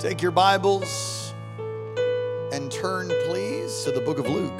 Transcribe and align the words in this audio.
Take 0.00 0.22
your 0.22 0.30
Bibles 0.30 1.34
and 2.54 2.72
turn, 2.72 3.12
please, 3.26 3.84
to 3.84 3.92
the 3.92 4.00
book 4.00 4.18
of 4.18 4.26
Luke. 4.30 4.50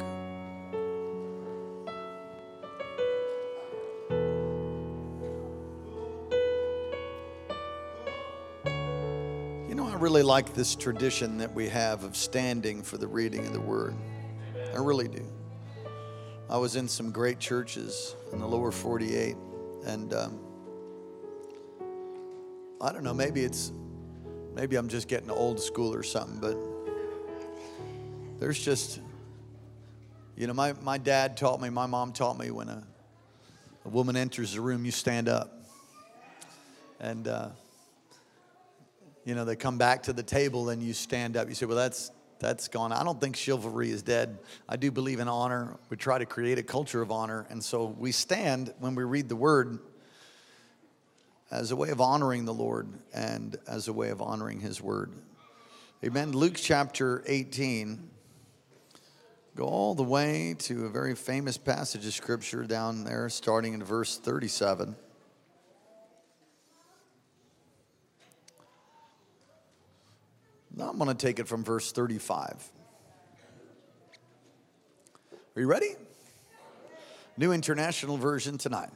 You 9.67 9.73
know, 9.73 9.87
I 9.87 9.95
really 9.95 10.21
like 10.21 10.53
this 10.53 10.75
tradition 10.75 11.39
that 11.39 11.51
we 11.51 11.67
have 11.69 12.03
of 12.03 12.15
standing 12.15 12.83
for 12.83 12.99
the 12.99 13.07
reading 13.07 13.43
of 13.47 13.53
the 13.53 13.61
word. 13.61 13.95
I 14.75 14.77
really 14.77 15.07
do. 15.07 15.25
I 16.51 16.57
was 16.57 16.75
in 16.75 16.87
some 16.87 17.09
great 17.11 17.39
churches 17.39 18.15
in 18.31 18.37
the 18.37 18.47
lower 18.47 18.71
48, 18.71 19.35
and 19.87 20.13
um, 20.13 20.39
I 22.79 22.91
don't 22.91 23.03
know, 23.03 23.15
maybe 23.15 23.41
it's 23.41 23.71
maybe 24.53 24.75
I'm 24.75 24.87
just 24.87 25.07
getting 25.07 25.29
old 25.29 25.59
school 25.59 25.93
or 25.93 26.03
something, 26.03 26.39
but 26.39 26.57
there's 28.39 28.59
just, 28.59 28.99
you 30.35 30.47
know, 30.47 30.53
my, 30.53 30.73
my 30.81 30.97
dad 30.97 31.37
taught 31.37 31.61
me, 31.61 31.69
my 31.69 31.85
mom 31.85 32.11
taught 32.11 32.37
me 32.37 32.51
when 32.51 32.69
a, 32.69 32.83
a 33.85 33.89
woman 33.89 34.15
enters 34.15 34.53
the 34.53 34.61
room, 34.61 34.85
you 34.85 34.91
stand 34.91 35.29
up. 35.29 35.53
And, 36.99 37.27
uh, 37.27 37.49
you 39.25 39.35
know, 39.35 39.45
they 39.45 39.55
come 39.55 39.77
back 39.77 40.03
to 40.03 40.13
the 40.13 40.23
table 40.23 40.69
and 40.69 40.81
you 40.81 40.93
stand 40.93 41.37
up. 41.37 41.47
You 41.47 41.55
say, 41.55 41.65
well, 41.65 41.77
that's, 41.77 42.11
that's 42.39 42.67
gone. 42.67 42.91
I 42.91 43.03
don't 43.03 43.19
think 43.21 43.35
chivalry 43.35 43.91
is 43.91 44.01
dead. 44.01 44.39
I 44.67 44.75
do 44.75 44.91
believe 44.91 45.19
in 45.19 45.27
honor. 45.27 45.77
We 45.89 45.97
try 45.97 46.17
to 46.17 46.25
create 46.25 46.57
a 46.57 46.63
culture 46.63 47.01
of 47.01 47.11
honor. 47.11 47.45
And 47.49 47.63
so 47.63 47.85
we 47.85 48.11
stand 48.11 48.73
when 48.79 48.95
we 48.95 49.03
read 49.03 49.29
the 49.29 49.35
word 49.35 49.79
as 51.51 51.71
a 51.71 51.75
way 51.75 51.89
of 51.89 51.99
honoring 51.99 52.45
the 52.45 52.53
Lord 52.53 52.87
and 53.13 53.57
as 53.67 53.87
a 53.87 53.93
way 53.93 54.09
of 54.09 54.21
honoring 54.21 54.61
his 54.61 54.81
word. 54.81 55.11
Amen. 56.03 56.31
Luke 56.31 56.55
chapter 56.55 57.23
18. 57.27 58.09
Go 59.55 59.65
all 59.65 59.93
the 59.93 60.03
way 60.03 60.55
to 60.59 60.85
a 60.85 60.89
very 60.89 61.13
famous 61.13 61.57
passage 61.57 62.05
of 62.05 62.13
scripture 62.13 62.63
down 62.63 63.03
there, 63.03 63.27
starting 63.27 63.73
in 63.73 63.83
verse 63.83 64.17
37. 64.17 64.95
Now 70.73 70.89
I'm 70.89 70.97
going 70.97 71.09
to 71.09 71.13
take 71.13 71.39
it 71.39 71.49
from 71.49 71.65
verse 71.65 71.91
35. 71.91 72.71
Are 75.53 75.59
you 75.59 75.67
ready? 75.67 75.95
New 77.35 77.51
International 77.51 78.15
Version 78.15 78.57
tonight. 78.57 78.89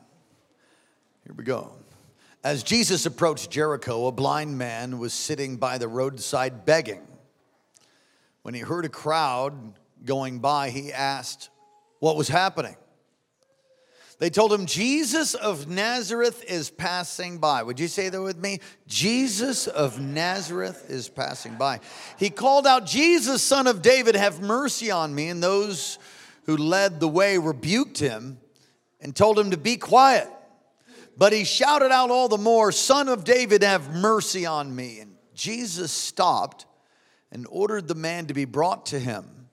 Here 1.26 1.34
we 1.36 1.44
go. 1.44 1.74
As 2.46 2.62
Jesus 2.62 3.08
approached 3.08 3.50
Jericho, 3.50 4.06
a 4.06 4.12
blind 4.12 4.56
man 4.56 5.00
was 5.00 5.14
sitting 5.14 5.58
by 5.58 5.80
the 5.80 5.88
roadside 5.88 6.64
begging. 6.64 7.02
When 8.44 8.54
he 8.54 8.60
heard 8.60 8.86
a 8.86 8.90
crowd 8.90 9.80
going 10.04 10.38
by, 10.38 10.70
he 10.70 10.94
asked 10.94 11.50
what 11.98 12.16
was 12.16 12.28
happening. 12.28 12.76
They 14.20 14.30
told 14.30 14.54
him, 14.54 14.68
Jesus 14.68 15.34
of 15.34 15.68
Nazareth 15.68 16.46
is 16.48 16.70
passing 16.70 17.40
by. 17.40 17.64
Would 17.64 17.80
you 17.80 17.88
say 17.88 18.10
that 18.10 18.22
with 18.22 18.38
me? 18.38 18.60
Jesus 18.86 19.66
of 19.66 20.00
Nazareth 20.00 20.86
is 20.88 21.10
passing 21.10 21.56
by. 21.56 21.80
He 22.20 22.30
called 22.30 22.68
out, 22.68 22.86
Jesus, 22.86 23.42
son 23.42 23.66
of 23.66 23.82
David, 23.82 24.16
have 24.16 24.40
mercy 24.40 24.92
on 24.92 25.16
me. 25.16 25.30
And 25.30 25.42
those 25.42 25.98
who 26.44 26.58
led 26.58 27.00
the 27.00 27.08
way 27.08 27.40
rebuked 27.40 27.98
him 27.98 28.38
and 29.02 29.16
told 29.16 29.40
him 29.40 29.50
to 29.50 29.58
be 29.58 29.78
quiet. 29.78 30.30
But 31.18 31.34
he 31.34 31.44
shouted 31.44 31.92
out 31.92 32.12
all 32.12 32.28
the 32.28 32.38
more, 32.38 32.72
Son 32.72 33.08
of 33.08 33.24
David, 33.24 33.64
have 33.64 33.94
mercy 33.94 34.46
on 34.46 34.76
me. 34.76 35.00
And 35.00 35.16
Jesus 35.34 35.92
stopped 35.92 36.66
and 37.32 37.48
ordered 37.50 37.88
the 37.88 37.96
man 37.96 38.28
to 38.28 38.34
be 38.34 38.46
brought 38.46 38.88
to 38.88 39.00
him. 39.00 39.48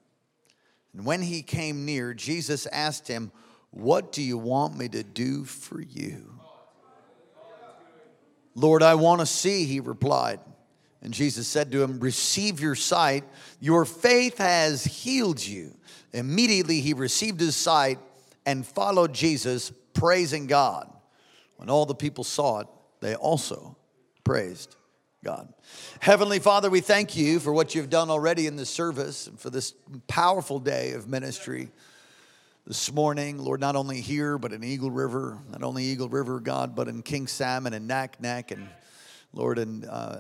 And 0.92 1.06
when 1.06 1.22
he 1.22 1.42
came 1.42 1.84
near, 1.84 2.14
Jesus 2.14 2.66
asked 2.66 3.08
him, 3.08 3.33
What 3.70 4.12
do 4.12 4.23
you 4.23 4.39
want 4.39 4.77
me 4.77 4.89
to 4.89 5.02
do 5.02 5.45
for 5.45 5.80
you? 5.80 6.39
Lord, 8.55 8.83
I 8.83 8.96
want 8.96 9.20
to 9.20 9.27
see, 9.27 9.64
he 9.64 9.80
replied. 9.80 10.40
And 11.00 11.14
Jesus 11.14 11.48
said 11.48 11.73
to 11.73 11.83
him, 11.83 11.98
Receive 12.00 12.61
your 12.61 12.74
sight. 12.74 13.24
Your 13.61 13.84
faith 13.84 14.39
has 14.39 14.84
healed 14.84 15.44
you. 15.44 15.74
Immediately 16.12 16.80
he 16.80 16.92
received 16.92 17.40
his 17.40 17.56
sight 17.56 17.98
and 18.44 18.67
followed 18.67 19.14
Jesus, 19.14 19.73
praising 19.94 20.46
God. 20.46 20.92
When 21.62 21.70
all 21.70 21.86
the 21.86 21.95
people 21.95 22.24
saw 22.24 22.58
it, 22.58 22.67
they 22.98 23.14
also 23.14 23.77
praised 24.24 24.74
God. 25.23 25.55
Heavenly 26.00 26.40
Father, 26.40 26.68
we 26.68 26.80
thank 26.80 27.17
you 27.17 27.39
for 27.39 27.52
what 27.52 27.77
you've 27.77 27.89
done 27.89 28.11
already 28.11 28.48
in 28.48 28.56
this 28.56 28.68
service 28.68 29.28
and 29.28 29.39
for 29.39 29.48
this 29.48 29.73
powerful 30.08 30.58
day 30.58 30.90
of 30.95 31.06
ministry 31.06 31.70
this 32.67 32.92
morning, 32.92 33.39
Lord, 33.39 33.61
not 33.61 33.77
only 33.77 34.00
here, 34.00 34.39
but 34.39 34.52
in 34.52 34.64
Eagle 34.64 34.90
River, 34.90 35.39
not 35.52 35.62
only 35.62 35.84
Eagle 35.84 36.08
River, 36.08 36.40
God, 36.40 36.74
but 36.74 36.89
in 36.89 37.00
King 37.00 37.28
Salmon 37.28 37.74
and 37.74 37.89
Naknek, 37.89 38.50
and 38.50 38.68
Lord, 39.33 39.61
and 39.61 39.84
uh, 39.84 40.17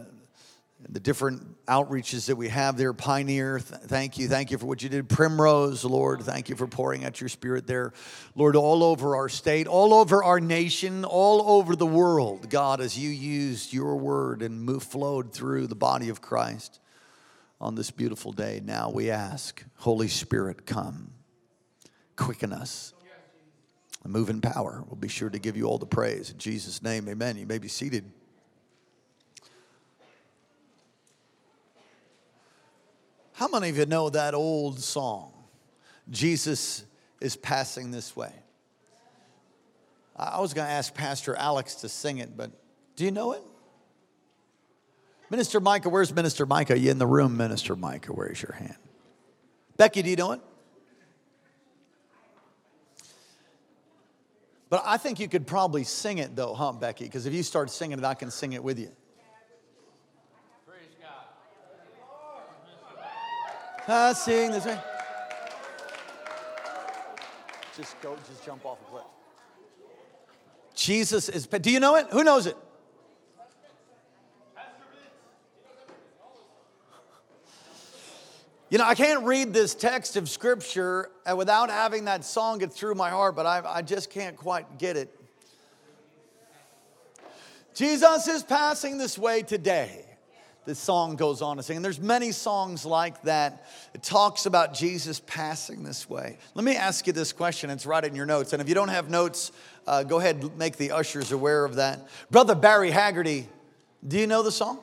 the 0.88 1.00
different 1.00 1.64
outreaches 1.66 2.26
that 2.26 2.36
we 2.36 2.48
have 2.48 2.76
there. 2.76 2.92
Pioneer, 2.92 3.58
th- 3.58 3.80
thank 3.82 4.18
you. 4.18 4.28
Thank 4.28 4.50
you 4.50 4.58
for 4.58 4.66
what 4.66 4.82
you 4.82 4.88
did. 4.88 5.08
Primrose, 5.08 5.84
Lord, 5.84 6.22
thank 6.22 6.48
you 6.48 6.56
for 6.56 6.66
pouring 6.66 7.04
out 7.04 7.20
your 7.20 7.28
spirit 7.28 7.66
there. 7.66 7.92
Lord, 8.34 8.56
all 8.56 8.82
over 8.82 9.16
our 9.16 9.28
state, 9.28 9.66
all 9.66 9.94
over 9.94 10.22
our 10.22 10.40
nation, 10.40 11.04
all 11.04 11.58
over 11.58 11.76
the 11.76 11.86
world, 11.86 12.50
God, 12.50 12.80
as 12.80 12.98
you 12.98 13.10
used 13.10 13.72
your 13.72 13.96
word 13.96 14.42
and 14.42 14.60
moved, 14.60 14.86
flowed 14.86 15.32
through 15.32 15.66
the 15.66 15.74
body 15.74 16.08
of 16.08 16.20
Christ 16.20 16.80
on 17.60 17.74
this 17.74 17.90
beautiful 17.90 18.32
day. 18.32 18.60
Now 18.64 18.90
we 18.90 19.10
ask, 19.10 19.64
Holy 19.76 20.08
Spirit, 20.08 20.66
come, 20.66 21.12
quicken 22.16 22.52
us. 22.52 22.92
and 24.02 24.12
Move 24.12 24.30
in 24.30 24.40
power. 24.40 24.82
We'll 24.86 24.96
be 24.96 25.08
sure 25.08 25.30
to 25.30 25.38
give 25.38 25.56
you 25.56 25.66
all 25.66 25.78
the 25.78 25.86
praise. 25.86 26.30
In 26.30 26.38
Jesus' 26.38 26.82
name, 26.82 27.08
amen. 27.08 27.36
You 27.36 27.46
may 27.46 27.58
be 27.58 27.68
seated. 27.68 28.10
How 33.42 33.48
many 33.48 33.70
of 33.70 33.76
you 33.76 33.86
know 33.86 34.08
that 34.08 34.34
old 34.34 34.78
song? 34.78 35.32
Jesus 36.08 36.84
is 37.20 37.34
passing 37.34 37.90
this 37.90 38.14
way. 38.14 38.32
I 40.16 40.40
was 40.40 40.54
going 40.54 40.68
to 40.68 40.72
ask 40.72 40.94
Pastor 40.94 41.34
Alex 41.34 41.74
to 41.76 41.88
sing 41.88 42.18
it, 42.18 42.36
but 42.36 42.52
do 42.94 43.04
you 43.04 43.10
know 43.10 43.32
it? 43.32 43.42
Minister 45.28 45.58
Micah, 45.58 45.88
where's 45.88 46.14
Minister 46.14 46.46
Micah? 46.46 46.74
Are 46.74 46.76
you 46.76 46.92
in 46.92 46.98
the 46.98 47.06
room, 47.06 47.36
Minister 47.36 47.74
Micah? 47.74 48.12
Where's 48.12 48.40
your 48.40 48.52
hand? 48.52 48.76
Becky, 49.76 50.02
do 50.02 50.10
you 50.10 50.14
know 50.14 50.30
it? 50.30 50.40
But 54.70 54.84
I 54.86 54.98
think 54.98 55.18
you 55.18 55.26
could 55.26 55.48
probably 55.48 55.82
sing 55.82 56.18
it 56.18 56.36
though, 56.36 56.54
huh, 56.54 56.70
Becky? 56.74 57.06
Because 57.06 57.26
if 57.26 57.34
you 57.34 57.42
start 57.42 57.70
singing 57.70 57.98
it, 57.98 58.04
I 58.04 58.14
can 58.14 58.30
sing 58.30 58.52
it 58.52 58.62
with 58.62 58.78
you. 58.78 58.92
Passing 63.86 64.52
this 64.52 64.64
way. 64.64 64.78
Just 67.76 68.00
go, 68.00 68.16
just 68.28 68.44
jump 68.44 68.64
off 68.64 68.78
a 68.80 68.90
cliff. 68.90 69.04
Jesus 70.74 71.28
is, 71.28 71.46
do 71.46 71.70
you 71.70 71.80
know 71.80 71.96
it? 71.96 72.06
Who 72.10 72.22
knows 72.22 72.46
it? 72.46 72.56
You 78.70 78.78
know, 78.78 78.84
I 78.84 78.94
can't 78.94 79.24
read 79.24 79.52
this 79.52 79.74
text 79.74 80.16
of 80.16 80.30
scripture 80.30 81.10
uh, 81.30 81.36
without 81.36 81.68
having 81.68 82.06
that 82.06 82.24
song 82.24 82.58
get 82.58 82.72
through 82.72 82.94
my 82.94 83.10
heart, 83.10 83.36
but 83.36 83.44
I, 83.44 83.62
I 83.66 83.82
just 83.82 84.10
can't 84.10 84.36
quite 84.36 84.78
get 84.78 84.96
it. 84.96 85.14
Jesus 87.74 88.28
is 88.28 88.42
passing 88.42 88.96
this 88.96 89.18
way 89.18 89.42
today 89.42 90.11
this 90.64 90.78
song 90.78 91.16
goes 91.16 91.42
on 91.42 91.56
to 91.56 91.62
sing. 91.62 91.76
And 91.76 91.84
there's 91.84 92.00
many 92.00 92.32
songs 92.32 92.86
like 92.86 93.22
that. 93.22 93.66
It 93.94 94.02
talks 94.02 94.46
about 94.46 94.74
Jesus 94.74 95.20
passing 95.26 95.82
this 95.82 96.08
way. 96.08 96.38
Let 96.54 96.64
me 96.64 96.76
ask 96.76 97.06
you 97.06 97.12
this 97.12 97.32
question. 97.32 97.70
It's 97.70 97.86
right 97.86 98.04
in 98.04 98.14
your 98.14 98.26
notes. 98.26 98.52
And 98.52 98.62
if 98.62 98.68
you 98.68 98.74
don't 98.74 98.88
have 98.88 99.10
notes, 99.10 99.52
uh, 99.86 100.02
go 100.04 100.18
ahead 100.20 100.36
and 100.36 100.56
make 100.56 100.76
the 100.76 100.92
ushers 100.92 101.32
aware 101.32 101.64
of 101.64 101.76
that. 101.76 102.06
Brother 102.30 102.54
Barry 102.54 102.90
Haggerty, 102.90 103.48
do 104.06 104.18
you 104.18 104.26
know 104.26 104.42
the 104.42 104.52
song? 104.52 104.78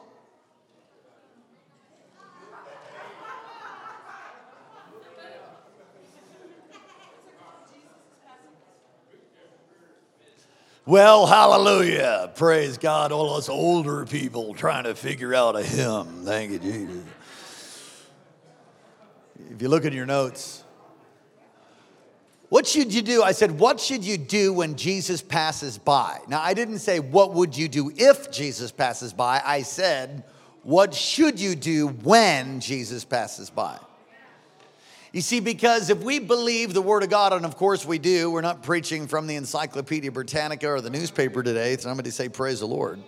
Well, 10.89 11.27
hallelujah. 11.27 12.31
Praise 12.33 12.79
God. 12.79 13.11
All 13.11 13.35
us 13.35 13.47
older 13.47 14.07
people 14.07 14.55
trying 14.55 14.85
to 14.85 14.95
figure 14.95 15.35
out 15.35 15.55
a 15.55 15.61
hymn. 15.61 16.23
Thank 16.25 16.51
you, 16.51 16.57
Jesus. 16.57 17.03
If 19.51 19.61
you 19.61 19.69
look 19.69 19.85
at 19.85 19.93
your 19.93 20.07
notes, 20.07 20.63
what 22.49 22.65
should 22.65 22.91
you 22.91 23.03
do? 23.03 23.21
I 23.21 23.33
said, 23.33 23.59
What 23.59 23.79
should 23.79 24.03
you 24.03 24.17
do 24.17 24.51
when 24.51 24.75
Jesus 24.75 25.21
passes 25.21 25.77
by? 25.77 26.21
Now, 26.27 26.41
I 26.41 26.55
didn't 26.55 26.79
say, 26.79 26.99
What 26.99 27.35
would 27.35 27.55
you 27.55 27.67
do 27.67 27.93
if 27.95 28.31
Jesus 28.31 28.71
passes 28.71 29.13
by? 29.13 29.43
I 29.45 29.61
said, 29.61 30.23
What 30.63 30.95
should 30.95 31.39
you 31.39 31.53
do 31.53 31.89
when 31.89 32.61
Jesus 32.61 33.05
passes 33.05 33.51
by? 33.51 33.77
You 35.11 35.21
see, 35.21 35.39
because 35.39 35.89
if 35.89 36.03
we 36.03 36.19
believe 36.19 36.73
the 36.73 36.83
Word 36.83 37.01
of 37.01 37.09
God, 37.09 37.33
and 37.33 37.43
of 37.43 37.57
course 37.57 37.83
we 37.83 37.97
do, 37.97 38.29
we're 38.29 38.41
not 38.41 38.61
preaching 38.61 39.07
from 39.07 39.25
the 39.25 39.35
Encyclopedia 39.35 40.11
Britannica 40.11 40.67
or 40.67 40.81
the 40.81 40.91
newspaper 40.91 41.41
today. 41.41 41.75
Somebody 41.77 42.11
say, 42.11 42.29
Praise 42.29 42.59
the 42.59 42.67
Lord. 42.67 43.01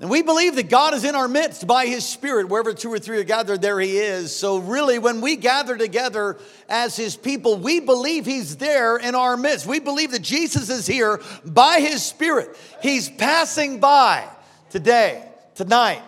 And 0.00 0.10
we 0.10 0.22
believe 0.22 0.54
that 0.56 0.68
God 0.68 0.94
is 0.94 1.04
in 1.04 1.16
our 1.16 1.26
midst 1.26 1.66
by 1.66 1.86
His 1.86 2.06
Spirit. 2.06 2.48
Wherever 2.48 2.72
two 2.72 2.92
or 2.92 3.00
three 3.00 3.18
are 3.18 3.24
gathered, 3.24 3.62
there 3.62 3.80
He 3.80 3.96
is. 3.96 4.34
So, 4.36 4.58
really, 4.58 4.98
when 4.98 5.20
we 5.20 5.34
gather 5.36 5.76
together 5.76 6.36
as 6.68 6.96
His 6.96 7.16
people, 7.16 7.56
we 7.56 7.80
believe 7.80 8.24
He's 8.24 8.58
there 8.58 8.98
in 8.98 9.14
our 9.14 9.36
midst. 9.36 9.66
We 9.66 9.80
believe 9.80 10.12
that 10.12 10.22
Jesus 10.22 10.68
is 10.68 10.86
here 10.86 11.20
by 11.44 11.80
His 11.80 12.04
Spirit. 12.04 12.56
He's 12.80 13.08
passing 13.08 13.80
by 13.80 14.28
today, 14.70 15.26
tonight, 15.56 16.02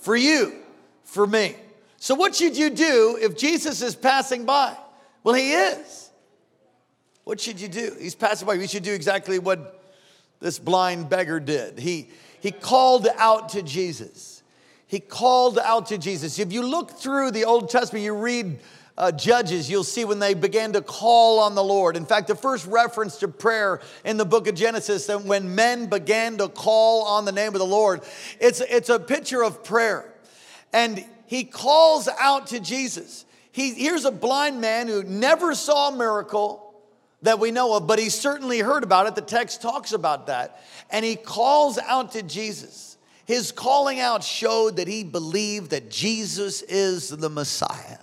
for 0.00 0.14
you, 0.14 0.54
for 1.04 1.26
me. 1.26 1.56
So, 2.02 2.16
what 2.16 2.34
should 2.34 2.56
you 2.56 2.68
do 2.68 3.16
if 3.20 3.36
Jesus 3.36 3.80
is 3.80 3.94
passing 3.94 4.44
by? 4.44 4.76
Well, 5.22 5.36
He 5.36 5.52
is. 5.52 6.10
What 7.22 7.38
should 7.38 7.60
you 7.60 7.68
do? 7.68 7.94
He's 7.96 8.16
passing 8.16 8.44
by. 8.44 8.56
We 8.56 8.66
should 8.66 8.82
do 8.82 8.92
exactly 8.92 9.38
what 9.38 9.80
this 10.40 10.58
blind 10.58 11.08
beggar 11.08 11.38
did. 11.38 11.78
He 11.78 12.08
he 12.40 12.50
called 12.50 13.06
out 13.18 13.50
to 13.50 13.62
Jesus. 13.62 14.42
He 14.88 14.98
called 14.98 15.60
out 15.60 15.86
to 15.86 15.96
Jesus. 15.96 16.40
If 16.40 16.52
you 16.52 16.66
look 16.66 16.90
through 16.90 17.30
the 17.30 17.44
Old 17.44 17.70
Testament, 17.70 18.04
you 18.04 18.16
read 18.16 18.58
uh, 18.98 19.12
Judges, 19.12 19.70
you'll 19.70 19.84
see 19.84 20.04
when 20.04 20.18
they 20.18 20.34
began 20.34 20.72
to 20.72 20.82
call 20.82 21.38
on 21.38 21.54
the 21.54 21.62
Lord. 21.62 21.96
In 21.96 22.04
fact, 22.04 22.26
the 22.26 22.34
first 22.34 22.66
reference 22.66 23.18
to 23.18 23.28
prayer 23.28 23.80
in 24.04 24.16
the 24.16 24.24
book 24.24 24.48
of 24.48 24.56
Genesis, 24.56 25.06
that 25.06 25.22
when 25.22 25.54
men 25.54 25.86
began 25.86 26.36
to 26.38 26.48
call 26.48 27.04
on 27.04 27.26
the 27.26 27.32
name 27.32 27.54
of 27.54 27.60
the 27.60 27.64
Lord, 27.64 28.00
it's, 28.40 28.60
it's 28.60 28.88
a 28.88 28.98
picture 28.98 29.44
of 29.44 29.62
prayer. 29.62 30.12
And 30.72 31.04
he 31.32 31.44
calls 31.44 32.10
out 32.20 32.48
to 32.48 32.60
Jesus. 32.60 33.24
He, 33.52 33.72
here's 33.72 34.04
a 34.04 34.10
blind 34.10 34.60
man 34.60 34.86
who 34.86 35.02
never 35.02 35.54
saw 35.54 35.88
a 35.88 35.96
miracle, 35.96 36.74
that 37.22 37.38
we 37.38 37.50
know 37.50 37.74
of, 37.74 37.86
but 37.86 37.98
he 37.98 38.10
certainly 38.10 38.58
heard 38.58 38.84
about 38.84 39.06
it. 39.06 39.14
The 39.14 39.22
text 39.22 39.62
talks 39.62 39.94
about 39.94 40.26
that. 40.26 40.62
And 40.90 41.06
he 41.06 41.16
calls 41.16 41.78
out 41.78 42.12
to 42.12 42.22
Jesus. 42.22 42.98
His 43.24 43.50
calling 43.50 43.98
out 43.98 44.22
showed 44.22 44.76
that 44.76 44.88
he 44.88 45.04
believed 45.04 45.70
that 45.70 45.90
Jesus 45.90 46.60
is 46.60 47.08
the 47.08 47.30
Messiah. 47.30 48.00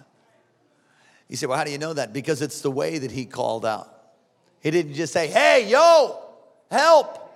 You 1.27 1.35
say, 1.35 1.45
well, 1.45 1.59
how 1.59 1.65
do 1.65 1.71
you 1.71 1.77
know 1.77 1.93
that? 1.93 2.11
Because 2.11 2.41
it's 2.41 2.61
the 2.61 2.71
way 2.71 2.97
that 2.97 3.11
he 3.11 3.27
called 3.27 3.63
out. 3.63 3.95
He 4.59 4.71
didn't 4.71 4.95
just 4.95 5.13
say, 5.13 5.27
hey, 5.27 5.69
yo, 5.69 6.19
help. 6.71 7.31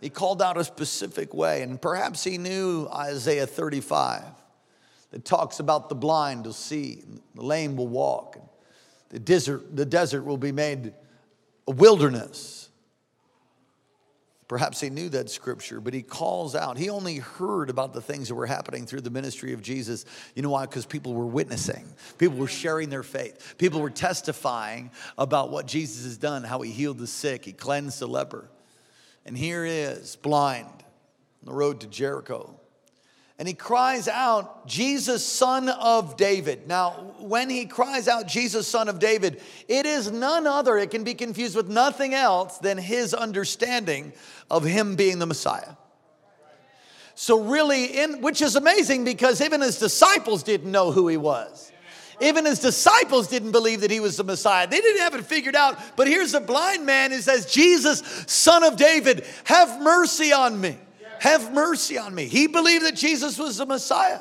He 0.00 0.08
called 0.08 0.40
out 0.40 0.56
a 0.56 0.62
specific 0.62 1.34
way. 1.34 1.62
And 1.62 1.82
perhaps 1.82 2.22
he 2.22 2.38
knew 2.38 2.86
Isaiah 2.92 3.48
35 3.48 4.22
that 5.14 5.24
talks 5.24 5.60
about 5.60 5.88
the 5.88 5.94
blind 5.94 6.44
will 6.44 6.52
see, 6.52 7.04
the 7.36 7.42
lame 7.42 7.76
will 7.76 7.86
walk, 7.86 8.36
the 9.10 9.20
desert, 9.20 9.76
the 9.76 9.86
desert 9.86 10.24
will 10.24 10.36
be 10.36 10.50
made 10.50 10.92
a 11.68 11.70
wilderness. 11.70 12.68
Perhaps 14.48 14.80
he 14.80 14.90
knew 14.90 15.08
that 15.10 15.30
scripture, 15.30 15.80
but 15.80 15.94
he 15.94 16.02
calls 16.02 16.56
out. 16.56 16.76
He 16.76 16.90
only 16.90 17.18
heard 17.18 17.70
about 17.70 17.94
the 17.94 18.00
things 18.00 18.26
that 18.26 18.34
were 18.34 18.44
happening 18.44 18.86
through 18.86 19.02
the 19.02 19.10
ministry 19.10 19.52
of 19.52 19.62
Jesus. 19.62 20.04
You 20.34 20.42
know 20.42 20.50
why? 20.50 20.66
Because 20.66 20.84
people 20.84 21.14
were 21.14 21.26
witnessing, 21.26 21.86
people 22.18 22.38
were 22.38 22.48
sharing 22.48 22.90
their 22.90 23.04
faith, 23.04 23.54
people 23.56 23.80
were 23.80 23.90
testifying 23.90 24.90
about 25.16 25.52
what 25.52 25.68
Jesus 25.68 26.02
has 26.02 26.16
done, 26.16 26.42
how 26.42 26.60
he 26.60 26.72
healed 26.72 26.98
the 26.98 27.06
sick, 27.06 27.44
he 27.44 27.52
cleansed 27.52 28.00
the 28.00 28.08
leper. 28.08 28.50
And 29.24 29.38
here 29.38 29.64
is 29.64 30.16
blind 30.16 30.66
on 30.66 31.44
the 31.44 31.52
road 31.52 31.82
to 31.82 31.86
Jericho 31.86 32.58
and 33.38 33.48
he 33.48 33.54
cries 33.54 34.06
out, 34.06 34.66
Jesus, 34.66 35.26
son 35.26 35.68
of 35.68 36.16
David. 36.16 36.68
Now, 36.68 37.14
when 37.18 37.50
he 37.50 37.66
cries 37.66 38.06
out, 38.06 38.28
Jesus, 38.28 38.68
son 38.68 38.88
of 38.88 39.00
David, 39.00 39.40
it 39.66 39.86
is 39.86 40.10
none 40.10 40.46
other, 40.46 40.78
it 40.78 40.92
can 40.92 41.02
be 41.02 41.14
confused 41.14 41.56
with 41.56 41.68
nothing 41.68 42.14
else 42.14 42.58
than 42.58 42.78
his 42.78 43.12
understanding 43.12 44.12
of 44.50 44.62
him 44.62 44.94
being 44.94 45.18
the 45.18 45.26
Messiah. 45.26 45.74
So, 47.16 47.40
really, 47.40 47.98
in, 47.98 48.20
which 48.22 48.40
is 48.40 48.56
amazing 48.56 49.04
because 49.04 49.40
even 49.40 49.60
his 49.60 49.78
disciples 49.78 50.42
didn't 50.42 50.70
know 50.70 50.92
who 50.92 51.08
he 51.08 51.16
was. 51.16 51.72
Even 52.20 52.44
his 52.44 52.60
disciples 52.60 53.26
didn't 53.26 53.52
believe 53.52 53.80
that 53.80 53.90
he 53.90 53.98
was 53.98 54.16
the 54.16 54.24
Messiah. 54.24 54.68
They 54.68 54.80
didn't 54.80 55.00
have 55.00 55.14
it 55.14 55.24
figured 55.24 55.56
out. 55.56 55.78
But 55.96 56.06
here's 56.06 56.34
a 56.34 56.40
blind 56.40 56.86
man 56.86 57.10
who 57.10 57.20
says, 57.20 57.46
Jesus, 57.46 58.02
son 58.28 58.62
of 58.62 58.76
David, 58.76 59.26
have 59.44 59.80
mercy 59.82 60.32
on 60.32 60.60
me. 60.60 60.78
Have 61.24 61.54
mercy 61.54 61.96
on 61.96 62.14
me. 62.14 62.26
He 62.26 62.48
believed 62.48 62.84
that 62.84 62.96
Jesus 62.96 63.38
was 63.38 63.56
the 63.56 63.64
Messiah. 63.64 64.20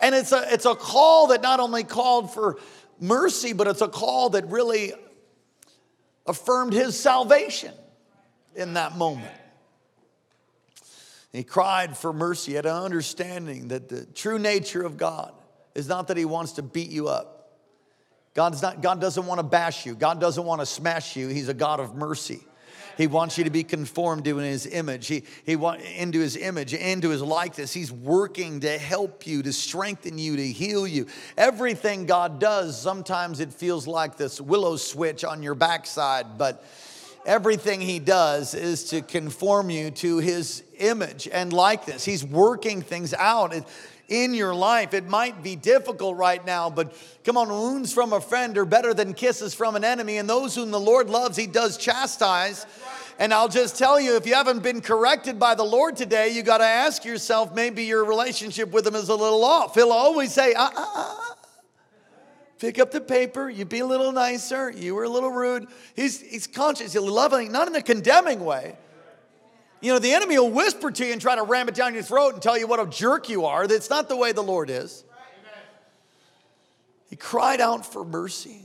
And 0.00 0.14
it's 0.14 0.30
a, 0.30 0.46
it's 0.54 0.64
a 0.64 0.76
call 0.76 1.26
that 1.28 1.42
not 1.42 1.58
only 1.58 1.82
called 1.82 2.32
for 2.32 2.58
mercy, 3.00 3.52
but 3.52 3.66
it's 3.66 3.80
a 3.80 3.88
call 3.88 4.30
that 4.30 4.46
really 4.46 4.92
affirmed 6.24 6.72
his 6.72 6.96
salvation 6.96 7.72
in 8.54 8.74
that 8.74 8.96
moment. 8.96 9.32
He 11.32 11.42
cried 11.42 11.96
for 11.96 12.12
mercy, 12.12 12.54
had 12.54 12.64
an 12.64 12.76
understanding 12.76 13.66
that 13.68 13.88
the 13.88 14.06
true 14.06 14.38
nature 14.38 14.84
of 14.84 14.96
God 14.96 15.32
is 15.74 15.88
not 15.88 16.06
that 16.06 16.16
he 16.16 16.24
wants 16.24 16.52
to 16.52 16.62
beat 16.62 16.90
you 16.90 17.08
up. 17.08 17.58
God's 18.34 18.62
not, 18.62 18.82
God 18.82 19.00
doesn't 19.00 19.26
want 19.26 19.40
to 19.40 19.44
bash 19.44 19.84
you. 19.84 19.96
God 19.96 20.20
doesn't 20.20 20.44
want 20.44 20.60
to 20.60 20.66
smash 20.66 21.16
you. 21.16 21.26
He's 21.26 21.48
a 21.48 21.54
God 21.54 21.80
of 21.80 21.96
mercy. 21.96 22.45
He 22.96 23.06
wants 23.06 23.36
you 23.36 23.44
to 23.44 23.50
be 23.50 23.62
conformed 23.62 24.24
to 24.24 24.36
his 24.36 24.66
image. 24.66 25.06
He, 25.06 25.24
he 25.44 25.56
want, 25.56 25.82
into 25.82 26.20
his 26.20 26.36
image, 26.36 26.72
into 26.72 27.10
his 27.10 27.22
likeness. 27.22 27.72
He's 27.72 27.92
working 27.92 28.60
to 28.60 28.78
help 28.78 29.26
you, 29.26 29.42
to 29.42 29.52
strengthen 29.52 30.18
you, 30.18 30.36
to 30.36 30.46
heal 30.46 30.86
you. 30.86 31.06
Everything 31.36 32.06
God 32.06 32.40
does, 32.40 32.80
sometimes 32.80 33.40
it 33.40 33.52
feels 33.52 33.86
like 33.86 34.16
this 34.16 34.40
willow 34.40 34.76
switch 34.76 35.24
on 35.24 35.42
your 35.42 35.54
backside, 35.54 36.38
but 36.38 36.64
everything 37.26 37.80
he 37.80 37.98
does 37.98 38.54
is 38.54 38.84
to 38.84 39.02
conform 39.02 39.68
you 39.68 39.90
to 39.90 40.18
his 40.18 40.62
image 40.78 41.28
and 41.30 41.52
likeness. 41.52 42.04
He's 42.04 42.24
working 42.24 42.80
things 42.80 43.12
out 43.14 43.52
in 44.08 44.34
your 44.34 44.54
life. 44.54 44.94
It 44.94 45.06
might 45.06 45.42
be 45.42 45.56
difficult 45.56 46.16
right 46.16 46.44
now, 46.44 46.70
but 46.70 46.94
come 47.24 47.36
on, 47.36 47.48
wounds 47.48 47.92
from 47.92 48.12
a 48.12 48.20
friend 48.20 48.56
are 48.58 48.64
better 48.64 48.94
than 48.94 49.14
kisses 49.14 49.54
from 49.54 49.76
an 49.76 49.84
enemy. 49.84 50.18
And 50.18 50.28
those 50.28 50.54
whom 50.54 50.70
the 50.70 50.80
Lord 50.80 51.10
loves, 51.10 51.36
he 51.36 51.46
does 51.46 51.76
chastise. 51.76 52.66
And 53.18 53.32
I'll 53.32 53.48
just 53.48 53.78
tell 53.78 53.98
you, 53.98 54.16
if 54.16 54.26
you 54.26 54.34
haven't 54.34 54.62
been 54.62 54.80
corrected 54.80 55.38
by 55.38 55.54
the 55.54 55.64
Lord 55.64 55.96
today, 55.96 56.30
you 56.30 56.42
got 56.42 56.58
to 56.58 56.64
ask 56.64 57.04
yourself 57.04 57.54
maybe 57.54 57.84
your 57.84 58.04
relationship 58.04 58.70
with 58.72 58.86
Him 58.86 58.94
is 58.94 59.08
a 59.08 59.14
little 59.14 59.42
off. 59.42 59.74
He'll 59.74 59.92
always 59.92 60.32
say, 60.32 60.52
uh, 60.52 60.68
uh, 60.76 60.86
uh. 60.94 61.16
Pick 62.58 62.78
up 62.78 62.90
the 62.90 63.02
paper, 63.02 63.50
You'd 63.50 63.68
be 63.68 63.80
a 63.80 63.86
little 63.86 64.12
nicer, 64.12 64.70
you 64.70 64.94
were 64.94 65.04
a 65.04 65.08
little 65.08 65.30
rude. 65.30 65.66
He's, 65.94 66.20
he's 66.22 66.46
conscious, 66.46 66.94
he's 66.94 67.02
loving, 67.02 67.52
not 67.52 67.68
in 67.68 67.76
a 67.76 67.82
condemning 67.82 68.44
way. 68.44 68.76
You 69.80 69.92
know, 69.92 69.98
the 69.98 70.12
enemy 70.12 70.38
will 70.38 70.50
whisper 70.50 70.90
to 70.90 71.04
you 71.04 71.12
and 71.12 71.20
try 71.20 71.34
to 71.34 71.42
ram 71.42 71.68
it 71.68 71.74
down 71.74 71.94
your 71.94 72.02
throat 72.02 72.34
and 72.34 72.42
tell 72.42 72.56
you 72.56 72.66
what 72.66 72.80
a 72.80 72.86
jerk 72.86 73.28
you 73.28 73.44
are. 73.44 73.66
That's 73.66 73.90
not 73.90 74.08
the 74.08 74.16
way 74.16 74.32
the 74.32 74.42
Lord 74.42 74.70
is. 74.70 75.04
He 77.10 77.16
cried 77.16 77.60
out 77.60 77.86
for 77.86 78.04
mercy. 78.04 78.62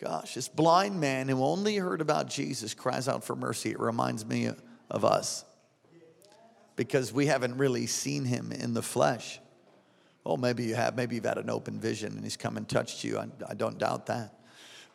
Gosh, 0.00 0.34
this 0.34 0.48
blind 0.48 1.00
man 1.00 1.28
who 1.28 1.42
only 1.42 1.76
heard 1.76 2.00
about 2.00 2.28
Jesus 2.28 2.74
cries 2.74 3.08
out 3.08 3.24
for 3.24 3.34
mercy. 3.34 3.70
It 3.70 3.80
reminds 3.80 4.24
me 4.24 4.50
of 4.90 5.04
us 5.04 5.44
because 6.76 7.12
we 7.12 7.26
haven't 7.26 7.56
really 7.56 7.86
seen 7.86 8.24
him 8.24 8.52
in 8.52 8.74
the 8.74 8.82
flesh. 8.82 9.40
Well, 10.24 10.36
maybe 10.36 10.64
you 10.64 10.74
have. 10.74 10.96
Maybe 10.96 11.16
you've 11.16 11.24
had 11.24 11.38
an 11.38 11.50
open 11.50 11.80
vision 11.80 12.12
and 12.12 12.22
he's 12.22 12.36
come 12.36 12.56
and 12.56 12.68
touched 12.68 13.04
you. 13.04 13.18
I, 13.18 13.28
I 13.48 13.54
don't 13.54 13.78
doubt 13.78 14.06
that. 14.06 14.34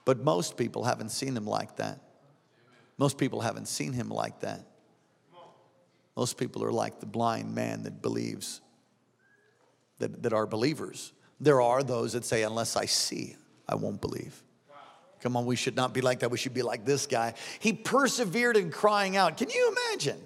But 0.06 0.24
most 0.24 0.58
people 0.58 0.84
haven't 0.84 1.10
seen 1.10 1.36
him 1.36 1.46
like 1.46 1.76
that. 1.78 2.00
Most 2.98 3.18
people 3.18 3.42
haven't 3.42 3.68
seen 3.68 3.94
him 3.94 4.10
like 4.10 4.42
that. 4.42 4.66
Most 6.20 6.36
people 6.36 6.66
are 6.66 6.72
like 6.74 7.00
the 7.00 7.06
blind 7.06 7.56
man 7.56 7.84
that 7.84 8.02
believes, 8.02 8.60
that, 10.00 10.22
that 10.22 10.34
are 10.34 10.46
believers. 10.46 11.14
There 11.40 11.62
are 11.62 11.82
those 11.82 12.12
that 12.12 12.26
say, 12.26 12.44
unless 12.44 12.76
I 12.76 12.88
see, 12.88 13.38
I 13.70 13.76
won't 13.76 14.02
believe. 14.02 14.44
Come 15.22 15.38
on, 15.38 15.46
we 15.46 15.56
should 15.56 15.78
not 15.78 15.94
be 15.94 16.02
like 16.02 16.20
that. 16.20 16.30
We 16.30 16.38
should 16.38 16.54
be 16.54 16.62
like 16.62 16.84
this 16.84 17.08
guy. 17.08 17.36
He 17.60 17.72
persevered 17.72 18.58
in 18.58 18.70
crying 18.70 19.16
out. 19.16 19.38
Can 19.38 19.50
you 19.50 19.74
imagine? 19.74 20.20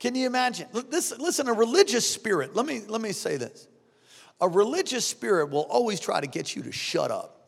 Can 0.00 0.14
you 0.14 0.26
imagine? 0.26 0.68
Listen, 0.72 1.18
listen, 1.20 1.48
a 1.48 1.52
religious 1.52 2.08
spirit, 2.08 2.56
let 2.56 2.64
me, 2.64 2.80
let 2.88 3.02
me 3.02 3.12
say 3.12 3.36
this. 3.36 3.68
A 4.40 4.48
religious 4.48 5.06
spirit 5.06 5.50
will 5.50 5.66
always 5.68 6.00
try 6.00 6.18
to 6.18 6.26
get 6.26 6.56
you 6.56 6.62
to 6.62 6.72
shut 6.72 7.10
up. 7.10 7.46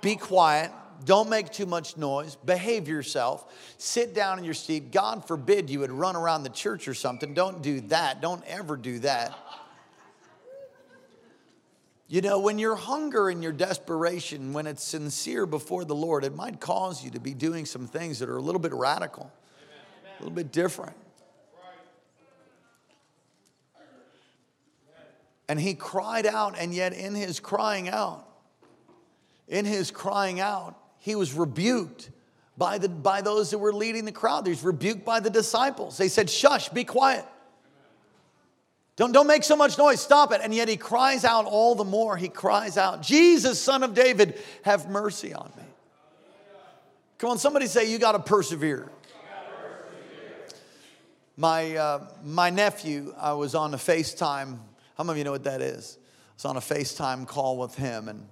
Be 0.00 0.16
quiet. 0.16 0.72
Don't 1.04 1.30
make 1.30 1.50
too 1.52 1.66
much 1.66 1.96
noise. 1.96 2.36
Behave 2.36 2.88
yourself. 2.88 3.52
Sit 3.78 4.14
down 4.14 4.38
in 4.38 4.44
your 4.44 4.54
seat. 4.54 4.90
God 4.90 5.26
forbid 5.26 5.70
you 5.70 5.80
would 5.80 5.90
run 5.90 6.16
around 6.16 6.42
the 6.42 6.50
church 6.50 6.88
or 6.88 6.94
something. 6.94 7.34
Don't 7.34 7.62
do 7.62 7.80
that. 7.82 8.20
Don't 8.20 8.44
ever 8.46 8.76
do 8.76 8.98
that. 9.00 9.38
You 12.10 12.22
know, 12.22 12.40
when 12.40 12.58
your 12.58 12.74
hunger 12.74 13.28
and 13.28 13.42
your 13.42 13.52
desperation, 13.52 14.54
when 14.54 14.66
it's 14.66 14.82
sincere 14.82 15.44
before 15.44 15.84
the 15.84 15.94
Lord, 15.94 16.24
it 16.24 16.34
might 16.34 16.58
cause 16.58 17.04
you 17.04 17.10
to 17.10 17.20
be 17.20 17.34
doing 17.34 17.66
some 17.66 17.86
things 17.86 18.18
that 18.20 18.30
are 18.30 18.38
a 18.38 18.42
little 18.42 18.60
bit 18.60 18.72
radical, 18.72 19.30
a 20.18 20.22
little 20.22 20.34
bit 20.34 20.50
different. 20.50 20.96
And 25.50 25.60
he 25.60 25.74
cried 25.74 26.26
out, 26.26 26.56
and 26.58 26.74
yet 26.74 26.94
in 26.94 27.14
his 27.14 27.40
crying 27.40 27.88
out, 27.88 28.26
in 29.46 29.66
his 29.66 29.90
crying 29.90 30.40
out, 30.40 30.76
he 30.98 31.14
was 31.14 31.32
rebuked 31.34 32.10
by, 32.56 32.78
the, 32.78 32.88
by 32.88 33.20
those 33.20 33.50
that 33.50 33.58
were 33.58 33.72
leading 33.72 34.04
the 34.04 34.12
crowd. 34.12 34.46
He 34.46 34.50
was 34.50 34.64
rebuked 34.64 35.04
by 35.04 35.20
the 35.20 35.30
disciples. 35.30 35.96
They 35.96 36.08
said, 36.08 36.28
Shush, 36.28 36.68
be 36.70 36.84
quiet. 36.84 37.24
Don't, 38.96 39.12
don't 39.12 39.28
make 39.28 39.44
so 39.44 39.54
much 39.54 39.78
noise, 39.78 40.00
stop 40.00 40.32
it. 40.32 40.40
And 40.42 40.52
yet 40.52 40.68
he 40.68 40.76
cries 40.76 41.24
out 41.24 41.44
all 41.44 41.76
the 41.76 41.84
more. 41.84 42.16
He 42.16 42.28
cries 42.28 42.76
out, 42.76 43.00
Jesus, 43.00 43.60
son 43.60 43.84
of 43.84 43.94
David, 43.94 44.42
have 44.62 44.90
mercy 44.90 45.32
on 45.32 45.52
me. 45.56 45.62
Come 47.18 47.30
on, 47.30 47.38
somebody 47.38 47.66
say, 47.66 47.90
You 47.90 47.98
got 47.98 48.12
to 48.12 48.18
persevere. 48.18 48.90
My, 51.36 51.76
uh, 51.76 52.08
my 52.24 52.50
nephew, 52.50 53.14
I 53.16 53.34
was 53.34 53.54
on 53.54 53.72
a 53.72 53.76
FaceTime. 53.76 54.58
How 54.96 55.04
many 55.04 55.12
of 55.12 55.18
you 55.18 55.24
know 55.24 55.30
what 55.30 55.44
that 55.44 55.62
is? 55.62 55.96
I 56.02 56.34
was 56.34 56.44
on 56.44 56.56
a 56.56 56.60
FaceTime 56.60 57.28
call 57.28 57.56
with 57.56 57.76
him 57.76 58.08
and, 58.08 58.26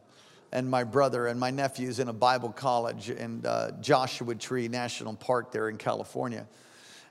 and 0.57 0.71
my 0.71 0.85
brother, 0.85 1.27
and 1.27 1.39
my 1.39 1.51
nephew's 1.51 1.99
in 1.99 2.09
a 2.09 2.15
Bible 2.15 2.49
college 2.49 3.11
in 3.11 3.45
uh, 3.45 3.73
Joshua 3.83 4.35
Tree 4.35 4.69
National 4.69 5.15
Park 5.15 5.53
there 5.53 5.69
in 5.69 5.77
California. 5.77 6.47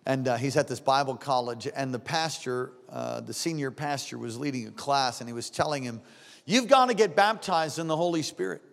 And 0.08 0.28
uh, 0.28 0.38
he's 0.38 0.58
at 0.58 0.68
this 0.68 0.80
Bible 0.80 1.16
college, 1.16 1.68
and 1.75 1.94
the 1.94 2.00
pastor, 2.00 2.72
uh, 2.90 3.22
the 3.22 3.36
senior 3.36 3.70
pastor, 3.70 4.18
was 4.18 4.36
leading 4.40 4.66
a 4.66 4.72
class, 4.72 5.20
and 5.20 5.30
he 5.30 5.34
was 5.34 5.52
telling 5.52 5.84
him, 5.84 6.02
You've 6.46 6.68
got 6.68 6.88
to 6.88 6.96
get 6.96 7.16
baptized 7.16 7.78
in 7.78 7.86
the 7.86 7.96
Holy 7.96 8.24
Spirit. 8.24 8.64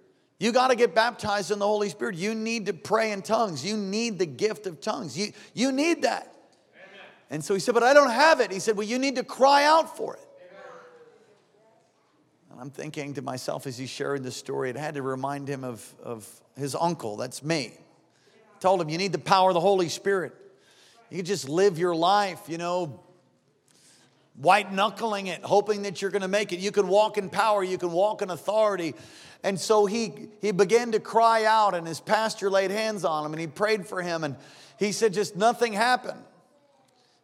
You 0.41 0.52
got 0.52 0.69
to 0.69 0.75
get 0.75 0.95
baptized 0.95 1.50
in 1.50 1.59
the 1.59 1.67
Holy 1.67 1.91
Spirit. 1.91 2.14
You 2.14 2.35
need 2.35 2.64
to 2.67 2.73
pray 2.73 3.12
in 3.12 3.21
tongues. 3.21 3.62
You 3.62 3.76
need 3.76 4.19
the 4.19 4.26
gift 4.26 4.67
of 4.67 4.81
tongues. 4.81 5.19
You, 5.19 5.33
you 5.52 5.71
need 5.71 6.02
that. 6.02 6.35
And 7.29 7.45
so 7.45 7.52
he 7.52 7.61
said, 7.61 7.75
But 7.75 7.83
I 7.83 7.93
don't 7.93 8.11
have 8.11 8.41
it. 8.41 8.50
He 8.50 8.59
said, 8.59 8.79
Well, 8.79 8.87
you 8.87 8.99
need 8.99 9.17
to 9.17 9.25
cry 9.25 9.64
out 9.64 9.99
for 9.99 10.14
it. 10.14 10.26
I'm 12.62 12.71
thinking 12.71 13.14
to 13.14 13.23
myself 13.23 13.66
as 13.66 13.76
he 13.76 13.87
shared 13.87 14.23
this 14.23 14.37
story, 14.37 14.71
it 14.71 14.76
had 14.76 14.95
to 14.95 15.02
remind 15.02 15.49
him 15.49 15.64
of, 15.64 15.85
of 16.00 16.28
his 16.57 16.76
uncle. 16.76 17.16
That's 17.16 17.42
me. 17.42 17.73
Told 18.61 18.81
him, 18.81 18.88
You 18.88 18.99
need 18.99 19.11
the 19.11 19.19
power 19.19 19.50
of 19.50 19.54
the 19.54 19.61
Holy 19.61 19.88
Spirit. 19.88 20.33
You 21.11 21.25
just 21.25 21.49
live 21.49 21.76
your 21.76 21.92
life, 21.92 22.42
you 22.47 22.59
know, 22.59 23.00
white 24.37 24.73
knuckling 24.73 25.26
it, 25.26 25.42
hoping 25.42 25.83
that 25.83 26.00
you're 26.00 26.12
going 26.12 26.23
to 26.23 26.28
make 26.28 26.52
it. 26.52 26.61
You 26.61 26.71
can 26.71 26.87
walk 26.87 27.19
in 27.19 27.31
power, 27.31 27.64
you 27.64 27.78
can 27.78 27.90
walk 27.90 28.23
in 28.23 28.31
authority. 28.31 28.95
And 29.42 29.59
so 29.59 29.87
he, 29.87 30.28
he 30.40 30.52
began 30.52 30.92
to 30.92 31.00
cry 31.00 31.45
out, 31.45 31.75
and 31.75 31.85
his 31.85 31.99
pastor 31.99 32.49
laid 32.49 32.71
hands 32.71 33.04
on 33.04 33.26
him 33.26 33.33
and 33.33 33.40
he 33.40 33.49
prayed 33.49 33.88
for 33.88 34.02
him. 34.02 34.23
And 34.23 34.37
he 34.78 34.92
said, 34.92 35.12
Just 35.12 35.35
nothing 35.35 35.73
happened. 35.73 36.23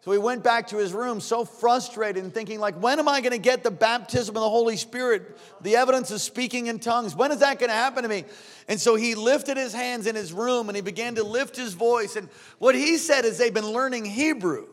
So 0.09 0.13
he 0.13 0.19
went 0.19 0.43
back 0.43 0.69
to 0.69 0.79
his 0.79 0.95
room 0.95 1.21
so 1.21 1.45
frustrated 1.45 2.25
and 2.25 2.33
thinking 2.33 2.61
like, 2.61 2.81
when 2.81 2.99
am 2.99 3.09
I 3.09 3.21
going 3.21 3.33
to 3.33 3.39
get 3.39 3.63
the 3.63 3.71
baptism 3.71 4.35
of 4.35 4.41
the 4.41 4.49
Holy 4.49 4.79
Spirit, 4.79 5.37
the 5.61 5.77
evidence 5.77 6.11
of 6.11 6.23
speaking 6.23 6.69
in 6.69 6.79
tongues? 6.79 7.15
When 7.15 7.31
is 7.31 7.41
that 7.41 7.59
going 7.59 7.69
to 7.69 7.75
happen 7.75 8.05
to 8.05 8.09
me? 8.09 8.25
And 8.69 8.81
so 8.81 8.95
he 8.95 9.15
lifted 9.15 9.59
his 9.59 9.75
hands 9.75 10.07
in 10.07 10.15
his 10.15 10.33
room 10.33 10.71
and 10.71 10.77
he 10.77 10.81
began 10.81 11.17
to 11.17 11.25
lift 11.25 11.57
his 11.57 11.75
voice. 11.75 12.17
And 12.17 12.31
what 12.57 12.75
he 12.75 12.97
said 12.97 13.27
is 13.27 13.37
they've 13.37 13.53
been 13.53 13.71
learning 13.71 14.07
Hebrew. 14.07 14.69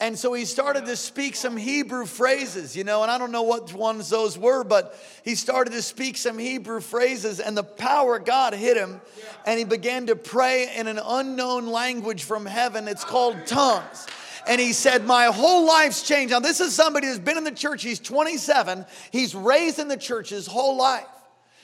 And 0.00 0.18
so 0.18 0.32
he 0.32 0.46
started 0.46 0.86
to 0.86 0.96
speak 0.96 1.36
some 1.36 1.58
Hebrew 1.58 2.06
phrases, 2.06 2.74
you 2.74 2.84
know, 2.84 3.02
and 3.02 3.10
I 3.10 3.18
don't 3.18 3.32
know 3.32 3.42
what 3.42 3.74
ones 3.74 4.08
those 4.08 4.38
were, 4.38 4.64
but 4.64 4.98
he 5.26 5.34
started 5.34 5.72
to 5.72 5.82
speak 5.82 6.16
some 6.16 6.38
Hebrew 6.38 6.80
phrases, 6.80 7.40
and 7.40 7.54
the 7.56 7.64
power 7.64 8.16
of 8.16 8.24
God 8.24 8.54
hit 8.54 8.76
him, 8.76 9.00
and 9.44 9.58
he 9.58 9.64
began 9.64 10.06
to 10.06 10.14
pray 10.14 10.72
in 10.76 10.86
an 10.86 11.00
unknown 11.04 11.66
language 11.66 12.22
from 12.22 12.46
heaven. 12.46 12.86
It's 12.86 13.04
called 13.04 13.44
tongues 13.44 14.06
and 14.46 14.60
he 14.60 14.72
said, 14.72 15.04
My 15.04 15.26
whole 15.26 15.66
life's 15.66 16.02
changed. 16.02 16.32
Now, 16.32 16.40
this 16.40 16.60
is 16.60 16.74
somebody 16.74 17.06
who's 17.06 17.18
been 17.18 17.38
in 17.38 17.44
the 17.44 17.50
church. 17.50 17.82
He's 17.82 17.98
27. 17.98 18.86
He's 19.10 19.34
raised 19.34 19.78
in 19.78 19.88
the 19.88 19.96
church 19.96 20.30
his 20.30 20.46
whole 20.46 20.76
life. 20.76 21.06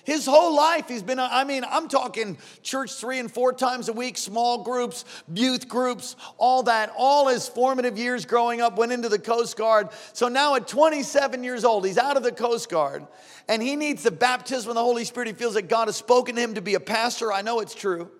His 0.04 0.26
whole 0.26 0.54
life, 0.54 0.86
he's 0.86 1.02
been, 1.02 1.18
I 1.18 1.44
mean, 1.44 1.64
I'm 1.68 1.88
talking 1.88 2.36
church 2.62 2.92
three 2.92 3.18
and 3.18 3.32
four 3.32 3.54
times 3.54 3.88
a 3.88 3.92
week, 3.94 4.18
small 4.18 4.62
groups, 4.62 5.06
youth 5.34 5.66
groups, 5.66 6.14
all 6.36 6.64
that. 6.64 6.92
All 6.96 7.28
his 7.28 7.48
formative 7.48 7.96
years 7.96 8.26
growing 8.26 8.60
up 8.60 8.76
went 8.76 8.92
into 8.92 9.08
the 9.08 9.18
Coast 9.18 9.56
Guard. 9.56 9.88
So 10.12 10.28
now 10.28 10.56
at 10.56 10.68
27 10.68 11.42
years 11.42 11.64
old, 11.64 11.86
he's 11.86 11.96
out 11.96 12.18
of 12.18 12.22
the 12.22 12.32
Coast 12.32 12.68
Guard 12.68 13.06
and 13.48 13.62
he 13.62 13.76
needs 13.76 14.02
the 14.02 14.10
baptism 14.10 14.68
of 14.68 14.74
the 14.74 14.82
Holy 14.82 15.04
Spirit. 15.04 15.28
He 15.28 15.32
feels 15.32 15.54
that 15.54 15.68
God 15.68 15.88
has 15.88 15.96
spoken 15.96 16.36
to 16.36 16.42
him 16.42 16.54
to 16.54 16.62
be 16.62 16.74
a 16.74 16.80
pastor. 16.80 17.32
I 17.32 17.40
know 17.40 17.60
it's 17.60 17.74
true. 17.74 18.10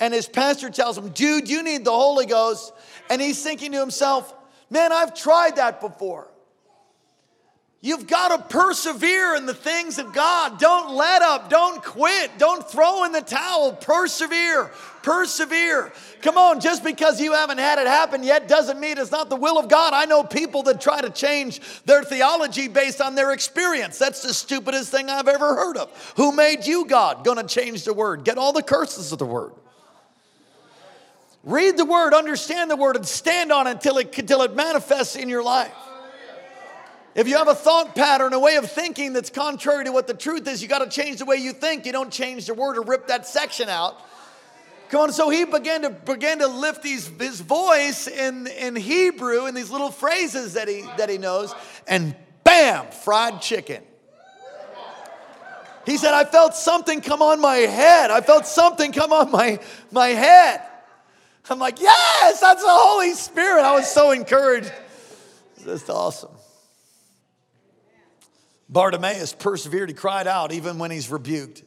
And 0.00 0.14
his 0.14 0.26
pastor 0.26 0.70
tells 0.70 0.96
him, 0.96 1.10
Dude, 1.10 1.48
you 1.48 1.62
need 1.62 1.84
the 1.84 1.92
Holy 1.92 2.26
Ghost. 2.26 2.72
And 3.10 3.20
he's 3.20 3.42
thinking 3.42 3.72
to 3.72 3.78
himself, 3.78 4.34
man, 4.70 4.92
I've 4.92 5.14
tried 5.14 5.56
that 5.56 5.80
before. 5.80 6.28
You've 7.82 8.06
got 8.06 8.28
to 8.28 8.56
persevere 8.56 9.36
in 9.36 9.46
the 9.46 9.54
things 9.54 9.98
of 9.98 10.12
God. 10.12 10.58
Don't 10.58 10.94
let 10.94 11.22
up. 11.22 11.48
Don't 11.48 11.82
quit. 11.82 12.30
Don't 12.36 12.68
throw 12.68 13.04
in 13.04 13.12
the 13.12 13.22
towel. 13.22 13.72
Persevere. 13.72 14.70
Persevere. 15.02 15.90
Come 16.20 16.36
on, 16.36 16.60
just 16.60 16.84
because 16.84 17.22
you 17.22 17.32
haven't 17.32 17.56
had 17.56 17.78
it 17.78 17.86
happen 17.86 18.22
yet 18.22 18.48
doesn't 18.48 18.78
mean 18.78 18.98
it's 18.98 19.10
not 19.10 19.30
the 19.30 19.36
will 19.36 19.58
of 19.58 19.70
God. 19.70 19.94
I 19.94 20.04
know 20.04 20.22
people 20.22 20.62
that 20.64 20.78
try 20.82 21.00
to 21.00 21.08
change 21.08 21.60
their 21.86 22.02
theology 22.02 22.68
based 22.68 23.00
on 23.00 23.14
their 23.14 23.32
experience. 23.32 23.98
That's 23.98 24.22
the 24.22 24.34
stupidest 24.34 24.90
thing 24.90 25.08
I've 25.08 25.28
ever 25.28 25.54
heard 25.54 25.78
of. 25.78 26.12
Who 26.16 26.32
made 26.32 26.66
you 26.66 26.84
God? 26.84 27.24
Gonna 27.24 27.44
change 27.44 27.84
the 27.84 27.94
word. 27.94 28.24
Get 28.24 28.36
all 28.36 28.52
the 28.52 28.62
curses 28.62 29.10
of 29.10 29.18
the 29.18 29.24
word. 29.24 29.52
Read 31.42 31.76
the 31.76 31.84
word, 31.84 32.12
understand 32.12 32.70
the 32.70 32.76
word, 32.76 32.96
and 32.96 33.06
stand 33.06 33.50
on 33.50 33.66
it 33.66 33.70
until 33.70 33.98
it, 33.98 34.16
until 34.18 34.42
it 34.42 34.54
manifests 34.54 35.16
in 35.16 35.28
your 35.28 35.42
life. 35.42 35.72
If 37.14 37.26
you 37.26 37.38
have 37.38 37.48
a 37.48 37.54
thought 37.54 37.94
pattern, 37.94 38.32
a 38.34 38.38
way 38.38 38.56
of 38.56 38.70
thinking 38.70 39.14
that's 39.14 39.30
contrary 39.30 39.84
to 39.84 39.92
what 39.92 40.06
the 40.06 40.14
truth 40.14 40.46
is, 40.46 40.62
you 40.62 40.68
got 40.68 40.78
to 40.78 40.88
change 40.88 41.18
the 41.18 41.24
way 41.24 41.36
you 41.36 41.52
think. 41.52 41.86
You 41.86 41.92
don't 41.92 42.12
change 42.12 42.46
the 42.46 42.54
word 42.54 42.76
or 42.78 42.82
rip 42.82 43.08
that 43.08 43.26
section 43.26 43.68
out. 43.68 44.00
Come 44.90 45.02
on, 45.02 45.12
so 45.12 45.30
he 45.30 45.44
began 45.44 45.82
to 45.82 45.90
began 45.90 46.40
to 46.40 46.48
lift 46.48 46.82
these, 46.82 47.06
his 47.18 47.40
voice 47.40 48.06
in, 48.08 48.48
in 48.48 48.74
Hebrew 48.74 49.46
in 49.46 49.54
these 49.54 49.70
little 49.70 49.90
phrases 49.90 50.54
that 50.54 50.68
he 50.68 50.82
that 50.98 51.08
he 51.08 51.16
knows, 51.16 51.54
and 51.86 52.14
bam, 52.44 52.90
fried 52.90 53.40
chicken. 53.40 53.82
He 55.86 55.96
said, 55.96 56.12
I 56.12 56.24
felt 56.24 56.54
something 56.54 57.00
come 57.00 57.22
on 57.22 57.40
my 57.40 57.56
head. 57.56 58.10
I 58.10 58.20
felt 58.20 58.46
something 58.46 58.92
come 58.92 59.12
on 59.12 59.30
my, 59.30 59.58
my 59.90 60.08
head. 60.08 60.60
I'm 61.50 61.58
like, 61.58 61.80
yes, 61.80 62.40
that's 62.40 62.62
the 62.62 62.70
Holy 62.70 63.12
Spirit. 63.14 63.62
I 63.62 63.74
was 63.74 63.90
so 63.90 64.12
encouraged. 64.12 64.72
That's 65.64 65.88
awesome. 65.90 66.30
Bartimaeus 68.68 69.34
persevered. 69.34 69.88
He 69.88 69.94
cried 69.94 70.28
out 70.28 70.52
even 70.52 70.78
when 70.78 70.92
he's 70.92 71.10
rebuked. 71.10 71.64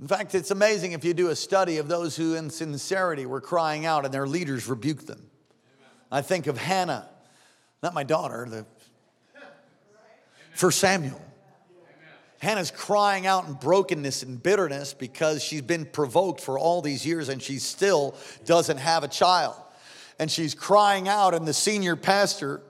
In 0.00 0.08
fact, 0.08 0.34
it's 0.34 0.50
amazing 0.50 0.92
if 0.92 1.04
you 1.04 1.14
do 1.14 1.28
a 1.28 1.36
study 1.36 1.78
of 1.78 1.88
those 1.88 2.16
who, 2.16 2.34
in 2.34 2.50
sincerity, 2.50 3.26
were 3.26 3.40
crying 3.40 3.86
out 3.86 4.04
and 4.04 4.12
their 4.12 4.26
leaders 4.26 4.66
rebuked 4.68 5.06
them. 5.06 5.30
I 6.10 6.22
think 6.22 6.46
of 6.46 6.56
Hannah, 6.56 7.08
not 7.82 7.94
my 7.94 8.04
daughter, 8.04 8.46
the, 8.48 8.66
for 10.54 10.70
Samuel. 10.70 11.20
Hannah's 12.46 12.70
crying 12.70 13.26
out 13.26 13.48
in 13.48 13.54
brokenness 13.54 14.22
and 14.22 14.40
bitterness 14.40 14.94
because 14.94 15.42
she's 15.42 15.62
been 15.62 15.84
provoked 15.84 16.40
for 16.40 16.56
all 16.56 16.80
these 16.80 17.04
years 17.04 17.28
and 17.28 17.42
she 17.42 17.58
still 17.58 18.14
doesn't 18.44 18.76
have 18.76 19.02
a 19.02 19.08
child. 19.08 19.56
And 20.20 20.30
she's 20.30 20.54
crying 20.54 21.08
out, 21.08 21.34
and 21.34 21.44
the 21.44 21.52
senior 21.52 21.96
pastor, 21.96 22.62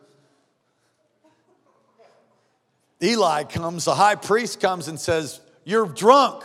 Eli, 3.02 3.44
comes, 3.44 3.84
the 3.84 3.94
high 3.94 4.14
priest 4.14 4.60
comes 4.60 4.88
and 4.88 4.98
says, 4.98 5.42
You're 5.64 5.84
drunk. 5.84 6.42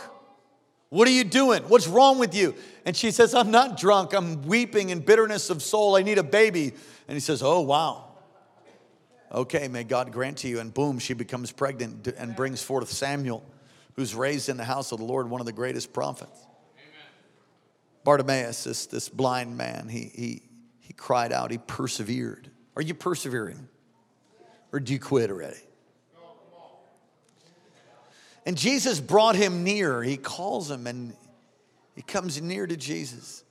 What 0.90 1.08
are 1.08 1.12
you 1.12 1.24
doing? 1.24 1.62
What's 1.62 1.88
wrong 1.88 2.18
with 2.18 2.34
you? 2.34 2.54
And 2.84 2.94
she 2.94 3.10
says, 3.12 3.34
I'm 3.34 3.50
not 3.50 3.78
drunk. 3.78 4.12
I'm 4.12 4.42
weeping 4.42 4.90
in 4.90 5.00
bitterness 5.00 5.48
of 5.48 5.62
soul. 5.62 5.96
I 5.96 6.02
need 6.02 6.18
a 6.18 6.22
baby. 6.22 6.74
And 7.08 7.16
he 7.16 7.20
says, 7.20 7.42
Oh, 7.42 7.62
wow. 7.62 8.11
Okay, 9.32 9.66
may 9.68 9.82
God 9.84 10.12
grant 10.12 10.38
to 10.38 10.48
you. 10.48 10.60
And 10.60 10.72
boom, 10.72 10.98
she 10.98 11.14
becomes 11.14 11.50
pregnant 11.52 12.06
and 12.06 12.36
brings 12.36 12.62
forth 12.62 12.90
Samuel, 12.90 13.44
who's 13.94 14.14
raised 14.14 14.48
in 14.48 14.56
the 14.56 14.64
house 14.64 14.92
of 14.92 14.98
the 14.98 15.04
Lord, 15.04 15.30
one 15.30 15.40
of 15.40 15.46
the 15.46 15.52
greatest 15.52 15.92
prophets. 15.92 16.38
Amen. 16.76 17.06
Bartimaeus, 18.04 18.64
this, 18.64 18.86
this 18.86 19.08
blind 19.08 19.56
man, 19.56 19.88
he, 19.88 20.10
he, 20.14 20.42
he 20.80 20.92
cried 20.92 21.32
out, 21.32 21.50
he 21.50 21.58
persevered. 21.58 22.50
Are 22.76 22.82
you 22.82 22.94
persevering? 22.94 23.68
Or 24.72 24.80
do 24.80 24.92
you 24.92 24.98
quit 24.98 25.30
already? 25.30 25.60
And 28.44 28.58
Jesus 28.58 28.98
brought 29.00 29.36
him 29.36 29.62
near. 29.62 30.02
He 30.02 30.16
calls 30.16 30.70
him 30.70 30.86
and 30.86 31.14
he 31.94 32.02
comes 32.02 32.40
near 32.40 32.66
to 32.66 32.76
Jesus. 32.76 33.44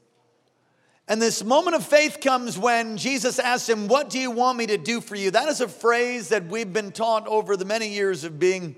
And 1.11 1.21
this 1.21 1.43
moment 1.43 1.75
of 1.75 1.85
faith 1.85 2.21
comes 2.21 2.57
when 2.57 2.95
Jesus 2.95 3.37
asks 3.37 3.67
him, 3.67 3.89
What 3.89 4.09
do 4.09 4.17
you 4.17 4.31
want 4.31 4.57
me 4.57 4.67
to 4.67 4.77
do 4.77 5.01
for 5.01 5.17
you? 5.17 5.29
That 5.29 5.49
is 5.49 5.59
a 5.59 5.67
phrase 5.67 6.29
that 6.29 6.45
we've 6.45 6.71
been 6.71 6.93
taught 6.93 7.27
over 7.27 7.57
the 7.57 7.65
many 7.65 7.89
years 7.89 8.23
of 8.23 8.39
being 8.39 8.77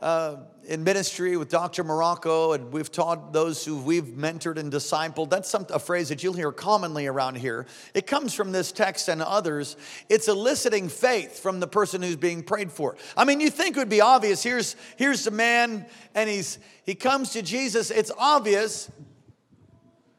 uh, 0.00 0.38
in 0.64 0.82
ministry 0.82 1.36
with 1.36 1.50
Dr. 1.50 1.84
Morocco, 1.84 2.50
and 2.54 2.72
we've 2.72 2.90
taught 2.90 3.32
those 3.32 3.64
who 3.64 3.76
we've 3.76 4.06
mentored 4.06 4.56
and 4.56 4.72
discipled. 4.72 5.30
That's 5.30 5.48
some, 5.48 5.64
a 5.70 5.78
phrase 5.78 6.08
that 6.08 6.24
you'll 6.24 6.32
hear 6.32 6.50
commonly 6.50 7.06
around 7.06 7.36
here. 7.36 7.66
It 7.94 8.08
comes 8.08 8.34
from 8.34 8.50
this 8.50 8.72
text 8.72 9.06
and 9.06 9.22
others. 9.22 9.76
It's 10.08 10.26
eliciting 10.26 10.88
faith 10.88 11.38
from 11.38 11.60
the 11.60 11.68
person 11.68 12.02
who's 12.02 12.16
being 12.16 12.42
prayed 12.42 12.72
for. 12.72 12.96
I 13.16 13.24
mean, 13.24 13.38
you 13.38 13.50
think 13.50 13.76
it 13.76 13.78
would 13.78 13.88
be 13.88 14.00
obvious. 14.00 14.42
Here's 14.42 14.74
here's 14.96 15.22
the 15.22 15.30
man, 15.30 15.86
and 16.12 16.28
he's 16.28 16.58
he 16.84 16.96
comes 16.96 17.30
to 17.34 17.42
Jesus. 17.42 17.92
It's 17.92 18.10
obvious 18.18 18.90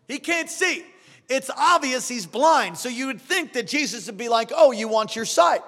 he 0.07 0.19
can't 0.19 0.49
see. 0.49 0.85
It's 1.33 1.49
obvious 1.55 2.07
he's 2.07 2.25
blind. 2.25 2.77
So 2.77 2.89
you 2.89 3.07
would 3.07 3.21
think 3.21 3.53
that 3.53 3.67
Jesus 3.67 4.07
would 4.07 4.17
be 4.17 4.29
like, 4.29 4.51
"Oh, 4.55 4.71
you 4.71 4.87
want 4.87 5.15
your 5.15 5.25
sight." 5.25 5.61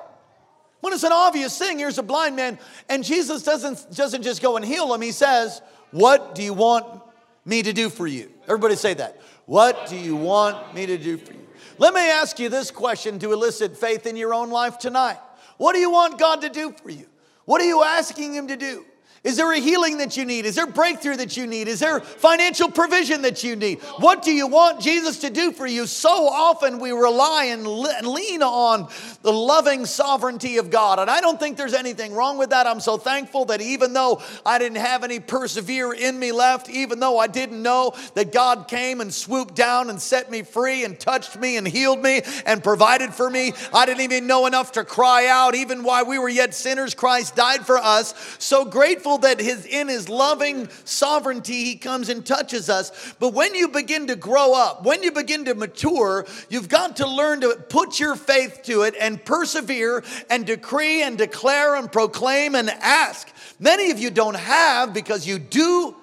When 0.85 0.93
it's 0.93 1.03
an 1.03 1.11
obvious 1.11 1.57
thing, 1.57 1.79
here's 1.79 1.97
a 1.97 2.03
blind 2.03 2.35
man, 2.35 2.59
and 2.89 3.03
Jesus 3.03 3.41
doesn't, 3.41 3.95
doesn't 3.95 4.21
just 4.21 4.39
go 4.39 4.55
and 4.55 4.63
heal 4.63 4.93
him. 4.93 5.01
He 5.01 5.11
says, 5.11 5.63
What 5.89 6.35
do 6.35 6.43
you 6.43 6.53
want 6.53 7.01
me 7.43 7.63
to 7.63 7.73
do 7.73 7.89
for 7.89 8.05
you? 8.05 8.31
Everybody 8.43 8.75
say 8.75 8.93
that. 8.93 9.19
What 9.47 9.87
do 9.87 9.95
you 9.95 10.15
want 10.15 10.75
me 10.75 10.85
to 10.85 10.97
do 10.99 11.17
for 11.17 11.33
you? 11.33 11.47
Let 11.79 11.95
me 11.95 12.01
ask 12.01 12.37
you 12.37 12.49
this 12.49 12.69
question 12.69 13.17
to 13.17 13.33
elicit 13.33 13.75
faith 13.75 14.05
in 14.05 14.15
your 14.15 14.31
own 14.31 14.51
life 14.51 14.77
tonight. 14.77 15.17
What 15.57 15.73
do 15.73 15.79
you 15.79 15.89
want 15.89 16.19
God 16.19 16.41
to 16.41 16.49
do 16.49 16.71
for 16.83 16.91
you? 16.91 17.07
What 17.45 17.61
are 17.61 17.65
you 17.65 17.83
asking 17.83 18.35
Him 18.35 18.47
to 18.49 18.55
do? 18.55 18.85
Is 19.25 19.37
there 19.37 19.51
a 19.51 19.57
healing 19.57 19.97
that 19.97 20.15
you 20.15 20.23
need? 20.23 20.45
Is 20.45 20.53
there 20.53 20.67
breakthrough 20.67 21.15
that 21.15 21.35
you 21.35 21.47
need? 21.47 21.67
Is 21.67 21.79
there 21.79 21.99
financial 21.99 22.69
provision 22.69 23.23
that 23.23 23.43
you 23.43 23.55
need? 23.55 23.81
What 23.97 24.21
do 24.21 24.31
you 24.31 24.45
want 24.45 24.79
Jesus 24.79 25.17
to 25.21 25.31
do 25.31 25.51
for 25.51 25.65
you? 25.65 25.87
So 25.87 26.27
often 26.29 26.77
we 26.79 26.91
rely 26.91 27.45
and 27.45 27.65
lean 27.65 28.43
on 28.43 28.87
the 29.23 29.33
loving 29.33 29.87
sovereignty 29.87 30.57
of 30.57 30.69
God. 30.69 30.99
And 30.99 31.09
I 31.09 31.21
don't 31.21 31.39
think 31.39 31.57
there's 31.57 31.73
anything 31.73 32.13
wrong 32.13 32.37
with 32.37 32.51
that. 32.51 32.67
I'm 32.67 32.79
so 32.79 32.97
thankful 32.97 33.45
that 33.45 33.61
even 33.61 33.93
though 33.93 34.21
I 34.45 34.59
didn't 34.59 34.77
have 34.77 35.03
any 35.03 35.19
persevere 35.19 35.91
in 35.91 36.19
me 36.19 36.31
left, 36.31 36.69
even 36.69 36.99
though 36.99 37.17
I 37.17 37.25
didn't 37.25 37.63
know 37.63 37.93
that 38.13 38.31
God 38.31 38.67
came 38.67 39.01
and 39.01 39.11
swooped 39.11 39.55
down 39.55 39.89
and 39.89 39.99
set 39.99 40.29
me 40.29 40.43
free 40.43 40.83
and 40.85 40.99
touched 40.99 41.35
me 41.35 41.57
and 41.57 41.67
healed 41.67 42.03
me 42.03 42.21
and 42.45 42.63
provided 42.63 43.11
for 43.11 43.27
me, 43.31 43.53
I 43.73 43.87
didn't 43.87 44.01
even 44.01 44.27
know 44.27 44.45
enough 44.45 44.73
to 44.73 44.83
cry 44.83 45.25
out. 45.25 45.55
Even 45.55 45.81
while 45.81 46.05
we 46.05 46.19
were 46.19 46.29
yet 46.29 46.53
sinners, 46.53 46.93
Christ 46.93 47.35
died 47.35 47.65
for 47.65 47.79
us. 47.79 48.13
So 48.37 48.65
grateful 48.65 49.14
that 49.19 49.39
his, 49.39 49.65
in 49.65 49.87
his 49.87 50.09
loving 50.09 50.69
sovereignty, 50.83 51.63
he 51.63 51.75
comes 51.75 52.09
and 52.09 52.25
touches 52.25 52.69
us. 52.69 53.13
But 53.19 53.33
when 53.33 53.55
you 53.55 53.67
begin 53.67 54.07
to 54.07 54.15
grow 54.15 54.53
up, 54.53 54.83
when 54.83 55.03
you 55.03 55.11
begin 55.11 55.45
to 55.45 55.55
mature, 55.55 56.25
you've 56.49 56.69
got 56.69 56.97
to 56.97 57.07
learn 57.07 57.41
to 57.41 57.55
put 57.69 57.99
your 57.99 58.15
faith 58.15 58.61
to 58.63 58.83
it 58.83 58.95
and 58.99 59.23
persevere 59.23 60.03
and 60.29 60.45
decree 60.45 61.01
and 61.03 61.17
declare 61.17 61.75
and 61.75 61.91
proclaim 61.91 62.55
and 62.55 62.69
ask. 62.69 63.27
Many 63.59 63.91
of 63.91 63.99
you 63.99 64.09
don't 64.11 64.35
have 64.35 64.93
because 64.93 65.27
you 65.27 65.39
do 65.39 65.95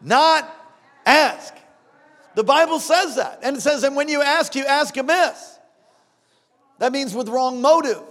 not 0.00 0.48
ask. 1.06 1.54
The 2.34 2.44
Bible 2.44 2.78
says 2.78 3.16
that. 3.16 3.40
And 3.42 3.56
it 3.56 3.60
says, 3.60 3.82
and 3.82 3.96
when 3.96 4.08
you 4.08 4.22
ask, 4.22 4.54
you 4.54 4.64
ask 4.64 4.96
amiss. 4.96 5.58
That 6.78 6.92
means 6.92 7.14
with 7.14 7.28
wrong 7.28 7.60
motive. 7.60 8.02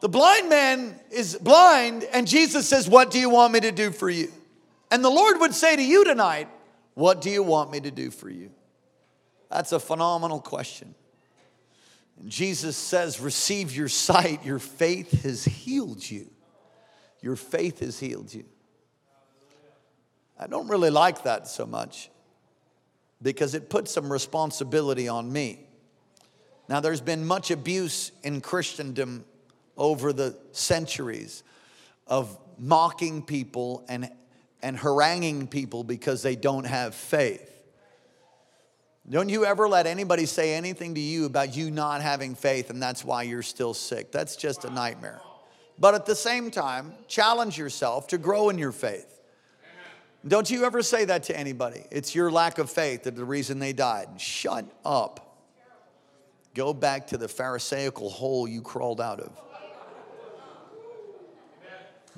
The 0.00 0.08
blind 0.08 0.48
man 0.48 0.98
is 1.10 1.36
blind, 1.36 2.04
and 2.04 2.26
Jesus 2.26 2.68
says, 2.68 2.88
What 2.88 3.10
do 3.10 3.18
you 3.18 3.28
want 3.28 3.52
me 3.52 3.60
to 3.60 3.72
do 3.72 3.90
for 3.90 4.08
you? 4.08 4.32
And 4.90 5.04
the 5.04 5.10
Lord 5.10 5.38
would 5.40 5.54
say 5.54 5.76
to 5.76 5.82
you 5.82 6.04
tonight, 6.04 6.48
What 6.94 7.20
do 7.20 7.30
you 7.30 7.42
want 7.42 7.70
me 7.70 7.80
to 7.80 7.90
do 7.90 8.10
for 8.10 8.30
you? 8.30 8.50
That's 9.50 9.72
a 9.72 9.80
phenomenal 9.80 10.40
question. 10.40 10.94
And 12.18 12.30
Jesus 12.30 12.76
says, 12.76 13.20
Receive 13.20 13.76
your 13.76 13.88
sight. 13.88 14.44
Your 14.44 14.58
faith 14.58 15.22
has 15.22 15.44
healed 15.44 16.08
you. 16.08 16.30
Your 17.20 17.36
faith 17.36 17.80
has 17.80 18.00
healed 18.00 18.32
you. 18.32 18.44
I 20.38 20.46
don't 20.46 20.68
really 20.68 20.90
like 20.90 21.24
that 21.24 21.46
so 21.46 21.66
much 21.66 22.10
because 23.20 23.54
it 23.54 23.68
puts 23.68 23.92
some 23.92 24.10
responsibility 24.10 25.06
on 25.08 25.30
me. 25.30 25.66
Now, 26.68 26.80
there's 26.80 27.02
been 27.02 27.26
much 27.26 27.50
abuse 27.50 28.12
in 28.22 28.40
Christendom 28.40 29.24
over 29.80 30.12
the 30.12 30.36
centuries 30.52 31.42
of 32.06 32.38
mocking 32.58 33.22
people 33.22 33.84
and, 33.88 34.10
and 34.62 34.76
haranguing 34.76 35.48
people 35.48 35.82
because 35.82 36.22
they 36.22 36.36
don't 36.36 36.66
have 36.66 36.94
faith. 36.94 37.46
Don't 39.08 39.30
you 39.30 39.46
ever 39.46 39.66
let 39.68 39.86
anybody 39.86 40.26
say 40.26 40.54
anything 40.54 40.94
to 40.94 41.00
you 41.00 41.24
about 41.24 41.56
you 41.56 41.70
not 41.70 42.02
having 42.02 42.34
faith 42.34 42.68
and 42.68 42.80
that's 42.80 43.04
why 43.04 43.22
you're 43.22 43.42
still 43.42 43.72
sick. 43.72 44.12
That's 44.12 44.36
just 44.36 44.66
a 44.66 44.70
nightmare. 44.70 45.20
But 45.78 45.94
at 45.94 46.04
the 46.04 46.14
same 46.14 46.50
time, 46.50 46.92
challenge 47.08 47.56
yourself 47.56 48.06
to 48.08 48.18
grow 48.18 48.50
in 48.50 48.58
your 48.58 48.72
faith. 48.72 49.06
Don't 50.28 50.50
you 50.50 50.66
ever 50.66 50.82
say 50.82 51.06
that 51.06 51.22
to 51.24 51.36
anybody. 51.36 51.84
It's 51.90 52.14
your 52.14 52.30
lack 52.30 52.58
of 52.58 52.68
faith 52.70 53.04
that 53.04 53.16
the 53.16 53.24
reason 53.24 53.58
they 53.58 53.72
died. 53.72 54.20
Shut 54.20 54.66
up. 54.84 55.38
Go 56.54 56.74
back 56.74 57.06
to 57.08 57.16
the 57.16 57.28
Pharisaical 57.28 58.10
hole 58.10 58.46
you 58.46 58.60
crawled 58.60 59.00
out 59.00 59.20
of 59.20 59.49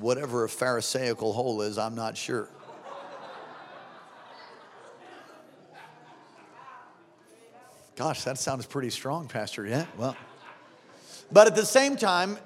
whatever 0.03 0.45
a 0.45 0.49
Pharisaical 0.49 1.33
hole 1.33 1.63
is, 1.63 1.79
I'm 1.79 1.95
not 1.95 2.17
sure. 2.17 2.49
Gosh, 7.95 8.25
that 8.25 8.39
sounds 8.39 8.67
pretty 8.67 8.91
strong, 8.91 9.29
Pastor. 9.29 9.67
Yeah, 9.67 9.87
well. 9.97 10.17
But 11.31 11.47
at 11.47 11.55
the 11.55 11.65
same 11.65 11.97
time, 11.97 12.39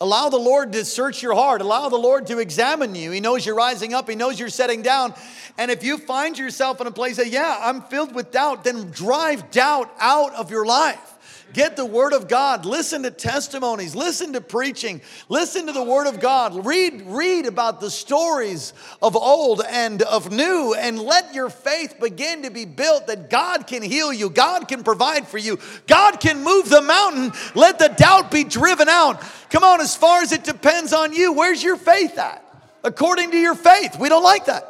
allow 0.00 0.30
the 0.30 0.38
Lord 0.38 0.72
to 0.72 0.84
search 0.84 1.22
your 1.22 1.34
heart. 1.34 1.60
Allow 1.60 1.90
the 1.90 1.98
Lord 1.98 2.26
to 2.28 2.38
examine 2.38 2.94
you. 2.94 3.10
He 3.10 3.20
knows 3.20 3.44
you're 3.44 3.54
rising 3.54 3.94
up, 3.94 4.08
He 4.08 4.16
knows 4.16 4.40
you're 4.40 4.48
setting 4.48 4.82
down. 4.82 5.14
And 5.58 5.70
if 5.70 5.84
you 5.84 5.98
find 5.98 6.36
yourself 6.38 6.80
in 6.80 6.86
a 6.86 6.90
place 6.90 7.16
that, 7.18 7.28
yeah, 7.28 7.58
I'm 7.60 7.82
filled 7.82 8.14
with 8.14 8.30
doubt, 8.30 8.64
then 8.64 8.90
drive 8.90 9.50
doubt 9.50 9.92
out 10.00 10.34
of 10.34 10.50
your 10.50 10.64
life. 10.64 11.17
Get 11.52 11.76
the 11.76 11.84
Word 11.86 12.12
of 12.12 12.28
God. 12.28 12.66
Listen 12.66 13.02
to 13.04 13.10
testimonies. 13.10 13.94
Listen 13.94 14.34
to 14.34 14.40
preaching. 14.40 15.00
Listen 15.28 15.66
to 15.66 15.72
the 15.72 15.82
Word 15.82 16.06
of 16.06 16.20
God. 16.20 16.66
Read, 16.66 17.02
read 17.06 17.46
about 17.46 17.80
the 17.80 17.90
stories 17.90 18.74
of 19.00 19.16
old 19.16 19.62
and 19.66 20.02
of 20.02 20.30
new, 20.30 20.74
and 20.74 21.00
let 21.00 21.34
your 21.34 21.48
faith 21.48 21.96
begin 22.00 22.42
to 22.42 22.50
be 22.50 22.66
built 22.66 23.06
that 23.06 23.30
God 23.30 23.66
can 23.66 23.82
heal 23.82 24.12
you, 24.12 24.28
God 24.28 24.68
can 24.68 24.84
provide 24.84 25.26
for 25.26 25.38
you, 25.38 25.58
God 25.86 26.20
can 26.20 26.44
move 26.44 26.68
the 26.68 26.82
mountain. 26.82 27.32
Let 27.54 27.78
the 27.78 27.88
doubt 27.88 28.30
be 28.30 28.44
driven 28.44 28.88
out. 28.88 29.22
Come 29.50 29.64
on, 29.64 29.80
as 29.80 29.96
far 29.96 30.20
as 30.20 30.32
it 30.32 30.44
depends 30.44 30.92
on 30.92 31.12
you, 31.14 31.32
where's 31.32 31.62
your 31.62 31.76
faith 31.76 32.18
at? 32.18 32.44
According 32.84 33.30
to 33.30 33.38
your 33.38 33.54
faith. 33.54 33.98
We 33.98 34.08
don't 34.08 34.22
like 34.22 34.46
that. 34.46 34.64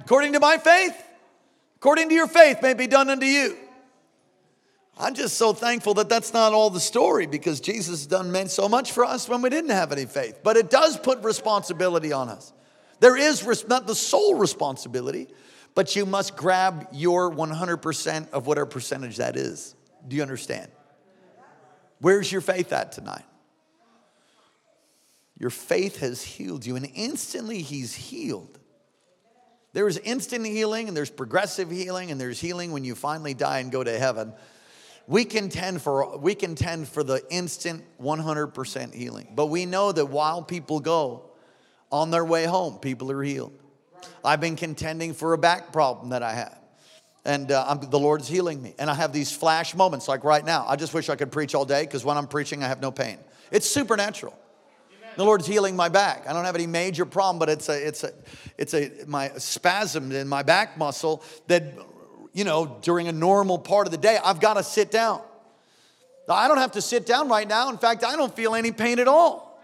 According 0.00 0.34
to 0.34 0.40
my 0.40 0.58
faith, 0.58 0.94
according 1.76 2.10
to 2.10 2.14
your 2.14 2.26
faith 2.26 2.60
may 2.60 2.74
be 2.74 2.86
done 2.86 3.08
unto 3.08 3.26
you. 3.26 3.56
I'm 4.98 5.14
just 5.14 5.36
so 5.36 5.52
thankful 5.52 5.94
that 5.94 6.08
that's 6.08 6.32
not 6.32 6.52
all 6.52 6.70
the 6.70 6.80
story 6.80 7.26
because 7.26 7.60
Jesus 7.60 8.00
has 8.02 8.06
done 8.06 8.48
so 8.48 8.68
much 8.68 8.92
for 8.92 9.04
us 9.04 9.28
when 9.28 9.42
we 9.42 9.48
didn't 9.50 9.70
have 9.70 9.90
any 9.90 10.04
faith. 10.04 10.40
But 10.42 10.56
it 10.56 10.70
does 10.70 10.98
put 10.98 11.22
responsibility 11.24 12.12
on 12.12 12.28
us. 12.28 12.52
There 13.00 13.16
is 13.16 13.66
not 13.68 13.86
the 13.86 13.94
sole 13.94 14.34
responsibility, 14.34 15.28
but 15.74 15.96
you 15.96 16.06
must 16.06 16.36
grab 16.36 16.88
your 16.92 17.32
100% 17.32 18.30
of 18.30 18.46
whatever 18.46 18.66
percentage 18.66 19.16
that 19.16 19.36
is. 19.36 19.74
Do 20.06 20.14
you 20.16 20.22
understand? 20.22 20.70
Where's 22.00 22.30
your 22.30 22.42
faith 22.42 22.72
at 22.72 22.92
tonight? 22.92 23.24
Your 25.38 25.50
faith 25.50 25.98
has 26.00 26.22
healed 26.22 26.64
you, 26.66 26.76
and 26.76 26.88
instantly 26.94 27.62
He's 27.62 27.94
healed. 27.94 28.58
There 29.72 29.88
is 29.88 29.98
instant 29.98 30.46
healing, 30.46 30.86
and 30.86 30.96
there's 30.96 31.10
progressive 31.10 31.70
healing, 31.70 32.10
and 32.10 32.20
there's 32.20 32.38
healing 32.38 32.72
when 32.72 32.84
you 32.84 32.94
finally 32.94 33.34
die 33.34 33.60
and 33.60 33.72
go 33.72 33.82
to 33.82 33.98
heaven. 33.98 34.34
We 35.06 35.24
contend 35.24 35.82
for, 35.82 36.16
we 36.18 36.34
contend 36.34 36.88
for 36.88 37.02
the 37.02 37.22
instant 37.30 37.84
100% 38.00 38.94
healing. 38.94 39.32
But 39.34 39.46
we 39.46 39.66
know 39.66 39.92
that 39.92 40.06
while 40.06 40.42
people 40.42 40.80
go 40.80 41.30
on 41.90 42.10
their 42.10 42.24
way 42.24 42.44
home, 42.44 42.78
people 42.78 43.10
are 43.10 43.22
healed. 43.22 43.52
I've 44.24 44.40
been 44.40 44.56
contending 44.56 45.14
for 45.14 45.32
a 45.32 45.38
back 45.38 45.72
problem 45.72 46.10
that 46.10 46.22
I 46.22 46.34
have. 46.34 46.58
And 47.24 47.52
uh, 47.52 47.74
the 47.74 47.98
Lord's 47.98 48.26
healing 48.26 48.60
me. 48.62 48.74
And 48.78 48.90
I 48.90 48.94
have 48.94 49.12
these 49.12 49.30
flash 49.30 49.74
moments 49.74 50.08
like 50.08 50.24
right 50.24 50.44
now. 50.44 50.64
I 50.66 50.76
just 50.76 50.92
wish 50.92 51.08
I 51.08 51.16
could 51.16 51.30
preach 51.30 51.54
all 51.54 51.64
day 51.64 51.82
because 51.82 52.04
when 52.04 52.16
I'm 52.16 52.26
preaching, 52.26 52.64
I 52.64 52.68
have 52.68 52.80
no 52.80 52.90
pain. 52.90 53.18
It's 53.50 53.68
supernatural. 53.68 54.36
The 55.16 55.24
Lord's 55.24 55.46
healing 55.46 55.76
my 55.76 55.88
back. 55.88 56.26
I 56.26 56.32
don't 56.32 56.46
have 56.46 56.54
any 56.54 56.66
major 56.66 57.04
problem, 57.04 57.38
but 57.38 57.50
it's 57.50 57.68
a, 57.68 57.86
it's 57.86 58.02
a, 58.02 58.12
it's 58.56 58.72
a, 58.72 58.90
my 59.06 59.28
spasm 59.36 60.10
in 60.10 60.26
my 60.26 60.42
back 60.42 60.78
muscle 60.78 61.22
that 61.48 61.64
you 62.32 62.44
know, 62.44 62.78
during 62.82 63.08
a 63.08 63.12
normal 63.12 63.58
part 63.58 63.86
of 63.86 63.90
the 63.90 63.98
day, 63.98 64.18
I've 64.22 64.40
got 64.40 64.54
to 64.54 64.62
sit 64.62 64.90
down. 64.90 65.20
I 66.28 66.48
don't 66.48 66.58
have 66.58 66.72
to 66.72 66.82
sit 66.82 67.04
down 67.04 67.28
right 67.28 67.46
now. 67.46 67.68
In 67.68 67.78
fact, 67.78 68.04
I 68.04 68.16
don't 68.16 68.34
feel 68.34 68.54
any 68.54 68.72
pain 68.72 68.98
at 68.98 69.08
all. 69.08 69.60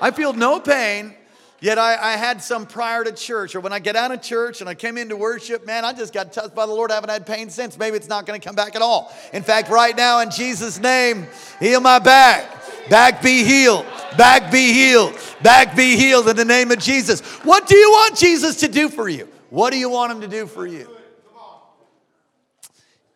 I 0.00 0.10
feel 0.10 0.32
no 0.32 0.60
pain. 0.60 1.14
Yet 1.60 1.76
I, 1.76 1.96
I, 1.96 2.16
had 2.16 2.40
some 2.40 2.66
prior 2.66 3.02
to 3.02 3.10
church, 3.10 3.56
or 3.56 3.60
when 3.60 3.72
I 3.72 3.80
get 3.80 3.96
out 3.96 4.12
of 4.12 4.22
church 4.22 4.60
and 4.60 4.70
I 4.70 4.74
came 4.74 4.96
into 4.96 5.16
worship, 5.16 5.66
man, 5.66 5.84
I 5.84 5.92
just 5.92 6.14
got 6.14 6.32
touched 6.32 6.54
by 6.54 6.66
the 6.66 6.72
Lord. 6.72 6.92
I 6.92 6.94
haven't 6.94 7.10
had 7.10 7.26
pain 7.26 7.50
since. 7.50 7.76
Maybe 7.76 7.96
it's 7.96 8.08
not 8.08 8.26
going 8.26 8.40
to 8.40 8.46
come 8.46 8.54
back 8.54 8.76
at 8.76 8.82
all. 8.82 9.12
In 9.32 9.42
fact, 9.42 9.68
right 9.68 9.96
now, 9.96 10.20
in 10.20 10.30
Jesus' 10.30 10.78
name, 10.78 11.26
heal 11.58 11.80
my 11.80 11.98
back. 11.98 12.48
Back 12.88 13.22
be 13.22 13.42
healed. 13.42 13.84
Back 14.16 14.52
be 14.52 14.72
healed. 14.72 15.18
Back 15.42 15.76
be 15.76 15.96
healed 15.96 16.28
in 16.28 16.36
the 16.36 16.44
name 16.44 16.70
of 16.70 16.78
Jesus. 16.78 17.20
What 17.42 17.66
do 17.66 17.76
you 17.76 17.90
want 17.90 18.16
Jesus 18.16 18.60
to 18.60 18.68
do 18.68 18.88
for 18.88 19.08
you? 19.08 19.28
What 19.50 19.72
do 19.72 19.78
you 19.78 19.90
want 19.90 20.12
him 20.12 20.20
to 20.20 20.28
do 20.28 20.46
for 20.46 20.64
you? 20.64 20.88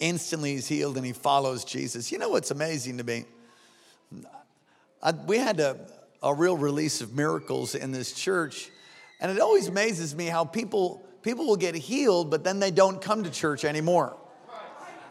Instantly 0.02 0.54
he's 0.54 0.66
healed 0.66 0.96
and 0.96 1.06
he 1.06 1.12
follows 1.12 1.64
Jesus. 1.64 2.10
You 2.10 2.18
know 2.18 2.28
what's 2.28 2.50
amazing 2.50 2.98
to 2.98 3.04
me? 3.04 3.24
I, 5.00 5.12
we 5.12 5.38
had 5.38 5.60
a, 5.60 5.76
a 6.20 6.34
real 6.34 6.56
release 6.56 7.00
of 7.00 7.14
miracles 7.14 7.76
in 7.76 7.92
this 7.92 8.12
church, 8.12 8.68
and 9.20 9.30
it 9.30 9.38
always 9.40 9.68
amazes 9.68 10.12
me 10.12 10.26
how 10.26 10.44
people, 10.44 11.06
people 11.22 11.46
will 11.46 11.56
get 11.56 11.76
healed, 11.76 12.32
but 12.32 12.42
then 12.42 12.58
they 12.58 12.72
don't 12.72 13.00
come 13.00 13.22
to 13.22 13.30
church 13.30 13.64
anymore. 13.64 14.16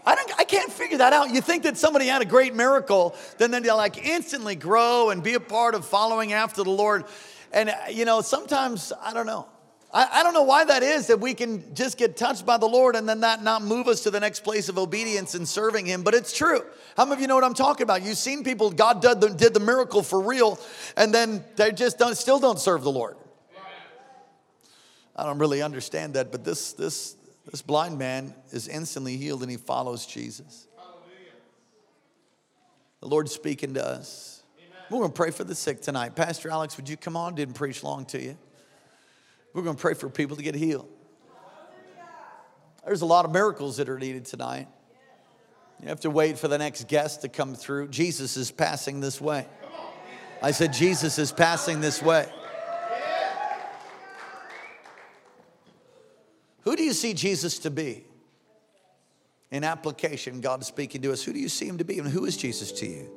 I, 0.06 0.16
don't, 0.16 0.40
I 0.40 0.44
can't 0.44 0.72
figure 0.72 0.98
that 0.98 1.14
out. 1.14 1.30
You 1.30 1.40
think 1.40 1.64
that 1.64 1.78
somebody 1.78 2.08
had 2.08 2.22
a 2.22 2.26
great 2.26 2.54
miracle, 2.54 3.16
then 3.38 3.52
they'll 3.52 3.78
like 3.78 3.98
instantly 3.98 4.56
grow 4.56 5.10
and 5.12 5.24
be 5.24 5.36
a 5.36 5.40
part 5.40 5.74
of 5.74 5.86
following 5.86 6.34
after 6.34 6.66
the 6.66 6.70
Lord. 6.70 7.06
And, 7.54 7.74
you 7.90 8.04
know, 8.04 8.20
sometimes, 8.20 8.92
I 9.02 9.14
don't 9.14 9.26
know. 9.26 9.48
I, 9.94 10.08
I 10.20 10.24
don't 10.24 10.34
know 10.34 10.44
why 10.44 10.64
that 10.64 10.84
is 10.84 11.08
that 11.08 11.20
we 11.20 11.34
can 11.34 11.76
just 11.76 11.98
get 11.98 12.16
touched 12.16 12.46
by 12.46 12.58
the 12.58 12.68
Lord 12.68 12.96
and 12.96 13.08
then 13.08 13.22
that 13.22 13.44
not 13.44 13.62
move 13.62 13.88
us 13.88 14.02
to 14.04 14.12
the 14.12 14.20
next 14.20 14.42
place 14.42 14.70
of 14.70 14.78
obedience 14.78 15.36
and 15.36 15.48
serving 15.48 15.86
Him, 15.86 16.04
but 16.04 16.14
it's 16.14 16.36
true. 16.36 16.64
How 16.96 17.06
many 17.06 17.16
of 17.16 17.22
you 17.22 17.28
know 17.28 17.36
what 17.36 17.44
I'm 17.44 17.54
talking 17.54 17.84
about? 17.84 18.02
You've 18.02 18.18
seen 18.18 18.44
people, 18.44 18.72
God 18.72 19.02
did 19.02 19.20
the, 19.20 19.30
did 19.30 19.54
the 19.54 19.60
miracle 19.60 20.02
for 20.02 20.22
real, 20.22 20.60
and 20.96 21.14
then 21.14 21.44
they 21.58 21.72
just 21.72 21.98
don't, 21.98 22.16
still 22.16 22.40
don't 22.40 22.60
serve 22.60 22.84
the 22.84 22.92
Lord. 22.92 23.18
I 25.16 25.26
don't 25.26 25.40
really 25.40 25.62
understand 25.62 26.14
that, 26.14 26.32
but 26.32 26.44
this, 26.44 26.74
this, 26.74 27.16
this 27.50 27.62
blind 27.62 28.00
man 28.00 28.34
is 28.52 28.68
instantly 28.68 29.18
healed 29.18 29.42
and 29.42 29.52
he 29.52 29.58
follows 29.58 30.06
Jesus. 30.06 30.68
The 33.02 33.08
Lord's 33.08 33.32
speaking 33.32 33.74
to 33.74 33.86
us. 33.86 34.44
We're 34.90 35.00
going 35.00 35.12
to 35.12 35.16
pray 35.16 35.32
for 35.32 35.44
the 35.44 35.56
sick 35.56 35.82
tonight. 35.82 36.16
Pastor 36.16 36.50
Alex, 36.50 36.78
would 36.78 36.88
you 36.88 36.98
come 36.98 37.18
on? 37.18 37.36
Didn't 37.36 37.56
preach 37.56 37.84
long 37.84 38.06
to 38.06 38.22
you. 38.22 38.38
We're 39.54 39.64
going 39.64 39.76
to 39.76 39.82
pray 39.82 39.94
for 39.94 40.10
people 40.10 40.38
to 40.38 40.44
get 40.44 40.56
healed. 40.56 40.88
There's 42.86 43.02
a 43.02 43.06
lot 43.06 43.26
of 43.26 43.32
miracles 43.32 43.78
that 43.78 43.90
are 43.90 44.00
needed 44.00 44.26
tonight. 44.26 44.68
You 45.82 45.90
have 45.90 46.02
to 46.02 46.10
wait 46.10 46.38
for 46.38 46.48
the 46.48 46.58
next 46.58 46.88
guest 46.88 47.22
to 47.22 47.30
come 47.30 47.56
through. 47.56 47.90
Jesus 47.90 48.38
is 48.38 48.52
passing 48.52 49.00
this 49.00 49.20
way. 49.20 49.48
I 50.42 50.52
said, 50.52 50.74
Jesus 50.74 51.18
is 51.20 51.32
passing 51.32 51.82
this 51.82 52.02
way. 52.02 52.28
Who 56.62 56.76
do 56.76 56.84
you 56.84 56.94
see 56.94 57.14
Jesus 57.14 57.60
to 57.60 57.72
be? 57.72 58.06
In 59.50 59.64
application, 59.64 60.40
God 60.40 60.62
is 60.62 60.68
speaking 60.68 61.02
to 61.02 61.12
us. 61.12 61.24
Who 61.24 61.34
do 61.34 61.40
you 61.40 61.50
see 61.50 61.68
him 61.68 61.80
to 61.80 61.84
be? 61.84 62.00
And 62.00 62.08
who 62.08 62.26
is 62.26 62.38
Jesus 62.38 62.72
to 62.74 62.86
you? 62.86 63.12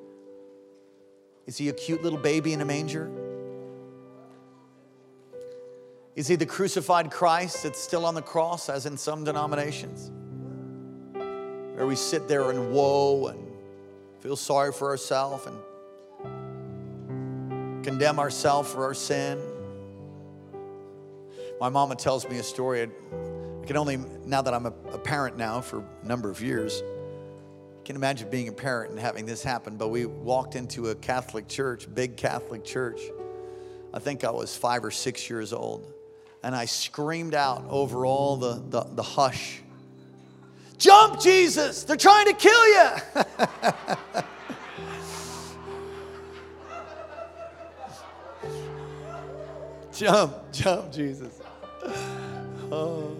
Is 1.47 1.59
he 1.59 1.69
a 1.69 1.73
cute 1.73 2.03
little 2.03 2.19
baby 2.19 2.53
in 2.53 2.61
a 2.61 2.65
manger? 2.65 3.11
Is 6.17 6.29
he 6.29 6.37
the 6.37 6.47
crucified 6.47 7.11
Christ 7.11 7.65
that's 7.65 7.81
still 7.81 8.07
on 8.07 8.15
the 8.15 8.23
cross, 8.23 8.69
as 8.69 8.87
in 8.87 8.97
some 8.97 9.25
denominations? 9.25 10.13
Where 11.13 11.87
we 11.87 11.97
sit 11.97 12.29
there 12.29 12.53
in 12.53 12.71
woe 12.73 13.27
and 13.27 13.45
feel 14.21 14.37
sorry 14.37 14.73
for 14.73 14.89
ourselves 14.91 15.47
and 15.47 15.59
condemn 17.85 18.21
ourselves 18.21 18.71
for 18.73 18.85
our 18.85 18.95
sin. 18.95 19.41
My 21.61 21.69
mama 21.69 21.97
tells 21.97 22.29
me 22.29 22.39
a 22.39 22.45
story. 22.45 22.83
I 22.83 22.89
can 23.67 23.77
only, 23.77 23.97
now 24.25 24.41
that 24.41 24.55
I'm 24.55 24.67
a, 24.67 24.73
a 24.93 24.99
parent 24.99 25.37
now 25.37 25.61
for 25.61 25.81
a 25.81 26.07
number 26.07 26.31
of 26.31 26.41
years, 26.41 26.81
I 27.81 27.85
can 27.85 27.97
imagine 27.97 28.31
being 28.31 28.47
a 28.47 28.53
parent 28.53 28.93
and 28.93 29.01
having 29.01 29.27
this 29.27 29.43
happen. 29.43 29.77
But 29.77 29.89
we 29.89 30.07
walked 30.07 30.55
into 30.55 30.91
a 30.91 30.95
Catholic 30.95 31.49
church, 31.49 31.93
big 31.93 32.17
Catholic 32.17 32.65
church. 32.65 33.01
I 33.93 33.99
think 33.99 34.23
I 34.23 34.31
was 34.31 34.57
five 34.57 34.85
or 34.85 34.93
six 34.93 35.29
years 35.29 35.53
old 35.53 35.94
and 36.45 36.55
I 36.55 36.67
screamed 36.67 37.35
out 37.35 37.65
over 37.71 38.07
all 38.07 38.37
the, 38.37 38.63
the, 38.69 38.83
the 38.83 39.03
hush 39.03 39.63
Jump, 40.77 41.21
Jesus! 41.21 41.85
They're 41.85 41.97
trying 41.97 42.27
to 42.27 42.35
kill 42.35 42.69
you! 42.69 42.91
jump, 49.95 50.53
jump, 50.53 50.93
Jesus. 50.93 51.41
Oh. 52.71 53.17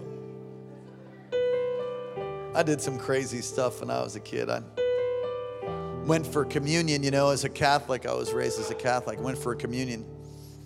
I 2.53 2.61
did 2.61 2.81
some 2.81 2.99
crazy 2.99 3.41
stuff 3.41 3.79
when 3.79 3.89
I 3.89 4.01
was 4.03 4.15
a 4.15 4.19
kid. 4.19 4.49
I 4.49 4.61
went 6.05 6.27
for 6.27 6.45
communion, 6.45 7.01
you 7.03 7.09
know, 7.09 7.29
as 7.29 7.45
a 7.45 7.49
Catholic. 7.49 8.05
I 8.05 8.13
was 8.13 8.33
raised 8.33 8.59
as 8.59 8.69
a 8.69 8.75
Catholic. 8.75 9.19
Went 9.19 9.37
for 9.37 9.55
communion 9.55 10.05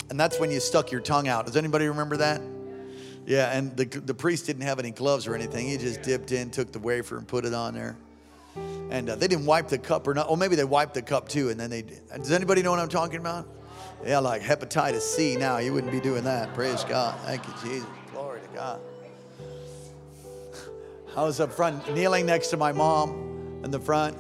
and 0.09 0.19
that's 0.19 0.39
when 0.39 0.51
you 0.51 0.59
stuck 0.59 0.91
your 0.91 1.01
tongue 1.01 1.27
out. 1.27 1.45
Does 1.45 1.55
anybody 1.55 1.87
remember 1.87 2.17
that? 2.17 2.41
Yeah, 3.25 3.55
and 3.55 3.75
the, 3.77 3.85
the 3.85 4.13
priest 4.13 4.47
didn't 4.47 4.63
have 4.63 4.79
any 4.79 4.91
gloves 4.91 5.27
or 5.27 5.35
anything. 5.35 5.67
He 5.67 5.77
just 5.77 6.01
dipped 6.01 6.31
in, 6.31 6.49
took 6.49 6.71
the 6.71 6.79
wafer, 6.79 7.17
and 7.17 7.27
put 7.27 7.45
it 7.45 7.53
on 7.53 7.73
there. 7.73 7.95
And 8.89 9.09
uh, 9.09 9.15
they 9.15 9.27
didn't 9.27 9.45
wipe 9.45 9.67
the 9.67 9.77
cup 9.77 10.07
or 10.07 10.15
not. 10.15 10.29
Or 10.29 10.37
maybe 10.37 10.55
they 10.55 10.63
wiped 10.63 10.95
the 10.95 11.03
cup 11.03 11.29
too, 11.29 11.49
and 11.49 11.59
then 11.59 11.69
they. 11.69 11.83
Does 11.83 12.31
anybody 12.31 12.63
know 12.63 12.71
what 12.71 12.79
I'm 12.79 12.89
talking 12.89 13.19
about? 13.19 13.47
Yeah, 14.03 14.19
like 14.19 14.41
hepatitis 14.41 15.01
C. 15.01 15.35
Now 15.35 15.57
you 15.59 15.73
wouldn't 15.73 15.91
be 15.91 15.99
doing 15.99 16.23
that. 16.23 16.53
Praise 16.55 16.83
God. 16.85 17.19
Thank 17.25 17.45
you, 17.45 17.53
Jesus. 17.63 17.87
Glory 18.11 18.41
to 18.41 18.47
God. 18.55 18.81
I 21.15 21.23
was 21.23 21.39
up 21.39 21.51
front, 21.51 21.93
kneeling 21.93 22.25
next 22.25 22.47
to 22.47 22.57
my 22.57 22.71
mom 22.71 23.61
in 23.63 23.69
the 23.69 23.79
front, 23.79 24.17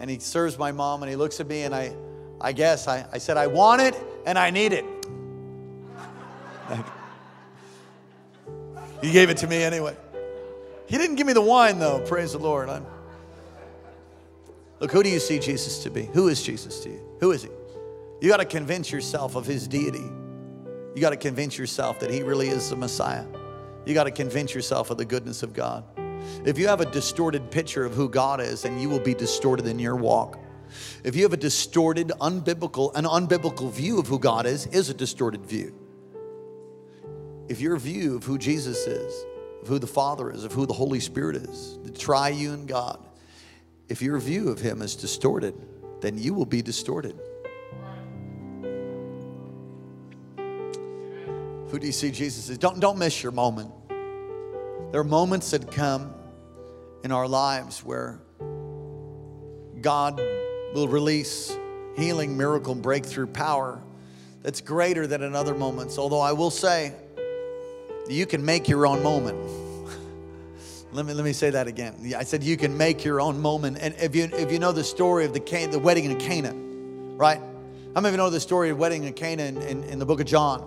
and 0.00 0.10
he 0.10 0.18
serves 0.18 0.58
my 0.58 0.72
mom, 0.72 1.02
and 1.02 1.10
he 1.10 1.14
looks 1.14 1.38
at 1.38 1.46
me, 1.46 1.62
and 1.62 1.74
I, 1.74 1.94
I 2.40 2.52
guess 2.52 2.88
I, 2.88 3.06
I 3.12 3.18
said, 3.18 3.36
I 3.36 3.46
want 3.46 3.82
it 3.82 3.94
and 4.26 4.38
I 4.38 4.50
need 4.50 4.72
it. 4.72 4.84
he 9.02 9.12
gave 9.12 9.30
it 9.30 9.38
to 9.38 9.46
me 9.46 9.62
anyway. 9.62 9.96
He 10.86 10.96
didn't 10.96 11.16
give 11.16 11.26
me 11.26 11.32
the 11.32 11.42
wine, 11.42 11.78
though. 11.78 12.00
Praise 12.00 12.32
the 12.32 12.38
Lord. 12.38 12.68
I'm... 12.68 12.86
Look, 14.80 14.92
who 14.92 15.02
do 15.02 15.08
you 15.08 15.18
see 15.18 15.38
Jesus 15.38 15.82
to 15.82 15.90
be? 15.90 16.04
Who 16.14 16.28
is 16.28 16.42
Jesus 16.42 16.80
to 16.80 16.90
you? 16.90 17.00
Who 17.20 17.32
is 17.32 17.42
he? 17.42 17.50
You 18.20 18.28
got 18.28 18.38
to 18.38 18.44
convince 18.44 18.90
yourself 18.90 19.34
of 19.34 19.44
his 19.44 19.68
deity. 19.68 20.04
You 20.94 21.00
got 21.00 21.10
to 21.10 21.16
convince 21.16 21.58
yourself 21.58 22.00
that 22.00 22.10
he 22.10 22.22
really 22.22 22.48
is 22.48 22.70
the 22.70 22.76
Messiah. 22.76 23.24
You 23.84 23.94
got 23.94 24.04
to 24.04 24.10
convince 24.10 24.54
yourself 24.54 24.90
of 24.90 24.98
the 24.98 25.04
goodness 25.04 25.42
of 25.42 25.52
God. 25.52 25.84
If 26.44 26.58
you 26.58 26.68
have 26.68 26.80
a 26.80 26.90
distorted 26.90 27.50
picture 27.50 27.84
of 27.84 27.94
who 27.94 28.08
God 28.08 28.40
is, 28.40 28.62
then 28.62 28.78
you 28.78 28.88
will 28.88 29.00
be 29.00 29.14
distorted 29.14 29.66
in 29.66 29.78
your 29.78 29.96
walk. 29.96 30.38
If 31.04 31.16
you 31.16 31.22
have 31.22 31.32
a 31.32 31.38
distorted, 31.38 32.08
unbiblical, 32.20 32.94
an 32.94 33.04
unbiblical 33.04 33.70
view 33.70 33.98
of 33.98 34.06
who 34.06 34.18
God 34.18 34.46
is, 34.46 34.66
is 34.66 34.90
a 34.90 34.94
distorted 34.94 35.46
view 35.46 35.74
if 37.48 37.60
your 37.60 37.76
view 37.78 38.16
of 38.16 38.24
who 38.24 38.38
Jesus 38.38 38.86
is, 38.86 39.24
of 39.62 39.68
who 39.68 39.78
the 39.78 39.86
Father 39.86 40.30
is, 40.30 40.44
of 40.44 40.52
who 40.52 40.66
the 40.66 40.74
Holy 40.74 41.00
Spirit 41.00 41.36
is, 41.36 41.78
the 41.82 41.90
triune 41.90 42.66
God, 42.66 42.98
if 43.88 44.02
your 44.02 44.18
view 44.18 44.50
of 44.50 44.60
Him 44.60 44.82
is 44.82 44.94
distorted, 44.94 45.54
then 46.00 46.18
you 46.18 46.34
will 46.34 46.46
be 46.46 46.62
distorted. 46.62 47.18
Who 51.68 51.78
do 51.78 51.86
you 51.86 51.92
see 51.92 52.10
Jesus 52.10 52.48
as? 52.48 52.58
Don't, 52.58 52.80
don't 52.80 52.98
miss 52.98 53.22
your 53.22 53.32
moment. 53.32 53.70
There 54.90 55.00
are 55.00 55.04
moments 55.04 55.50
that 55.50 55.70
come 55.70 56.14
in 57.04 57.12
our 57.12 57.28
lives 57.28 57.84
where 57.84 58.20
God 59.80 60.20
will 60.74 60.88
release 60.88 61.56
healing, 61.96 62.36
miracle, 62.36 62.74
breakthrough 62.74 63.26
power 63.26 63.82
that's 64.42 64.60
greater 64.60 65.06
than 65.06 65.22
in 65.22 65.34
other 65.34 65.54
moments. 65.54 65.98
Although 65.98 66.20
I 66.20 66.32
will 66.32 66.50
say, 66.50 66.92
you 68.08 68.26
can 68.26 68.44
make 68.44 68.68
your 68.68 68.86
own 68.86 69.02
moment. 69.02 69.38
let 70.92 71.04
me 71.06 71.12
let 71.12 71.24
me 71.24 71.32
say 71.32 71.50
that 71.50 71.66
again. 71.66 71.94
I 72.16 72.24
said 72.24 72.42
you 72.42 72.56
can 72.56 72.76
make 72.76 73.04
your 73.04 73.20
own 73.20 73.40
moment. 73.40 73.78
And 73.80 73.94
if 73.98 74.14
you 74.16 74.24
if 74.32 74.50
you 74.50 74.58
know 74.58 74.72
the 74.72 74.84
story 74.84 75.24
of 75.24 75.32
the 75.32 75.40
Can, 75.40 75.70
the 75.70 75.78
wedding 75.78 76.04
in 76.04 76.18
Cana, 76.18 76.52
right? 77.16 77.40
How 77.94 78.00
many 78.00 78.08
of 78.08 78.12
you 78.14 78.18
know 78.18 78.30
the 78.30 78.40
story 78.40 78.70
of 78.70 78.78
wedding 78.78 79.04
in 79.04 79.12
Cana 79.12 79.44
in, 79.44 79.60
in, 79.62 79.84
in 79.84 79.98
the 79.98 80.06
book 80.06 80.20
of 80.20 80.26
John? 80.26 80.66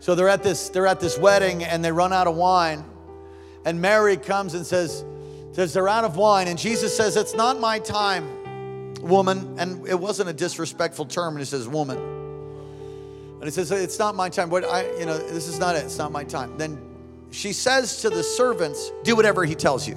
So 0.00 0.14
they're 0.14 0.28
at 0.28 0.42
this 0.42 0.68
they're 0.68 0.86
at 0.86 1.00
this 1.00 1.18
wedding 1.18 1.64
and 1.64 1.84
they 1.84 1.92
run 1.92 2.12
out 2.12 2.26
of 2.26 2.36
wine, 2.36 2.84
and 3.64 3.80
Mary 3.80 4.16
comes 4.16 4.54
and 4.54 4.64
says 4.64 5.04
says 5.52 5.72
they're 5.72 5.88
out 5.88 6.04
of 6.04 6.16
wine, 6.16 6.48
and 6.48 6.58
Jesus 6.58 6.96
says 6.96 7.16
it's 7.16 7.34
not 7.34 7.58
my 7.58 7.78
time, 7.80 8.94
woman. 9.02 9.56
And 9.58 9.86
it 9.86 9.98
wasn't 9.98 10.28
a 10.28 10.32
disrespectful 10.32 11.06
term, 11.06 11.34
and 11.34 11.40
he 11.40 11.44
says 11.44 11.66
woman. 11.66 12.19
And 13.40 13.44
he 13.46 13.50
says, 13.50 13.70
It's 13.70 13.98
not 13.98 14.14
my 14.14 14.28
time. 14.28 14.50
What 14.50 14.64
I, 14.64 14.90
you 14.98 15.06
know, 15.06 15.16
this 15.16 15.48
is 15.48 15.58
not 15.58 15.74
it. 15.74 15.84
It's 15.84 15.96
not 15.96 16.12
my 16.12 16.24
time. 16.24 16.58
Then 16.58 16.78
she 17.30 17.54
says 17.54 18.02
to 18.02 18.10
the 18.10 18.22
servants, 18.22 18.92
Do 19.02 19.16
whatever 19.16 19.46
he 19.46 19.54
tells 19.54 19.88
you. 19.88 19.94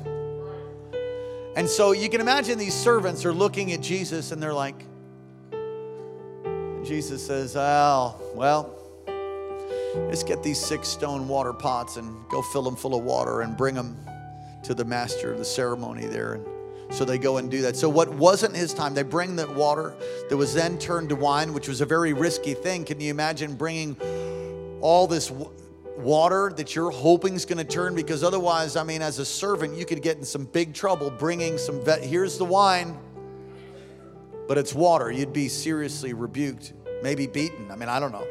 And 1.56 1.70
so 1.70 1.92
you 1.92 2.10
can 2.10 2.22
imagine 2.22 2.58
these 2.58 2.74
servants 2.74 3.26
are 3.26 3.34
looking 3.34 3.74
at 3.74 3.82
Jesus 3.82 4.32
and 4.32 4.42
they're 4.42 4.54
like, 4.54 4.86
Jesus 6.86 7.26
says, 7.26 7.56
Oh, 7.58 8.16
well, 8.34 8.74
let's 10.08 10.24
get 10.24 10.42
these 10.42 10.58
six 10.58 10.88
stone 10.88 11.28
water 11.28 11.54
pots 11.54 11.98
and 11.98 12.16
go 12.30 12.42
fill 12.42 12.64
them 12.64 12.78
full 12.78 12.96
of 12.96 13.04
water 13.04 13.42
and 13.42 13.58
bring 13.58 13.76
them 13.76 13.98
to 14.64 14.74
the 14.74 14.86
master 14.86 15.34
of 15.34 15.38
the 15.38 15.46
ceremony 15.46 16.06
there. 16.06 16.36
And 16.36 16.53
So 16.94 17.06
they 17.06 17.18
go 17.18 17.38
and 17.38 17.50
do 17.50 17.64
that. 17.64 17.76
So, 17.76 17.90
what 17.90 18.08
wasn't 18.10 18.56
his 18.56 18.72
time, 18.72 18.94
they 18.94 19.02
bring 19.02 19.36
the 19.36 19.48
water 19.48 19.96
that 20.30 20.38
was 20.38 20.54
then 20.54 20.78
turned 20.78 21.10
to 21.10 21.16
wine, 21.16 21.52
which 21.52 21.68
was 21.68 21.82
a 21.82 21.88
very 21.88 22.14
risky 22.14 22.54
thing. 22.54 22.86
Can 22.86 23.02
you 23.02 23.10
imagine 23.10 23.56
bringing 23.56 23.98
all 24.80 25.08
this 25.08 25.32
water 25.98 26.54
that 26.56 26.76
you're 26.76 26.92
hoping 26.92 27.34
is 27.34 27.46
going 27.46 27.58
to 27.58 27.64
turn? 27.64 27.96
Because 27.96 28.24
otherwise, 28.24 28.76
I 28.76 28.84
mean, 28.84 29.02
as 29.02 29.18
a 29.18 29.26
servant, 29.26 29.76
you 29.76 29.86
could 29.86 30.04
get 30.04 30.18
in 30.18 30.24
some 30.24 30.46
big 30.46 30.76
trouble 30.76 31.10
bringing 31.10 31.58
some 31.58 31.84
vet. 31.84 32.04
Here's 32.04 32.38
the 32.38 32.46
wine, 32.46 32.96
but 34.48 34.60
it's 34.60 34.76
water. 34.76 35.12
You'd 35.12 35.34
be 35.34 35.48
seriously 35.48 36.14
rebuked, 36.14 36.74
maybe 37.02 37.26
beaten. 37.26 37.72
I 37.72 37.76
mean, 37.76 37.90
I 37.90 38.00
don't 38.00 38.12
know. 38.12 38.28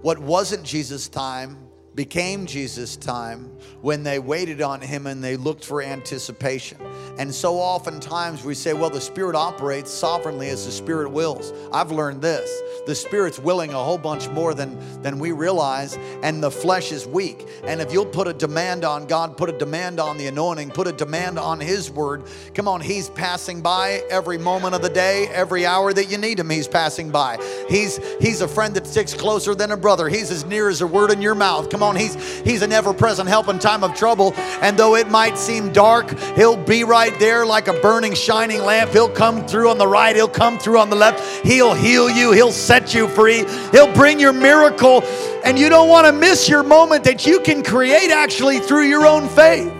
What 0.00 0.18
wasn't 0.18 0.64
Jesus' 0.64 1.06
time 1.06 1.58
became 1.94 2.46
Jesus' 2.46 2.96
time 2.96 3.50
when 3.82 4.02
they 4.02 4.18
waited 4.18 4.62
on 4.62 4.80
him 4.80 5.06
and 5.06 5.22
they 5.22 5.36
looked 5.36 5.64
for 5.64 5.82
anticipation. 5.82 6.78
And 7.18 7.34
so 7.34 7.56
oftentimes 7.56 8.44
we 8.44 8.54
say, 8.54 8.72
well, 8.72 8.90
the 8.90 9.00
Spirit 9.00 9.36
operates 9.36 9.90
sovereignly 9.90 10.48
as 10.48 10.64
the 10.64 10.72
Spirit 10.72 11.10
wills. 11.10 11.52
I've 11.72 11.90
learned 11.90 12.22
this 12.22 12.50
the 12.86 12.94
Spirit's 12.94 13.38
willing 13.38 13.70
a 13.70 13.78
whole 13.78 13.98
bunch 13.98 14.28
more 14.30 14.54
than, 14.54 14.76
than 15.02 15.18
we 15.18 15.30
realize, 15.32 15.96
and 16.22 16.42
the 16.42 16.50
flesh 16.50 16.90
is 16.90 17.06
weak. 17.06 17.46
And 17.64 17.80
if 17.80 17.92
you'll 17.92 18.06
put 18.06 18.26
a 18.26 18.32
demand 18.32 18.84
on 18.84 19.06
God, 19.06 19.36
put 19.36 19.48
a 19.48 19.56
demand 19.56 20.00
on 20.00 20.18
the 20.18 20.26
anointing, 20.26 20.70
put 20.70 20.88
a 20.88 20.92
demand 20.92 21.38
on 21.38 21.60
His 21.60 21.90
word, 21.90 22.24
come 22.54 22.66
on, 22.66 22.80
He's 22.80 23.08
passing 23.10 23.60
by 23.60 24.02
every 24.10 24.38
moment 24.38 24.74
of 24.74 24.82
the 24.82 24.88
day, 24.88 25.28
every 25.28 25.64
hour 25.64 25.92
that 25.92 26.10
you 26.10 26.18
need 26.18 26.40
Him, 26.40 26.50
He's 26.50 26.66
passing 26.66 27.10
by. 27.10 27.38
He's, 27.68 28.00
he's 28.20 28.40
a 28.40 28.48
friend 28.48 28.74
that 28.74 28.86
sticks 28.86 29.14
closer 29.14 29.54
than 29.54 29.70
a 29.70 29.76
brother, 29.76 30.08
He's 30.08 30.30
as 30.30 30.44
near 30.44 30.68
as 30.68 30.80
a 30.80 30.86
word 30.86 31.12
in 31.12 31.22
your 31.22 31.34
mouth. 31.36 31.70
Come 31.70 31.81
on, 31.82 31.96
He's, 31.96 32.14
he's 32.40 32.62
an 32.62 32.72
ever 32.72 32.94
present 32.94 33.28
help 33.28 33.48
in 33.48 33.58
time 33.58 33.84
of 33.84 33.94
trouble. 33.94 34.32
And 34.62 34.76
though 34.76 34.96
it 34.96 35.08
might 35.08 35.36
seem 35.36 35.72
dark, 35.72 36.18
He'll 36.36 36.56
be 36.56 36.84
right 36.84 37.16
there 37.18 37.44
like 37.44 37.68
a 37.68 37.74
burning, 37.80 38.14
shining 38.14 38.62
lamp. 38.62 38.90
He'll 38.92 39.08
come 39.08 39.46
through 39.46 39.68
on 39.68 39.78
the 39.78 39.86
right, 39.86 40.14
He'll 40.16 40.28
come 40.28 40.58
through 40.58 40.78
on 40.78 40.90
the 40.90 40.96
left. 40.96 41.44
He'll 41.44 41.74
heal 41.74 42.08
you, 42.08 42.32
He'll 42.32 42.52
set 42.52 42.94
you 42.94 43.08
free, 43.08 43.44
He'll 43.72 43.92
bring 43.92 44.20
your 44.20 44.32
miracle. 44.32 45.02
And 45.44 45.58
you 45.58 45.68
don't 45.68 45.88
want 45.88 46.06
to 46.06 46.12
miss 46.12 46.48
your 46.48 46.62
moment 46.62 47.04
that 47.04 47.26
you 47.26 47.40
can 47.40 47.64
create 47.64 48.10
actually 48.10 48.60
through 48.60 48.88
your 48.88 49.06
own 49.06 49.28
faith. 49.28 49.72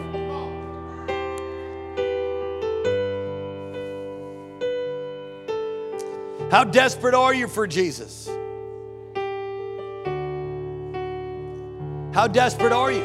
How 6.52 6.64
desperate 6.64 7.14
are 7.14 7.32
you 7.32 7.48
for 7.48 7.66
Jesus? 7.66 8.28
How 12.22 12.28
desperate 12.28 12.70
are 12.70 12.92
you? 12.92 13.02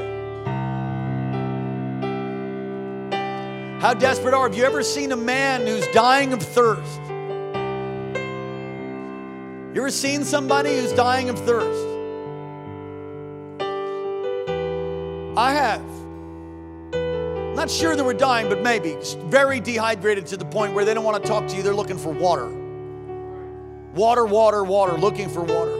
How 3.81 3.95
desperate 3.95 4.35
are 4.35 4.45
you? 4.45 4.51
Have 4.51 4.55
you 4.55 4.63
ever 4.63 4.83
seen 4.83 5.11
a 5.11 5.17
man 5.17 5.65
who's 5.65 5.87
dying 5.87 6.33
of 6.33 6.43
thirst? 6.43 7.01
You 9.73 9.81
ever 9.81 9.89
seen 9.89 10.23
somebody 10.23 10.79
who's 10.79 10.93
dying 10.93 11.29
of 11.29 11.39
thirst? 11.39 11.83
I 15.35 15.51
have. 15.51 15.81
Not 17.55 17.71
sure 17.71 17.95
they 17.95 18.03
were 18.03 18.13
dying, 18.13 18.49
but 18.49 18.61
maybe. 18.61 18.97
Very 19.25 19.59
dehydrated 19.59 20.27
to 20.27 20.37
the 20.37 20.45
point 20.45 20.75
where 20.75 20.85
they 20.85 20.93
don't 20.93 21.03
want 21.03 21.23
to 21.23 21.27
talk 21.27 21.47
to 21.47 21.55
you. 21.55 21.63
They're 21.63 21.73
looking 21.73 21.97
for 21.97 22.11
water. 22.11 22.49
Water, 23.95 24.27
water, 24.27 24.63
water, 24.63 24.95
looking 24.95 25.27
for 25.27 25.41
water. 25.41 25.76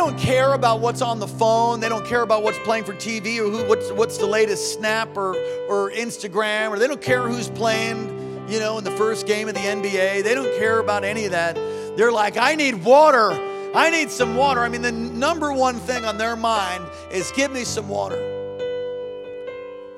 Don't 0.00 0.18
care 0.18 0.54
about 0.54 0.80
what's 0.80 1.02
on 1.02 1.18
the 1.18 1.28
phone. 1.28 1.78
They 1.78 1.90
don't 1.90 2.06
care 2.06 2.22
about 2.22 2.42
what's 2.42 2.58
playing 2.60 2.84
for 2.84 2.94
TV 2.94 3.36
or 3.36 3.50
who, 3.50 3.68
what's, 3.68 3.92
what's 3.92 4.16
the 4.16 4.24
latest 4.24 4.72
Snap 4.72 5.14
or, 5.14 5.36
or 5.68 5.90
Instagram, 5.90 6.70
or 6.70 6.78
they 6.78 6.86
don't 6.86 7.02
care 7.02 7.28
who's 7.28 7.50
playing, 7.50 8.08
you 8.48 8.58
know, 8.58 8.78
in 8.78 8.84
the 8.84 8.92
first 8.92 9.26
game 9.26 9.46
of 9.46 9.52
the 9.52 9.60
NBA. 9.60 10.24
They 10.24 10.34
don't 10.34 10.58
care 10.58 10.78
about 10.78 11.04
any 11.04 11.26
of 11.26 11.32
that. 11.32 11.54
They're 11.98 12.10
like, 12.10 12.38
I 12.38 12.54
need 12.54 12.82
water. 12.82 13.30
I 13.74 13.90
need 13.90 14.10
some 14.10 14.36
water. 14.36 14.62
I 14.62 14.70
mean, 14.70 14.80
the 14.80 14.90
number 14.90 15.52
one 15.52 15.76
thing 15.76 16.02
on 16.06 16.16
their 16.16 16.34
mind 16.34 16.82
is 17.12 17.30
give 17.32 17.52
me 17.52 17.64
some 17.64 17.86
water. 17.86 18.16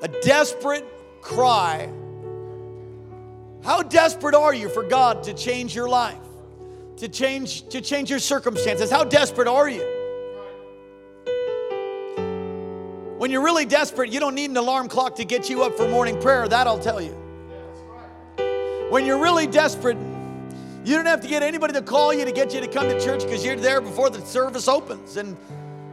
A 0.01 0.09
desperate 0.21 0.85
cry. 1.21 1.89
How 3.63 3.81
desperate 3.81 4.35
are 4.35 4.53
you 4.53 4.67
for 4.67 4.83
God 4.83 5.23
to 5.23 5.33
change 5.33 5.73
your 5.73 5.87
life? 5.87 6.17
To 6.97 7.07
change 7.07 7.69
to 7.69 7.79
change 7.79 8.09
your 8.09 8.19
circumstances? 8.19 8.91
How 8.91 9.05
desperate 9.05 9.47
are 9.47 9.69
you? 9.69 9.92
When 13.23 13.31
you're 13.31 13.41
really 13.41 13.63
desperate, 13.63 14.11
you 14.11 14.19
don't 14.19 14.35
need 14.35 14.49
an 14.49 14.57
alarm 14.57 14.89
clock 14.89 15.15
to 15.15 15.23
get 15.23 15.49
you 15.49 15.63
up 15.63 15.77
for 15.77 15.87
morning 15.87 16.19
prayer, 16.19 16.45
that 16.45 16.67
I'll 16.67 16.77
tell 16.77 16.99
you. 16.99 17.13
When 18.89 19.05
you're 19.05 19.21
really 19.21 19.47
desperate, 19.47 19.95
you 20.83 20.97
don't 20.97 21.05
have 21.05 21.21
to 21.21 21.29
get 21.29 21.41
anybody 21.41 21.71
to 21.71 21.81
call 21.81 22.13
you 22.13 22.25
to 22.25 22.33
get 22.33 22.53
you 22.53 22.59
to 22.59 22.67
come 22.67 22.89
to 22.89 22.99
church 22.99 23.23
because 23.23 23.45
you're 23.45 23.55
there 23.55 23.79
before 23.79 24.09
the 24.09 24.19
service 24.25 24.67
opens. 24.67 25.15
And 25.15 25.37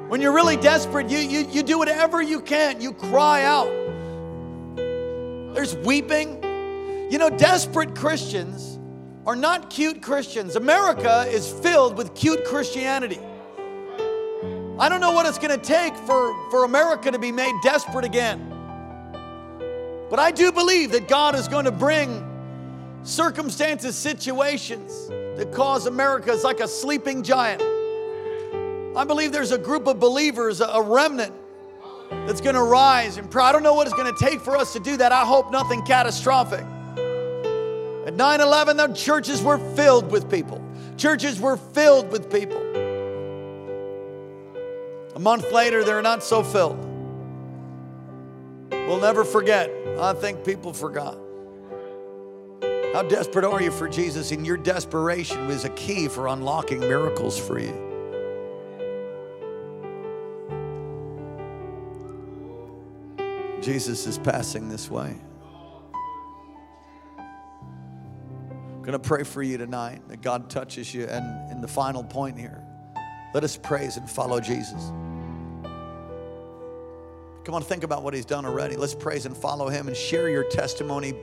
when 0.09 0.21
you're 0.21 0.33
really 0.33 0.57
desperate, 0.57 1.09
you, 1.09 1.19
you, 1.19 1.47
you 1.49 1.63
do 1.63 1.79
whatever 1.79 2.21
you 2.21 2.41
can. 2.41 2.81
You 2.81 2.93
cry 2.93 3.45
out. 3.45 3.71
There's 5.55 5.77
weeping. 5.77 6.43
You 7.13 7.19
know, 7.19 7.31
desperate 7.31 7.95
Christians 7.95 8.77
are 9.25 9.37
not 9.37 9.71
cute 9.71 10.03
Christians. 10.03 10.57
America 10.57 11.27
is 11.29 11.49
filled 11.49 11.97
with 11.97 12.13
cute 12.17 12.45
Christianity. 12.45 13.21
I 14.81 14.89
don't 14.89 15.03
know 15.03 15.13
what 15.13 15.27
it's 15.27 15.37
going 15.37 15.51
to 15.51 15.63
take 15.63 15.95
for, 15.95 16.51
for 16.51 16.65
America 16.65 17.11
to 17.11 17.19
be 17.19 17.31
made 17.31 17.53
desperate 17.63 18.07
again. 18.07 18.47
But 20.09 20.19
I 20.19 20.31
do 20.31 20.51
believe 20.51 20.93
that 20.93 21.07
God 21.07 21.35
is 21.35 21.49
going 21.49 21.67
to 21.67 21.71
bring 21.71 22.27
circumstances, 23.03 23.95
situations 23.95 25.09
that 25.09 25.53
cause 25.53 25.85
America 25.85 26.33
is 26.33 26.45
like 26.45 26.61
a 26.61 26.67
sleeping 26.67 27.23
giant. 27.23 27.61
I 28.97 29.05
believe 29.05 29.33
there's 29.33 29.53
a 29.53 29.59
group 29.59 29.87
of 29.87 30.01
believers, 30.01 30.63
a 30.63 30.81
remnant 30.81 31.35
that's 32.11 32.41
going 32.41 32.57
to 32.57 32.63
rise 32.63 33.19
and 33.19 33.31
pray. 33.31 33.45
I 33.45 33.53
don't 33.53 33.63
know 33.63 33.75
what 33.75 33.87
it's 33.87 33.95
going 33.95 34.11
to 34.11 34.19
take 34.19 34.41
for 34.41 34.57
us 34.57 34.73
to 34.73 34.81
do 34.81 34.97
that. 34.97 35.13
I 35.13 35.27
hope 35.27 35.53
nothing 35.53 35.83
catastrophic. 35.83 36.65
At 38.07 38.15
9 38.15 38.41
11, 38.41 38.79
the 38.79 38.89
churches 38.95 39.43
were 39.43 39.59
filled 39.77 40.11
with 40.11 40.31
people. 40.31 40.65
Churches 40.97 41.39
were 41.39 41.59
filled 41.59 42.11
with 42.11 42.33
people. 42.33 42.70
A 45.21 45.23
month 45.23 45.53
later, 45.53 45.85
they're 45.85 46.01
not 46.01 46.25
so 46.25 46.43
filled. 46.43 46.79
We'll 48.71 49.03
never 49.03 49.23
forget. 49.23 49.71
I 49.99 50.15
think 50.15 50.47
people 50.47 50.73
forgot. 50.73 51.19
How 52.95 53.03
desperate 53.03 53.45
are 53.45 53.61
you 53.61 53.71
for 53.71 53.87
Jesus? 53.87 54.33
And 54.33 54.47
your 54.47 54.57
desperation 54.57 55.47
was 55.47 55.67
a 55.67 55.69
key 55.69 56.09
for 56.09 56.29
unlocking 56.29 56.81
miracles 56.81 57.39
for 57.39 57.59
you. 57.59 57.75
Jesus 63.61 64.07
is 64.07 64.17
passing 64.17 64.71
this 64.71 64.91
way. 64.91 65.15
I'm 67.19 68.81
going 68.81 68.93
to 68.93 68.99
pray 68.99 69.25
for 69.25 69.43
you 69.43 69.59
tonight 69.59 70.01
that 70.09 70.23
God 70.23 70.49
touches 70.49 70.95
you. 70.95 71.05
And 71.05 71.53
in 71.53 71.61
the 71.61 71.69
final 71.69 72.03
point 72.03 72.39
here, 72.39 72.65
let 73.35 73.45
us 73.45 73.57
praise 73.57 73.97
and 73.97 74.11
follow 74.11 74.41
Jesus. 74.41 74.93
Come 77.43 77.55
on, 77.55 77.63
think 77.63 77.85
about 77.85 78.03
what 78.03 78.13
he's 78.13 78.27
done 78.27 78.45
already. 78.45 78.77
Let's 78.77 78.95
praise 78.95 79.25
and 79.25 79.35
follow 79.37 79.69
him 79.69 79.89
and 79.89 79.97
share 79.97 80.29
your 80.29 80.45
testimony. 80.45 81.15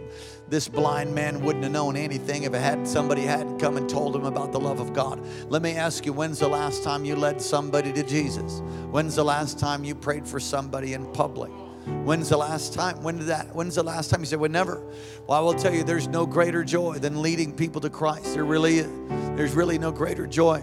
This 0.49 0.67
blind 0.67 1.13
man 1.13 1.41
wouldn't 1.41 1.63
have 1.63 1.71
known 1.71 1.95
anything 1.95 2.43
if 2.43 2.53
had 2.53 2.87
somebody 2.87 3.21
hadn't 3.21 3.59
come 3.59 3.77
and 3.77 3.87
told 3.87 4.15
him 4.15 4.25
about 4.25 4.51
the 4.51 4.59
love 4.59 4.79
of 4.79 4.93
God. 4.93 5.21
Let 5.47 5.61
me 5.61 5.75
ask 5.75 6.05
you, 6.05 6.13
when's 6.13 6.39
the 6.39 6.47
last 6.47 6.83
time 6.83 7.05
you 7.05 7.15
led 7.15 7.39
somebody 7.39 7.93
to 7.93 8.03
Jesus? 8.03 8.61
When's 8.89 9.15
the 9.15 9.23
last 9.23 9.59
time 9.59 9.83
you 9.83 9.93
prayed 9.93 10.27
for 10.27 10.39
somebody 10.39 10.93
in 10.93 11.05
public? 11.13 11.51
When's 12.03 12.29
the 12.29 12.37
last 12.37 12.73
time? 12.73 13.01
When 13.03 13.19
did 13.19 13.27
that? 13.27 13.55
When's 13.55 13.75
the 13.75 13.83
last 13.83 14.09
time 14.09 14.19
you 14.19 14.25
said, 14.25 14.39
"Well, 14.39 14.51
never"? 14.51 14.81
Well, 15.27 15.37
I 15.37 15.41
will 15.41 15.53
tell 15.53 15.73
you, 15.73 15.83
there's 15.83 16.07
no 16.07 16.25
greater 16.25 16.63
joy 16.63 16.97
than 16.99 17.21
leading 17.21 17.53
people 17.53 17.79
to 17.81 17.89
Christ. 17.89 18.33
There 18.33 18.43
really, 18.43 18.81
there's 19.35 19.53
really 19.53 19.77
no 19.77 19.91
greater 19.91 20.27
joy. 20.27 20.61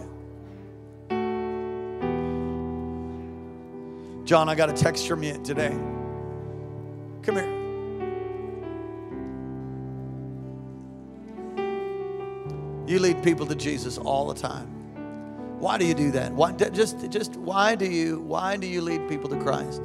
John, 4.24 4.48
I 4.48 4.54
got 4.54 4.70
a 4.70 4.72
text 4.72 5.06
from 5.06 5.22
you 5.22 5.38
today. 5.44 5.76
Come 7.22 7.37
here. 7.37 7.54
You 12.87 12.98
lead 13.00 13.22
people 13.22 13.46
to 13.46 13.54
Jesus 13.54 13.98
all 13.98 14.26
the 14.32 14.40
time. 14.40 14.66
Why 15.58 15.76
do 15.76 15.84
you 15.87 15.94
do 15.94 16.10
that? 16.12 16.32
Why 16.32 16.52
just 16.52 17.10
just 17.10 17.37
why 17.37 17.74
do 17.74 17.87
you 17.87 18.20
why 18.20 18.56
do 18.56 18.66
you 18.66 18.80
lead 18.80 19.08
people 19.08 19.28
to 19.28 19.37
Christ? 19.37 19.82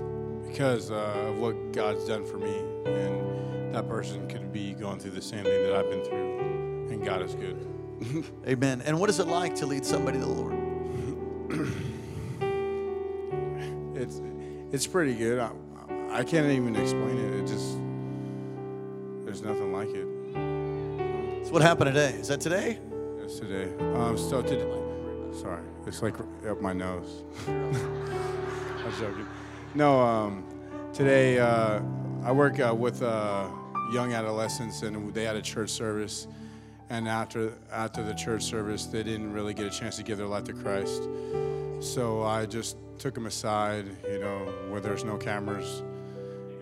Because 0.47 0.89
uh, 0.89 0.95
of 0.95 1.39
what 1.39 1.73
God's 1.73 2.05
done 2.05 2.25
for 2.25 2.37
me, 2.37 2.57
and 2.85 3.75
that 3.75 3.87
person 3.87 4.27
could 4.27 4.53
be 4.53 4.73
going 4.73 4.99
through 4.99 5.11
the 5.11 5.21
same 5.21 5.43
thing 5.43 5.63
that 5.63 5.75
I've 5.75 5.89
been 5.89 6.03
through, 6.03 6.89
and 6.91 7.03
God 7.03 7.21
is 7.21 7.35
good. 7.35 7.67
Amen. 8.47 8.81
And 8.85 8.99
what 8.99 9.09
is 9.09 9.19
it 9.19 9.27
like 9.27 9.55
to 9.55 9.65
lead 9.65 9.85
somebody 9.85 10.17
to 10.17 10.25
the 10.25 10.31
Lord? 10.31 10.55
it's 14.09 14.21
it's 14.71 14.87
pretty 14.87 15.13
good. 15.15 15.39
I, 15.39 15.51
I 16.11 16.23
can't 16.23 16.47
even 16.47 16.75
explain 16.75 17.17
it. 17.17 17.39
It 17.39 17.47
just 17.47 17.77
there's 19.25 19.41
nothing 19.41 19.71
like 19.71 19.89
it. 19.89 21.45
So 21.45 21.53
what 21.53 21.61
happened 21.61 21.93
today? 21.93 22.11
Is 22.19 22.27
that 22.29 22.41
today? 22.41 22.79
Yes, 23.21 23.31
Yesterday, 23.31 23.71
um, 23.95 24.17
so 24.17 24.41
today, 24.41 24.67
sorry, 25.39 25.63
it's 25.85 26.01
like 26.01 26.15
up 26.47 26.61
my 26.61 26.73
nose. 26.73 27.23
I'm 27.47 28.91
joking. 28.99 29.27
No, 29.75 29.99
um, 29.99 30.43
today 30.93 31.39
uh, 31.39 31.81
I 32.23 32.31
work 32.31 32.59
uh, 32.59 32.73
with 32.75 33.03
uh, 33.03 33.47
young 33.91 34.13
adolescents, 34.13 34.81
and 34.81 35.13
they 35.13 35.23
had 35.23 35.35
a 35.35 35.41
church 35.41 35.69
service. 35.69 36.27
And 36.91 37.07
after 37.07 37.53
after 37.71 38.01
the 38.01 38.15
church 38.15 38.41
service, 38.41 38.87
they 38.87 39.03
didn't 39.03 39.31
really 39.31 39.53
get 39.53 39.67
a 39.67 39.69
chance 39.69 39.97
to 39.97 40.03
give 40.03 40.17
their 40.17 40.25
life 40.25 40.45
to 40.45 40.53
Christ. 40.53 41.07
So 41.81 42.23
I 42.23 42.47
just 42.47 42.77
took 42.99 43.15
him 43.15 43.25
aside, 43.25 43.85
you 44.11 44.19
know, 44.19 44.53
where 44.67 44.81
there's 44.81 45.05
no 45.05 45.17
cameras, 45.17 45.83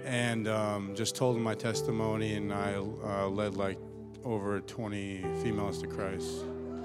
and 0.05 0.47
um, 0.47 0.93
just 0.95 1.15
told 1.15 1.35
him 1.35 1.41
my 1.41 1.55
testimony, 1.55 2.35
and 2.35 2.53
I 2.53 2.75
uh, 2.75 3.27
led 3.27 3.55
like 3.55 3.79
over 4.23 4.59
20 4.61 5.25
females 5.41 5.81
to 5.81 5.87
Christ. 5.87 6.29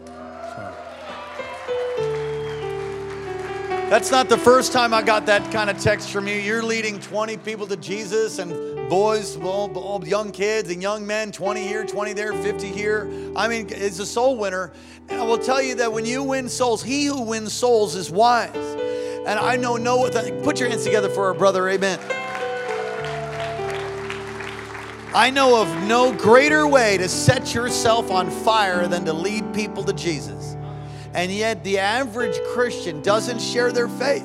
So. 0.06 0.74
That's 3.90 4.10
not 4.10 4.30
the 4.30 4.38
first 4.38 4.72
time 4.72 4.94
I 4.94 5.02
got 5.02 5.26
that 5.26 5.52
kind 5.52 5.68
of 5.68 5.78
text 5.78 6.10
from 6.10 6.26
you. 6.26 6.36
You're 6.36 6.62
leading 6.62 6.98
20 6.98 7.36
people 7.36 7.66
to 7.66 7.76
Jesus 7.76 8.38
and 8.38 8.88
boys, 8.88 9.36
well, 9.36 10.02
young 10.06 10.32
kids 10.32 10.70
and 10.70 10.80
young 10.80 11.06
men, 11.06 11.30
20 11.30 11.60
here, 11.66 11.84
20 11.84 12.14
there, 12.14 12.32
50 12.32 12.68
here. 12.68 13.10
I 13.36 13.48
mean, 13.48 13.66
it's 13.68 13.98
a 13.98 14.06
soul 14.06 14.38
winner. 14.38 14.72
And 15.10 15.20
I 15.20 15.24
will 15.24 15.36
tell 15.36 15.60
you 15.60 15.74
that 15.74 15.92
when 15.92 16.06
you 16.06 16.22
win 16.22 16.48
souls, 16.48 16.82
he 16.82 17.04
who 17.04 17.20
wins 17.20 17.52
souls 17.52 17.94
is 17.94 18.10
wise. 18.10 18.81
And 19.26 19.38
I 19.38 19.56
know 19.56 19.76
no 19.76 20.04
other 20.04 20.42
put 20.42 20.58
your 20.58 20.68
hands 20.68 20.84
together 20.84 21.08
for 21.08 21.26
our 21.26 21.34
brother, 21.34 21.68
amen. 21.68 21.98
I 25.14 25.30
know 25.30 25.60
of 25.60 25.68
no 25.84 26.12
greater 26.12 26.66
way 26.66 26.96
to 26.96 27.08
set 27.08 27.54
yourself 27.54 28.10
on 28.10 28.30
fire 28.30 28.88
than 28.88 29.04
to 29.04 29.12
lead 29.12 29.52
people 29.52 29.84
to 29.84 29.92
Jesus. 29.92 30.56
And 31.14 31.30
yet, 31.30 31.62
the 31.62 31.78
average 31.78 32.38
Christian 32.54 33.02
doesn't 33.02 33.40
share 33.40 33.70
their 33.72 33.88
faith 33.88 34.24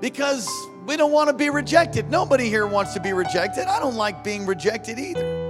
because 0.00 0.48
we 0.84 0.96
don't 0.96 1.12
want 1.12 1.28
to 1.28 1.34
be 1.34 1.48
rejected. 1.48 2.10
Nobody 2.10 2.48
here 2.48 2.66
wants 2.66 2.92
to 2.94 3.00
be 3.00 3.12
rejected. 3.12 3.66
I 3.66 3.78
don't 3.78 3.94
like 3.94 4.24
being 4.24 4.44
rejected 4.44 4.98
either. 4.98 5.44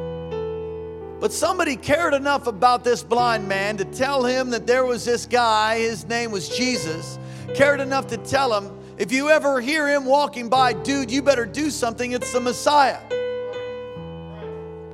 But 1.21 1.33
somebody 1.33 1.75
cared 1.77 2.13
enough 2.13 2.47
about 2.47 2.85
this 2.85 3.03
blind 3.03 3.49
man 3.49 3.79
to 3.79 3.85
tell 3.87 4.25
him 4.25 4.51
that 4.51 4.67
there 4.67 4.85
was 4.85 5.07
this 5.07 5.25
guy, 5.25 5.79
his 5.79 6.07
name 6.07 6.31
was 6.31 6.51
Jesus, 6.51 7.19
cared 7.55 7.81
enough 7.81 8.07
to 8.09 8.17
tell 8.19 8.53
him, 8.59 8.71
if 8.99 9.11
you 9.13 9.31
ever 9.31 9.61
hear 9.61 9.89
him 9.89 10.05
walking 10.05 10.49
by, 10.49 10.73
dude, 10.73 11.11
you 11.11 11.23
better 11.23 11.47
do 11.47 11.71
something. 11.71 12.13
It's 12.13 12.33
the 12.33 12.41
Messiah. 12.41 13.01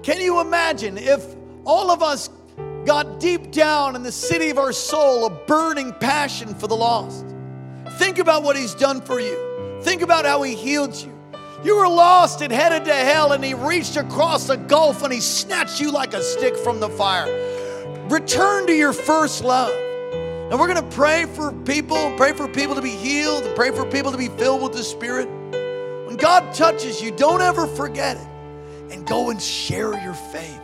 Can 0.02 0.20
you 0.20 0.40
imagine 0.40 0.96
if 0.96 1.24
all 1.64 1.90
of 1.90 2.02
us 2.02 2.30
got 2.84 3.20
deep 3.20 3.50
down 3.50 3.94
in 3.94 4.02
the 4.02 4.12
city 4.12 4.50
of 4.50 4.58
our 4.58 4.72
soul 4.72 5.26
a 5.26 5.30
burning 5.30 5.92
passion 5.94 6.54
for 6.54 6.66
the 6.66 6.76
lost. 6.76 7.26
Think 7.98 8.18
about 8.18 8.42
what 8.42 8.56
He's 8.56 8.74
done 8.74 9.00
for 9.00 9.20
you. 9.20 9.78
Think 9.82 10.02
about 10.02 10.24
how 10.24 10.42
He 10.42 10.54
healed 10.54 10.94
you. 10.96 11.12
You 11.62 11.76
were 11.76 11.88
lost 11.88 12.40
and 12.40 12.50
headed 12.52 12.86
to 12.86 12.94
hell, 12.94 13.32
and 13.32 13.44
He 13.44 13.52
reached 13.52 13.96
across 13.96 14.46
the 14.46 14.56
gulf 14.56 15.02
and 15.02 15.12
He 15.12 15.20
snatched 15.20 15.80
you 15.80 15.90
like 15.90 16.14
a 16.14 16.22
stick 16.22 16.56
from 16.56 16.80
the 16.80 16.88
fire. 16.88 17.28
Return 18.08 18.66
to 18.66 18.74
your 18.74 18.92
first 18.92 19.44
love. 19.44 19.89
And 20.50 20.58
we're 20.58 20.66
going 20.66 20.84
to 20.84 20.96
pray 20.96 21.26
for 21.26 21.52
people, 21.52 22.12
pray 22.16 22.32
for 22.32 22.48
people 22.48 22.74
to 22.74 22.82
be 22.82 22.90
healed, 22.90 23.44
and 23.44 23.54
pray 23.54 23.70
for 23.70 23.86
people 23.86 24.10
to 24.10 24.18
be 24.18 24.26
filled 24.26 24.62
with 24.62 24.72
the 24.72 24.82
Spirit. 24.82 25.28
When 26.06 26.16
God 26.16 26.52
touches 26.52 27.00
you, 27.00 27.12
don't 27.12 27.40
ever 27.40 27.68
forget 27.68 28.16
it 28.16 28.26
and 28.92 29.06
go 29.06 29.30
and 29.30 29.40
share 29.40 29.92
your 30.02 30.14
faith. 30.14 30.60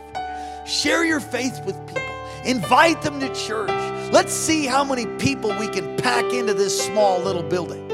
Share 0.67 1.05
your 1.05 1.21
faith 1.21 1.57
with 1.65 1.77
people. 1.87 2.03
Invite 2.43 3.01
them 3.01 3.21
to 3.21 3.33
church. 3.33 3.69
Let's 4.11 4.33
see 4.33 4.65
how 4.65 4.83
many 4.83 5.05
people 5.19 5.57
we 5.57 5.69
can 5.69 5.95
pack 5.95 6.25
into 6.33 6.53
this 6.53 6.85
small 6.85 7.21
little 7.21 7.43
building. 7.43 7.87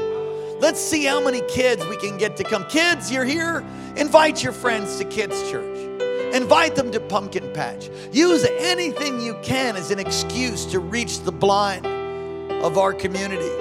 Let's 0.58 0.80
see 0.80 1.04
how 1.04 1.20
many 1.20 1.42
kids 1.42 1.86
we 1.86 1.96
can 1.96 2.18
get 2.18 2.36
to 2.38 2.44
come. 2.44 2.66
Kids, 2.66 3.12
you're 3.12 3.24
here. 3.24 3.64
Invite 3.96 4.42
your 4.42 4.52
friends 4.52 4.98
to 4.98 5.04
kids' 5.04 5.48
church. 5.48 6.03
Invite 6.34 6.74
them 6.74 6.90
to 6.90 6.98
Pumpkin 6.98 7.52
Patch. 7.52 7.88
Use 8.10 8.44
anything 8.58 9.20
you 9.20 9.38
can 9.42 9.76
as 9.76 9.92
an 9.92 10.00
excuse 10.00 10.64
to 10.66 10.80
reach 10.80 11.20
the 11.20 11.30
blind 11.30 11.86
of 11.86 12.76
our 12.76 12.92
community. 12.92 13.52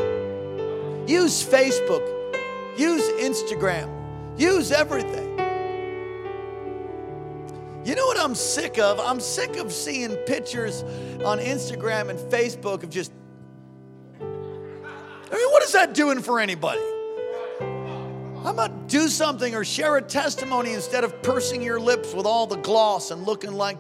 Use 1.06 1.44
Facebook. 1.44 2.02
Use 2.76 3.04
Instagram. 3.22 3.90
Use 4.40 4.72
everything. 4.72 5.38
You 7.86 7.94
know 7.94 8.08
what 8.08 8.20
I'm 8.20 8.34
sick 8.34 8.80
of? 8.80 9.00
I'm 9.00 9.20
sick 9.20 9.58
of 9.58 9.72
seeing 9.72 10.16
pictures 10.26 10.82
on 11.24 11.38
Instagram 11.38 12.10
and 12.10 12.18
Facebook 12.32 12.82
of 12.82 12.90
just. 12.90 13.12
I 14.20 14.24
mean, 15.36 15.52
what 15.52 15.62
is 15.62 15.74
that 15.74 15.94
doing 15.94 16.22
for 16.22 16.40
anybody? 16.40 16.82
How 18.44 18.50
about 18.50 18.90
do 18.90 19.08
something 19.08 19.56
or 19.56 19.64
share 19.64 19.96
a 19.96 20.02
testimony 20.02 20.74
instead 20.74 21.06
of 21.06 21.22
pursing 21.22 21.62
your 21.62 21.80
lips 21.80 22.14
with 22.14 22.26
all 22.26 22.46
the 22.46 22.58
gloss 22.58 23.10
and 23.10 23.26
looking 23.26 23.54
like. 23.54 23.78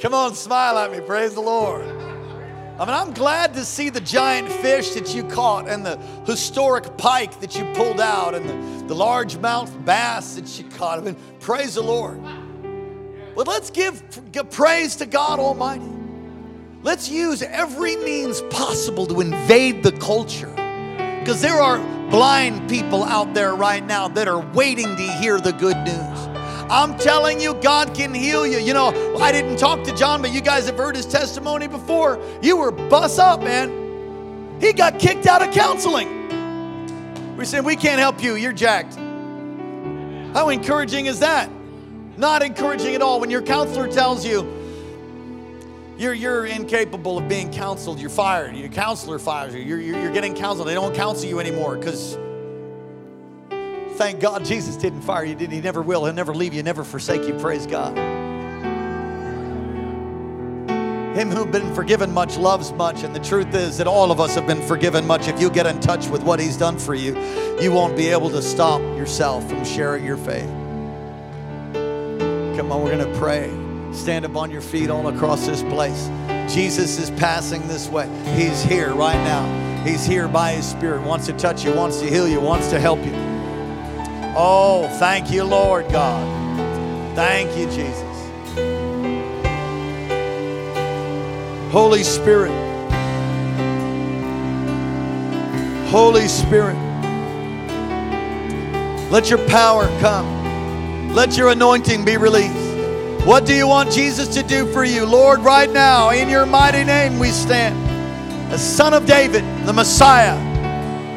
Come 0.00 0.14
on, 0.14 0.34
smile 0.34 0.76
at 0.78 0.90
me. 0.90 1.00
Praise 1.00 1.34
the 1.34 1.40
Lord. 1.40 1.86
I 1.86 2.84
mean, 2.84 2.88
I'm 2.88 3.12
glad 3.12 3.54
to 3.54 3.64
see 3.64 3.88
the 3.88 4.00
giant 4.00 4.50
fish 4.50 4.94
that 4.94 5.14
you 5.14 5.22
caught 5.22 5.68
and 5.68 5.86
the 5.86 5.96
historic 6.26 6.96
pike 6.96 7.38
that 7.38 7.56
you 7.56 7.64
pulled 7.74 8.00
out 8.00 8.34
and 8.34 8.48
the, 8.48 8.86
the 8.88 8.94
largemouth 8.96 9.84
bass 9.84 10.34
that 10.34 10.58
you 10.58 10.68
caught. 10.70 10.98
I 10.98 11.02
mean, 11.02 11.16
praise 11.38 11.76
the 11.76 11.82
Lord. 11.82 12.20
But 13.36 13.46
let's 13.46 13.70
give, 13.70 14.02
give 14.32 14.50
praise 14.50 14.96
to 14.96 15.06
God 15.06 15.38
Almighty. 15.38 16.01
Let's 16.84 17.08
use 17.08 17.42
every 17.42 17.94
means 17.94 18.42
possible 18.50 19.06
to 19.06 19.20
invade 19.20 19.84
the 19.84 19.92
culture. 19.92 20.52
Because 21.20 21.40
there 21.40 21.60
are 21.60 21.78
blind 22.10 22.68
people 22.68 23.04
out 23.04 23.34
there 23.34 23.54
right 23.54 23.84
now 23.84 24.08
that 24.08 24.26
are 24.26 24.40
waiting 24.52 24.96
to 24.96 25.02
hear 25.02 25.40
the 25.40 25.52
good 25.52 25.76
news. 25.76 26.18
I'm 26.68 26.98
telling 26.98 27.40
you, 27.40 27.54
God 27.54 27.94
can 27.94 28.12
heal 28.12 28.44
you. 28.44 28.58
You 28.58 28.74
know, 28.74 28.88
I 29.20 29.30
didn't 29.30 29.58
talk 29.58 29.84
to 29.84 29.94
John, 29.94 30.22
but 30.22 30.32
you 30.32 30.40
guys 30.40 30.66
have 30.66 30.76
heard 30.76 30.96
his 30.96 31.06
testimony 31.06 31.68
before. 31.68 32.18
You 32.42 32.56
were 32.56 32.72
bus 32.72 33.16
up, 33.16 33.42
man. 33.42 34.58
He 34.60 34.72
got 34.72 34.98
kicked 34.98 35.26
out 35.26 35.46
of 35.46 35.54
counseling. 35.54 36.18
We 37.36 37.44
said, 37.44 37.64
We 37.64 37.76
can't 37.76 38.00
help 38.00 38.20
you. 38.22 38.34
You're 38.34 38.52
jacked. 38.52 38.96
How 40.34 40.48
encouraging 40.48 41.06
is 41.06 41.20
that? 41.20 41.48
Not 42.16 42.42
encouraging 42.42 42.96
at 42.96 43.02
all. 43.02 43.20
When 43.20 43.30
your 43.30 43.42
counselor 43.42 43.86
tells 43.86 44.26
you, 44.26 44.61
you're, 45.98 46.14
you're 46.14 46.46
incapable 46.46 47.18
of 47.18 47.28
being 47.28 47.52
counseled. 47.52 48.00
You're 48.00 48.10
fired. 48.10 48.56
Your 48.56 48.68
counselor 48.68 49.18
fires 49.18 49.54
you. 49.54 49.60
You're, 49.60 49.80
you're, 49.80 50.00
you're 50.00 50.12
getting 50.12 50.34
counseled. 50.34 50.68
They 50.68 50.74
don't 50.74 50.94
counsel 50.94 51.28
you 51.28 51.40
anymore 51.40 51.76
because 51.76 52.16
Thank 53.96 54.20
God 54.20 54.44
Jesus 54.44 54.76
didn't 54.76 55.02
fire 55.02 55.24
you, 55.24 55.34
did 55.34 55.52
He? 55.52 55.60
never 55.60 55.82
will. 55.82 56.04
He'll 56.04 56.14
never 56.14 56.34
leave 56.34 56.54
you, 56.54 56.62
never 56.62 56.82
forsake 56.82 57.28
you. 57.28 57.34
Praise 57.34 57.66
God. 57.66 57.96
Him 61.16 61.30
who's 61.30 61.46
been 61.46 61.74
forgiven 61.74 62.10
much 62.10 62.38
loves 62.38 62.72
much, 62.72 63.02
and 63.02 63.14
the 63.14 63.20
truth 63.20 63.54
is 63.54 63.76
that 63.76 63.86
all 63.86 64.10
of 64.10 64.18
us 64.18 64.34
have 64.34 64.46
been 64.46 64.62
forgiven 64.62 65.06
much. 65.06 65.28
If 65.28 65.38
you 65.40 65.50
get 65.50 65.66
in 65.66 65.78
touch 65.78 66.08
with 66.08 66.22
what 66.22 66.40
He's 66.40 66.56
done 66.56 66.78
for 66.78 66.94
you, 66.94 67.16
you 67.60 67.70
won't 67.70 67.96
be 67.96 68.08
able 68.08 68.30
to 68.30 68.40
stop 68.40 68.80
yourself 68.80 69.46
from 69.48 69.62
sharing 69.62 70.04
your 70.04 70.16
faith. 70.16 70.48
Come 72.56 72.72
on, 72.72 72.82
we're 72.82 72.96
going 72.96 73.12
to 73.12 73.18
pray. 73.18 73.61
Stand 73.92 74.24
up 74.24 74.36
on 74.36 74.50
your 74.50 74.60
feet 74.60 74.90
all 74.90 75.08
across 75.08 75.46
this 75.46 75.62
place. 75.62 76.08
Jesus 76.52 76.98
is 76.98 77.10
passing 77.12 77.66
this 77.68 77.88
way. 77.88 78.08
He's 78.34 78.62
here 78.62 78.94
right 78.94 79.14
now. 79.14 79.84
He's 79.84 80.04
here 80.04 80.28
by 80.28 80.52
His 80.52 80.66
Spirit, 80.66 81.02
wants 81.02 81.26
to 81.26 81.32
touch 81.32 81.64
you, 81.64 81.72
wants 81.74 82.00
to 82.00 82.08
heal 82.08 82.28
you, 82.28 82.40
wants 82.40 82.70
to 82.70 82.80
help 82.80 82.98
you. 83.04 83.12
Oh, 84.34 84.88
thank 84.98 85.30
you, 85.30 85.44
Lord 85.44 85.88
God. 85.90 86.24
Thank 87.14 87.56
you, 87.56 87.66
Jesus. 87.66 88.02
Holy 91.72 92.02
Spirit. 92.02 92.52
Holy 95.88 96.28
Spirit. 96.28 96.76
Let 99.10 99.28
your 99.28 99.46
power 99.46 99.86
come. 100.00 101.12
Let 101.14 101.36
your 101.36 101.50
anointing 101.50 102.04
be 102.04 102.16
released. 102.16 102.61
What 103.24 103.46
do 103.46 103.54
you 103.54 103.68
want 103.68 103.92
Jesus 103.92 104.26
to 104.34 104.42
do 104.42 104.66
for 104.72 104.84
you? 104.84 105.06
Lord, 105.06 105.40
right 105.40 105.70
now, 105.70 106.10
in 106.10 106.28
your 106.28 106.44
mighty 106.44 106.82
name 106.82 107.20
we 107.20 107.28
stand. 107.28 107.78
The 108.50 108.58
Son 108.58 108.92
of 108.92 109.06
David, 109.06 109.44
the 109.64 109.72
Messiah 109.72 110.36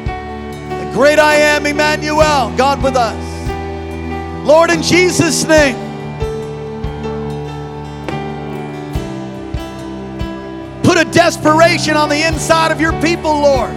the 0.06 0.92
Great 0.92 1.18
I 1.18 1.34
am, 1.34 1.66
Emmanuel, 1.66 2.56
God 2.56 2.80
with 2.80 2.94
us. 2.96 4.46
Lord, 4.46 4.70
in 4.70 4.82
Jesus' 4.82 5.44
name, 5.44 5.74
put 10.84 10.96
a 10.96 11.04
desperation 11.10 11.96
on 11.96 12.08
the 12.08 12.24
inside 12.24 12.70
of 12.70 12.80
your 12.80 12.92
people, 13.02 13.32
Lord. 13.32 13.74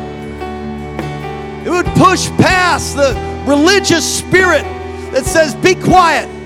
It 1.65 1.71
would 1.71 1.87
push 1.95 2.29
past 2.37 2.95
the 2.95 3.15
religious 3.47 4.05
spirit 4.19 4.63
that 5.13 5.25
says, 5.25 5.55
Be 5.55 5.73
quiet. 5.73 6.38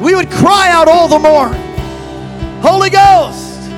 We 0.00 0.14
would 0.14 0.30
cry 0.30 0.68
out 0.70 0.88
all 0.88 1.08
the 1.08 1.18
more. 1.18 1.48
Holy 2.62 2.90
Ghost, 2.90 3.70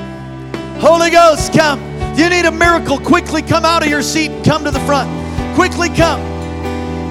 Holy 0.79 1.09
Ghost, 1.09 1.53
come. 1.53 1.79
You 2.17 2.29
need 2.29 2.45
a 2.45 2.51
miracle. 2.51 2.99
Quickly 2.99 3.41
come 3.41 3.65
out 3.65 3.83
of 3.83 3.89
your 3.89 4.01
seat 4.01 4.31
and 4.31 4.45
come 4.45 4.63
to 4.65 4.71
the 4.71 4.79
front. 4.81 5.09
Quickly 5.55 5.89
come. 5.89 6.21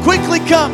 Quickly 0.03 0.39
come. 0.41 0.73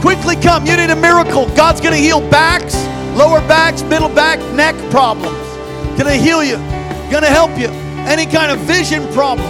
Quickly 0.00 0.36
come. 0.36 0.66
You 0.66 0.76
need 0.76 0.90
a 0.90 0.96
miracle. 0.96 1.48
God's 1.54 1.80
going 1.80 1.94
to 1.94 2.00
heal 2.00 2.20
backs, 2.30 2.74
lower 3.16 3.40
backs, 3.46 3.82
middle 3.82 4.08
back, 4.08 4.38
neck 4.54 4.74
problems. 4.90 5.36
Going 5.98 6.06
to 6.06 6.16
heal 6.16 6.42
you. 6.42 6.56
Going 7.10 7.22
to 7.22 7.28
help 7.28 7.58
you. 7.58 7.68
Any 8.06 8.26
kind 8.26 8.50
of 8.50 8.58
vision 8.60 9.06
problem, 9.12 9.46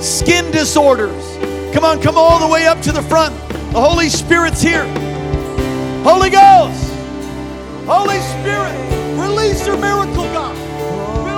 skin 0.00 0.50
disorders. 0.50 1.36
Come 1.74 1.84
on, 1.84 2.00
come 2.00 2.16
all 2.16 2.38
the 2.38 2.48
way 2.48 2.66
up 2.66 2.80
to 2.82 2.92
the 2.92 3.02
front. 3.02 3.36
The 3.72 3.80
Holy 3.80 4.08
Spirit's 4.08 4.62
here. 4.62 4.86
Holy 6.02 6.30
Ghost. 6.30 6.89
Holy 7.90 8.20
Spirit, 8.38 8.70
release 9.18 9.66
your 9.66 9.76
miracle, 9.76 10.22
God. 10.30 10.54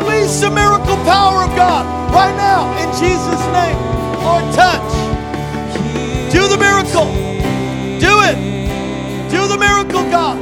Release 0.05 0.39
the 0.39 0.51
miracle 0.51 0.97
power 1.09 1.45
of 1.45 1.57
God 1.57 2.13
right 2.13 2.37
now 2.37 2.69
in 2.77 2.93
Jesus' 3.01 3.41
name. 3.57 3.79
Lord, 4.21 4.45
touch. 4.53 4.93
Do 6.31 6.47
the 6.49 6.59
miracle. 6.61 7.09
Do 7.97 8.21
it. 8.29 8.37
Do 9.31 9.49
the 9.49 9.57
miracle, 9.57 10.05
God. 10.11 10.37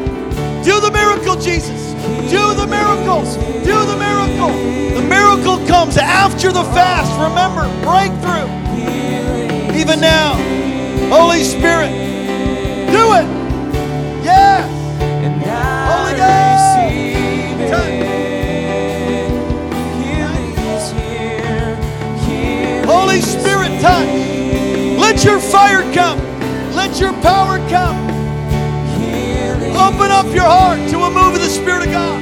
Do 0.64 0.80
the 0.80 0.90
miracle, 0.90 1.36
Jesus. 1.36 1.94
Do 2.28 2.54
the 2.54 2.66
miracle. 2.66 3.22
Do 3.62 3.78
the 3.86 3.96
miracle. 3.96 4.50
The 4.98 5.06
miracle 5.06 5.64
comes 5.68 5.96
after 5.96 6.50
the 6.50 6.64
fast. 6.74 7.14
Remember, 7.22 7.70
breakthrough. 7.86 8.50
Even 9.78 10.00
now, 10.00 10.34
Holy 11.08 11.44
Spirit, 11.44 11.92
do 12.90 13.14
it. 13.14 13.39
Touch. 23.90 24.98
Let 24.98 25.24
your 25.24 25.40
fire 25.40 25.82
come. 25.92 26.18
Let 26.74 27.00
your 27.00 27.12
power 27.20 27.58
come. 27.68 27.98
Open 29.76 30.10
up 30.10 30.26
your 30.34 30.44
heart 30.44 30.78
to 30.90 30.98
a 30.98 31.10
move 31.10 31.34
of 31.34 31.40
the 31.40 31.48
Spirit 31.48 31.86
of 31.86 31.92
God. 31.92 32.20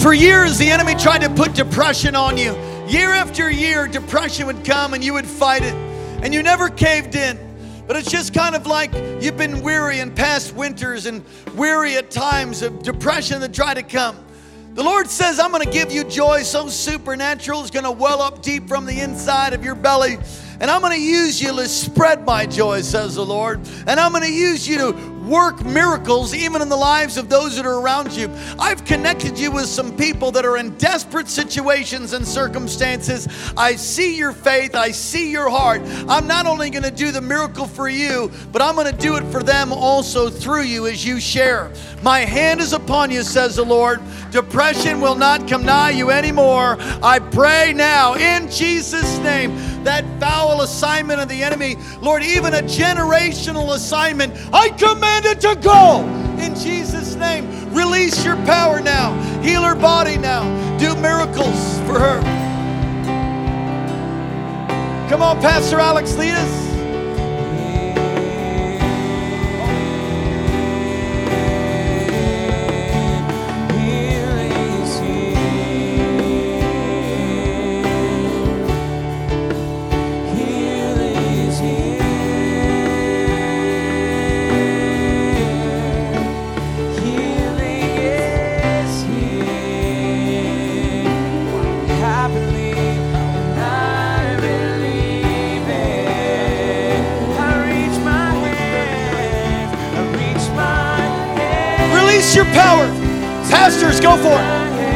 For 0.00 0.14
years, 0.14 0.56
the 0.56 0.70
enemy 0.70 0.94
tried 0.94 1.22
to 1.22 1.30
put 1.30 1.54
depression 1.54 2.14
on 2.14 2.38
you. 2.38 2.54
Year 2.86 3.10
after 3.10 3.50
year, 3.50 3.88
depression 3.88 4.46
would 4.46 4.64
come 4.64 4.94
and 4.94 5.02
you 5.02 5.12
would 5.14 5.26
fight 5.26 5.62
it, 5.64 5.74
and 6.22 6.32
you 6.32 6.42
never 6.44 6.68
caved 6.68 7.16
in. 7.16 7.45
But 7.86 7.96
it's 7.96 8.10
just 8.10 8.34
kind 8.34 8.54
of 8.54 8.66
like 8.66 8.92
you've 9.20 9.36
been 9.36 9.62
weary 9.62 10.00
in 10.00 10.14
past 10.14 10.54
winters 10.54 11.06
and 11.06 11.24
weary 11.54 11.96
at 11.96 12.10
times 12.10 12.62
of 12.62 12.82
depression 12.82 13.40
that 13.40 13.54
try 13.54 13.74
to 13.74 13.82
come. 13.82 14.16
The 14.74 14.82
Lord 14.82 15.08
says, 15.08 15.38
I'm 15.38 15.52
going 15.52 15.64
to 15.64 15.70
give 15.70 15.90
you 15.90 16.04
joy 16.04 16.42
so 16.42 16.68
supernatural, 16.68 17.62
it's 17.62 17.70
going 17.70 17.84
to 17.84 17.90
well 17.90 18.20
up 18.20 18.42
deep 18.42 18.68
from 18.68 18.84
the 18.84 19.00
inside 19.00 19.54
of 19.54 19.64
your 19.64 19.74
belly. 19.74 20.18
And 20.60 20.70
I'm 20.70 20.80
going 20.80 20.92
to 20.92 21.00
use 21.00 21.40
you 21.40 21.54
to 21.56 21.68
spread 21.68 22.26
my 22.26 22.44
joy, 22.46 22.82
says 22.82 23.14
the 23.14 23.24
Lord. 23.24 23.60
And 23.86 24.00
I'm 24.00 24.10
going 24.12 24.24
to 24.24 24.32
use 24.32 24.66
you 24.68 24.78
to 24.78 24.92
work 25.26 25.64
miracles 25.64 26.34
even 26.34 26.62
in 26.62 26.68
the 26.68 26.76
lives 26.76 27.16
of 27.16 27.28
those 27.28 27.56
that 27.56 27.66
are 27.66 27.80
around 27.80 28.12
you. 28.12 28.30
I've 28.58 28.84
connected 28.84 29.38
you 29.38 29.50
with 29.50 29.66
some 29.66 29.96
people 29.96 30.30
that 30.32 30.44
are 30.44 30.56
in 30.56 30.76
desperate 30.78 31.28
situations 31.28 32.12
and 32.12 32.26
circumstances. 32.26 33.28
I 33.56 33.76
see 33.76 34.16
your 34.16 34.32
faith, 34.32 34.74
I 34.74 34.92
see 34.92 35.30
your 35.30 35.50
heart. 35.50 35.82
I'm 36.08 36.26
not 36.26 36.46
only 36.46 36.70
going 36.70 36.84
to 36.84 36.90
do 36.90 37.10
the 37.10 37.20
miracle 37.20 37.66
for 37.66 37.88
you, 37.88 38.30
but 38.52 38.62
I'm 38.62 38.74
going 38.74 38.90
to 38.90 38.96
do 38.96 39.16
it 39.16 39.24
for 39.32 39.42
them 39.42 39.72
also 39.72 40.30
through 40.30 40.62
you 40.62 40.86
as 40.86 41.04
you 41.04 41.20
share. 41.20 41.72
My 42.02 42.20
hand 42.20 42.60
is 42.60 42.72
upon 42.72 43.10
you, 43.10 43.22
says 43.22 43.56
the 43.56 43.64
Lord. 43.64 44.00
Depression 44.30 45.00
will 45.00 45.16
not 45.16 45.48
come 45.48 45.64
nigh 45.64 45.90
you 45.90 46.10
anymore. 46.10 46.76
I 47.02 47.18
pray 47.18 47.72
now 47.74 48.14
in 48.14 48.50
Jesus' 48.50 49.18
name 49.18 49.75
that 49.86 50.04
foul 50.20 50.62
assignment 50.62 51.20
of 51.20 51.28
the 51.28 51.42
enemy, 51.42 51.76
Lord, 52.00 52.22
even 52.22 52.54
a 52.54 52.62
generational 52.62 53.74
assignment, 53.74 54.34
I 54.52 54.68
command 54.70 55.24
it 55.26 55.40
to 55.42 55.56
go 55.56 56.04
in 56.38 56.54
Jesus' 56.54 57.14
name. 57.14 57.72
Release 57.72 58.24
your 58.24 58.36
power 58.44 58.80
now. 58.80 59.14
Heal 59.42 59.62
her 59.62 59.74
body 59.74 60.18
now. 60.18 60.42
Do 60.78 60.94
miracles 60.96 61.78
for 61.80 61.98
her. 61.98 62.20
Come 65.08 65.22
on, 65.22 65.40
Pastor 65.40 65.78
Alex, 65.78 66.16
lead 66.16 66.32
us. 66.32 66.75
For 104.26 104.38
it. 104.40 104.46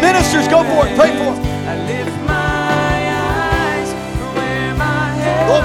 Ministers, 0.01 0.49
go 0.49 0.63
for 0.65 0.87
it. 0.87 0.97
Pray 0.99 1.11
for 1.17 1.31
it. 1.35 1.39
I 1.71 1.75
lift 1.87 2.17
my 2.27 2.97
eyes 3.31 3.89
where 4.35 4.75
my 4.75 5.07
help 5.23 5.51
oh, 5.51 5.63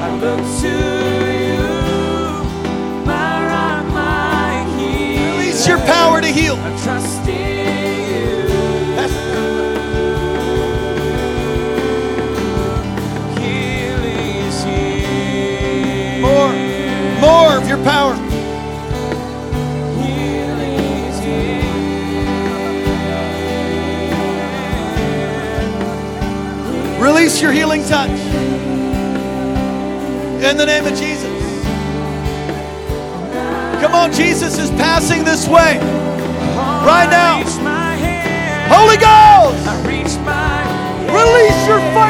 I 0.00 0.08
look 0.24 0.42
to 0.62 0.74
you, 1.50 1.68
my 3.06 3.32
rock, 3.52 3.84
my 3.92 4.64
healer. 4.76 5.38
Release 5.38 5.66
your 5.66 5.78
power 5.78 6.20
to 6.20 6.28
heal. 6.28 6.56
I 6.56 6.70
trust 6.82 7.28
in 7.28 7.36
you. 8.10 8.28
Healing 13.38 14.36
is 14.46 14.58
here. 14.64 16.20
More, 16.22 16.52
more 17.20 17.56
of 17.56 17.68
your 17.68 17.82
power. 17.84 18.27
Release 27.38 27.54
your 27.54 27.66
healing 27.66 27.84
touch. 27.84 28.10
In 30.42 30.56
the 30.56 30.66
name 30.66 30.84
of 30.86 30.98
Jesus. 30.98 31.30
Come 33.80 33.94
on, 33.94 34.12
Jesus 34.12 34.58
is 34.58 34.70
passing 34.70 35.22
this 35.22 35.46
way. 35.46 35.78
Right 35.78 37.08
now. 37.08 37.36
I 37.36 37.44
reach 37.44 37.62
my 37.62 37.94
hand. 37.94 38.72
Holy 38.74 38.96
Ghost, 38.96 39.68
I 39.68 39.76
reach 39.86 40.18
my 40.26 40.58
release 41.14 41.66
your 41.68 41.78
fire 41.94 42.07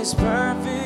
His 0.00 0.14
perfect 0.14 0.79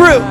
God 0.00 0.29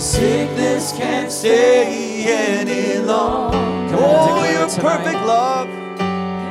Sickness 0.00 0.92
can't 0.92 1.30
stay 1.30 2.24
any 2.24 3.04
longer. 3.04 3.58
Come 3.94 4.02
on, 4.02 4.38
Oh, 4.38 4.50
your 4.50 4.66
perfect 4.82 5.26
love. 5.26 5.68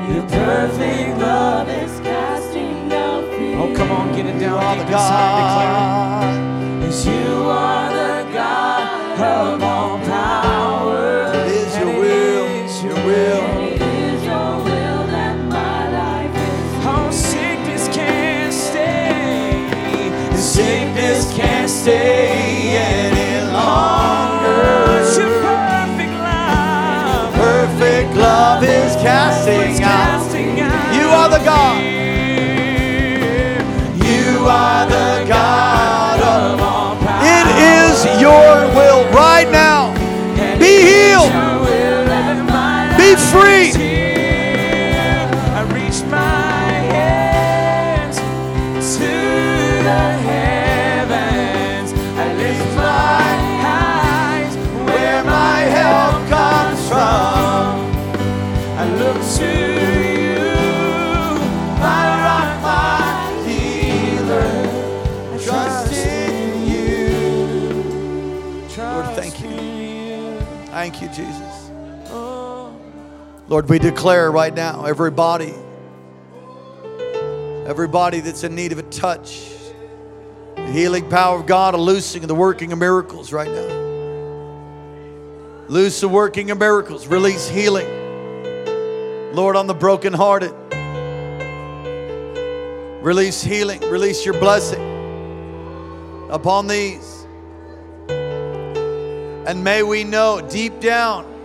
Your 0.07 0.21
perfect 0.27 1.17
love 1.17 1.67
is 1.67 1.99
casting 2.01 2.93
out 2.93 3.23
fear. 3.33 3.57
Oh, 3.57 3.73
come 3.75 3.89
on, 3.89 4.15
get 4.15 4.27
it 4.27 4.35
You 4.35 4.41
down 4.41 4.63
are 4.63 4.75
deep 4.75 4.85
the 4.85 4.91
God. 4.91 6.83
Yes, 6.83 7.05
you 7.07 7.11
are 7.49 7.89
the 7.89 8.33
God 8.33 9.19
of 9.19 9.63
all 9.63 9.97
power. 10.05 11.31
It 11.33 11.51
is 11.51 11.75
your 11.75 11.89
it 11.89 11.99
will, 11.99 12.45
is 12.65 12.83
your 12.83 12.93
will. 13.03 13.63
It 13.63 13.81
is 13.81 14.25
your 14.25 14.57
will 14.57 15.07
that 15.07 15.37
my 15.49 15.89
life 15.89 16.35
is. 16.35 16.85
Oh, 16.85 17.09
sickness 17.09 17.87
can't 17.87 18.53
stay. 18.53 20.37
Sickness 20.37 21.33
can't 21.33 21.67
stay 21.67 22.38
casting 29.01 30.59
out. 30.59 30.93
You 30.95 31.07
are 31.09 31.29
the 31.29 31.43
God. 31.43 31.81
You 34.03 34.45
are 34.47 34.85
the 34.85 35.25
God 35.27 36.19
of. 36.19 36.61
All 36.61 36.95
power. 36.97 37.23
It 37.23 37.47
is 37.79 38.21
your 38.21 38.67
will 38.75 39.03
right 39.11 39.49
now. 39.51 39.93
Be 40.59 40.81
healed. 40.89 41.31
your 41.31 41.59
will 41.65 42.05
that 42.11 42.37
my 42.49 42.97
Be 42.97 43.15
free. 43.31 43.58
Lord, 73.49 73.67
we 73.67 73.79
declare 73.79 74.31
right 74.31 74.53
now 74.53 74.85
everybody, 74.85 75.55
everybody 77.65 78.19
that's 78.19 78.43
in 78.43 78.53
need 78.53 78.71
of 78.73 78.77
a 78.77 78.83
touch, 78.83 79.49
the 80.55 80.71
healing 80.71 81.09
power 81.09 81.39
of 81.39 81.47
God, 81.47 81.73
a 81.73 81.77
loosing 81.77 82.21
of 82.21 82.27
the 82.27 82.35
working 82.35 82.71
of 82.71 82.77
miracles 82.77 83.33
right 83.33 83.49
now. 83.49 83.79
Loose 85.67 85.99
the 85.99 86.07
working 86.07 86.51
of 86.51 86.59
miracles, 86.59 87.07
release 87.07 87.49
healing. 87.49 87.87
Lord, 89.33 89.55
on 89.55 89.65
the 89.65 89.73
brokenhearted, 89.73 90.53
release 93.03 93.41
healing, 93.41 93.81
release 93.89 94.23
your 94.23 94.39
blessing 94.39 94.79
upon 96.29 96.67
these. 96.67 97.25
And 98.09 99.63
may 99.63 99.81
we 99.81 100.03
know 100.03 100.39
deep 100.39 100.79
down 100.79 101.38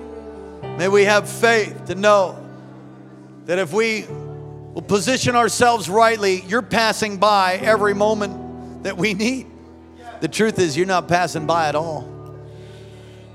May 0.78 0.88
we 0.88 1.04
have 1.04 1.28
faith 1.28 1.86
to 1.86 1.94
know 1.94 2.44
that 3.46 3.58
if 3.58 3.72
we 3.72 4.06
will 4.08 4.82
position 4.82 5.36
ourselves 5.36 5.88
rightly, 5.88 6.42
you're 6.42 6.62
passing 6.62 7.18
by 7.18 7.54
every 7.54 7.94
moment 7.94 8.82
that 8.84 8.96
we 8.96 9.14
need. 9.14 9.46
The 10.20 10.28
truth 10.28 10.58
is, 10.58 10.76
you're 10.76 10.86
not 10.86 11.06
passing 11.06 11.46
by 11.46 11.68
at 11.68 11.74
all. 11.74 12.10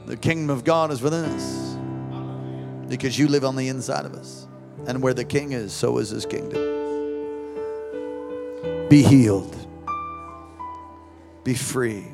The 0.05 0.17
kingdom 0.17 0.49
of 0.49 0.63
God 0.63 0.91
is 0.91 1.01
within 1.01 1.25
us 1.25 1.77
because 2.89 3.17
you 3.17 3.27
live 3.27 3.45
on 3.45 3.55
the 3.55 3.67
inside 3.67 4.05
of 4.05 4.15
us. 4.15 4.47
And 4.87 5.01
where 5.01 5.13
the 5.13 5.23
king 5.23 5.51
is, 5.51 5.71
so 5.71 5.99
is 5.99 6.09
his 6.09 6.25
kingdom. 6.25 6.77
Be 8.89 9.03
healed, 9.03 9.55
be 11.43 11.53
free. 11.53 12.07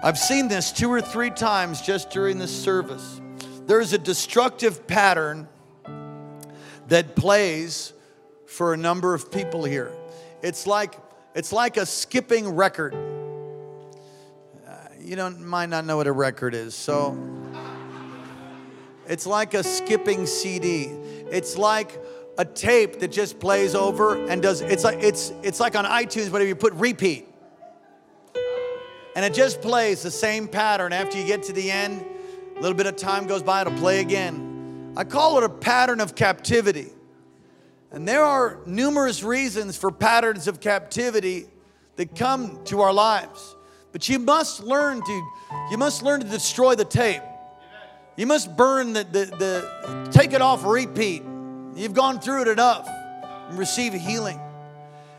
I've 0.00 0.18
seen 0.18 0.46
this 0.46 0.70
two 0.70 0.92
or 0.92 1.00
three 1.00 1.30
times 1.30 1.80
just 1.80 2.10
during 2.10 2.38
this 2.38 2.56
service. 2.56 3.20
There's 3.66 3.92
a 3.92 3.98
destructive 3.98 4.86
pattern 4.86 5.48
that 6.86 7.16
plays 7.16 7.92
for 8.46 8.72
a 8.74 8.76
number 8.76 9.12
of 9.12 9.32
people 9.32 9.64
here. 9.64 9.92
It's 10.40 10.68
like 10.68 10.94
it's 11.34 11.52
like 11.52 11.76
a 11.76 11.84
skipping 11.84 12.48
record. 12.48 12.94
Uh, 14.66 14.70
you 15.00 15.16
don't 15.16 15.40
might 15.44 15.68
not 15.68 15.84
know 15.84 15.96
what 15.96 16.06
a 16.06 16.12
record 16.12 16.54
is, 16.54 16.76
so 16.76 17.18
it's 19.08 19.26
like 19.26 19.54
a 19.54 19.64
skipping 19.64 20.26
CD. 20.26 20.84
It's 21.30 21.58
like 21.58 22.00
a 22.38 22.44
tape 22.44 23.00
that 23.00 23.08
just 23.08 23.40
plays 23.40 23.74
over 23.74 24.28
and 24.28 24.40
does. 24.40 24.60
It's 24.60 24.84
like 24.84 25.02
it's 25.02 25.32
it's 25.42 25.58
like 25.58 25.74
on 25.74 25.84
iTunes, 25.84 26.30
but 26.30 26.40
if 26.40 26.46
you 26.46 26.54
put 26.54 26.72
repeat 26.74 27.27
and 29.18 29.24
it 29.24 29.34
just 29.34 29.60
plays 29.60 30.00
the 30.04 30.12
same 30.12 30.46
pattern 30.46 30.92
after 30.92 31.18
you 31.18 31.26
get 31.26 31.42
to 31.42 31.52
the 31.52 31.72
end. 31.72 32.04
A 32.56 32.60
little 32.60 32.76
bit 32.76 32.86
of 32.86 32.94
time 32.94 33.26
goes 33.26 33.42
by, 33.42 33.62
it'll 33.62 33.76
play 33.76 33.98
again. 33.98 34.94
I 34.96 35.02
call 35.02 35.38
it 35.38 35.42
a 35.42 35.48
pattern 35.48 36.00
of 36.00 36.14
captivity. 36.14 36.92
And 37.90 38.06
there 38.06 38.22
are 38.22 38.60
numerous 38.64 39.24
reasons 39.24 39.76
for 39.76 39.90
patterns 39.90 40.46
of 40.46 40.60
captivity 40.60 41.48
that 41.96 42.14
come 42.14 42.62
to 42.66 42.80
our 42.80 42.92
lives. 42.92 43.56
But 43.90 44.08
you 44.08 44.20
must 44.20 44.62
learn 44.62 45.02
to 45.04 45.28
you 45.72 45.78
must 45.78 46.04
learn 46.04 46.20
to 46.20 46.28
destroy 46.28 46.76
the 46.76 46.84
tape. 46.84 47.22
You 48.14 48.28
must 48.28 48.56
burn 48.56 48.92
the, 48.92 49.02
the, 49.02 49.24
the 49.24 50.08
take 50.12 50.32
it 50.32 50.40
off 50.40 50.64
repeat. 50.64 51.24
You've 51.74 51.92
gone 51.92 52.20
through 52.20 52.42
it 52.42 52.48
enough 52.48 52.88
and 53.48 53.58
receive 53.58 53.94
healing. 53.94 54.38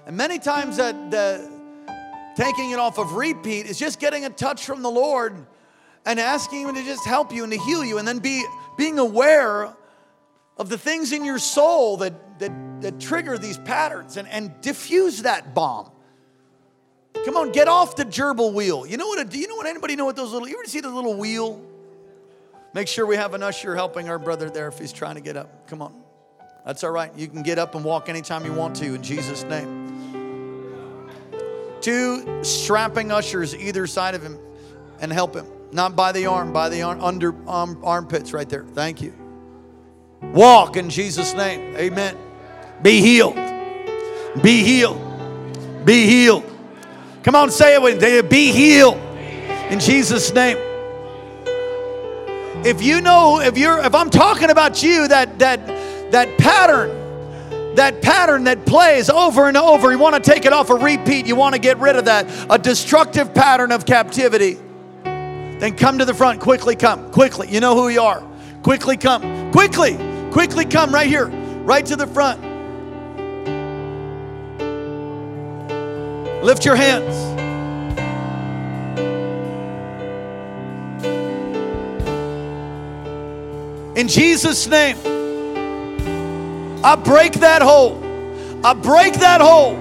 And 0.05 0.15
many 0.15 0.39
times 0.39 0.77
that 0.77 1.11
the 1.11 1.48
taking 2.35 2.71
it 2.71 2.79
off 2.79 2.97
of 2.97 3.13
repeat 3.13 3.65
is 3.65 3.77
just 3.77 3.99
getting 3.99 4.25
a 4.25 4.29
touch 4.29 4.65
from 4.65 4.81
the 4.81 4.89
Lord 4.89 5.45
and 6.05 6.19
asking 6.19 6.67
Him 6.67 6.75
to 6.75 6.83
just 6.83 7.05
help 7.05 7.33
you 7.33 7.43
and 7.43 7.51
to 7.51 7.59
heal 7.59 7.83
you 7.83 7.97
and 7.97 8.07
then 8.07 8.19
be 8.19 8.43
being 8.77 8.99
aware 8.99 9.73
of 10.57 10.69
the 10.69 10.77
things 10.77 11.11
in 11.11 11.23
your 11.23 11.39
soul 11.39 11.97
that, 11.97 12.39
that, 12.39 12.81
that 12.81 12.99
trigger 12.99 13.37
these 13.37 13.57
patterns 13.57 14.17
and, 14.17 14.27
and 14.27 14.59
diffuse 14.61 15.23
that 15.23 15.53
bomb. 15.55 15.89
Come 17.25 17.37
on, 17.37 17.51
get 17.51 17.67
off 17.67 17.95
the 17.95 18.05
gerbil 18.05 18.53
wheel. 18.53 18.85
You 18.85 18.97
know 18.97 19.07
what? 19.07 19.19
A, 19.19 19.25
do 19.25 19.39
you 19.39 19.47
know 19.47 19.55
what? 19.55 19.67
Anybody 19.67 19.95
know 19.95 20.05
what 20.05 20.15
those 20.15 20.31
little? 20.31 20.47
You 20.47 20.55
ever 20.55 20.65
see 20.65 20.79
the 20.79 20.89
little 20.89 21.15
wheel? 21.15 21.65
Make 22.73 22.87
sure 22.87 23.05
we 23.05 23.15
have 23.15 23.33
an 23.33 23.43
usher 23.43 23.75
helping 23.75 24.09
our 24.09 24.19
brother 24.19 24.49
there 24.49 24.67
if 24.67 24.77
he's 24.77 24.93
trying 24.93 25.15
to 25.15 25.21
get 25.21 25.35
up. 25.35 25.67
Come 25.67 25.81
on, 25.81 25.93
that's 26.65 26.83
all 26.83 26.91
right. 26.91 27.11
You 27.17 27.27
can 27.27 27.41
get 27.41 27.57
up 27.57 27.75
and 27.75 27.83
walk 27.83 28.09
anytime 28.09 28.45
you 28.45 28.53
want 28.53 28.75
to 28.77 28.95
in 28.95 29.03
Jesus' 29.03 29.43
name. 29.43 29.78
Two 31.81 32.43
strapping 32.43 33.11
ushers 33.11 33.55
either 33.55 33.87
side 33.87 34.15
of 34.15 34.21
him 34.21 34.37
and 34.99 35.11
help 35.11 35.35
him. 35.35 35.45
Not 35.71 35.95
by 35.95 36.11
the 36.11 36.25
arm, 36.25 36.51
by 36.51 36.69
the 36.69 36.81
arm, 36.81 37.01
under 37.01 37.35
arm, 37.47 37.79
armpits 37.83 38.33
right 38.33 38.49
there. 38.49 38.63
Thank 38.63 39.01
you. 39.01 39.13
Walk 40.21 40.77
in 40.77 40.89
Jesus' 40.89 41.33
name. 41.33 41.75
Amen. 41.75 42.17
Be 42.81 43.01
healed. 43.01 43.35
Be 44.41 44.63
healed. 44.63 45.85
Be 45.85 46.05
healed. 46.05 46.43
Come 47.23 47.35
on, 47.35 47.51
say 47.51 47.75
it 47.75 47.81
with 47.81 48.01
me. 48.01 48.21
Be 48.21 48.51
healed 48.51 48.97
in 49.69 49.79
Jesus' 49.79 50.33
name. 50.33 50.57
If 52.65 52.81
you 52.81 52.99
know, 53.01 53.39
if 53.39 53.57
you're, 53.57 53.79
if 53.79 53.95
I'm 53.95 54.09
talking 54.09 54.49
about 54.49 54.83
you, 54.83 55.07
that 55.07 55.39
that 55.39 55.65
that 56.11 56.37
pattern, 56.37 56.89
that 57.75 58.01
pattern 58.01 58.45
that 58.45 58.65
plays 58.65 59.09
over 59.09 59.47
and 59.47 59.57
over, 59.57 59.91
you 59.91 59.99
want 59.99 60.15
to 60.15 60.21
take 60.21 60.45
it 60.45 60.53
off 60.53 60.69
a 60.69 60.75
repeat. 60.75 61.25
You 61.25 61.35
want 61.35 61.55
to 61.55 61.59
get 61.59 61.77
rid 61.77 61.95
of 61.95 62.05
that, 62.05 62.27
a 62.49 62.57
destructive 62.57 63.33
pattern 63.33 63.71
of 63.71 63.85
captivity. 63.85 64.57
Then 65.03 65.75
come 65.75 65.97
to 65.97 66.05
the 66.05 66.13
front. 66.13 66.39
Quickly 66.39 66.75
come. 66.75 67.11
Quickly. 67.11 67.49
You 67.49 67.59
know 67.59 67.75
who 67.75 67.89
you 67.89 68.01
are. 68.01 68.23
Quickly 68.63 68.97
come. 68.97 69.51
Quickly. 69.51 69.97
Quickly 70.31 70.65
come 70.65 70.93
right 70.93 71.07
here. 71.07 71.27
Right 71.27 71.85
to 71.85 71.95
the 71.95 72.07
front. 72.07 72.41
Lift 76.43 76.63
your 76.63 76.75
hands. 76.77 77.15
In 83.97 84.07
Jesus' 84.07 84.65
name, 84.65 84.97
I 86.83 86.95
break 86.95 87.33
that 87.33 87.61
hold. 87.61 88.03
I 88.63 88.73
break 88.73 89.15
that 89.15 89.41
hold. 89.41 89.77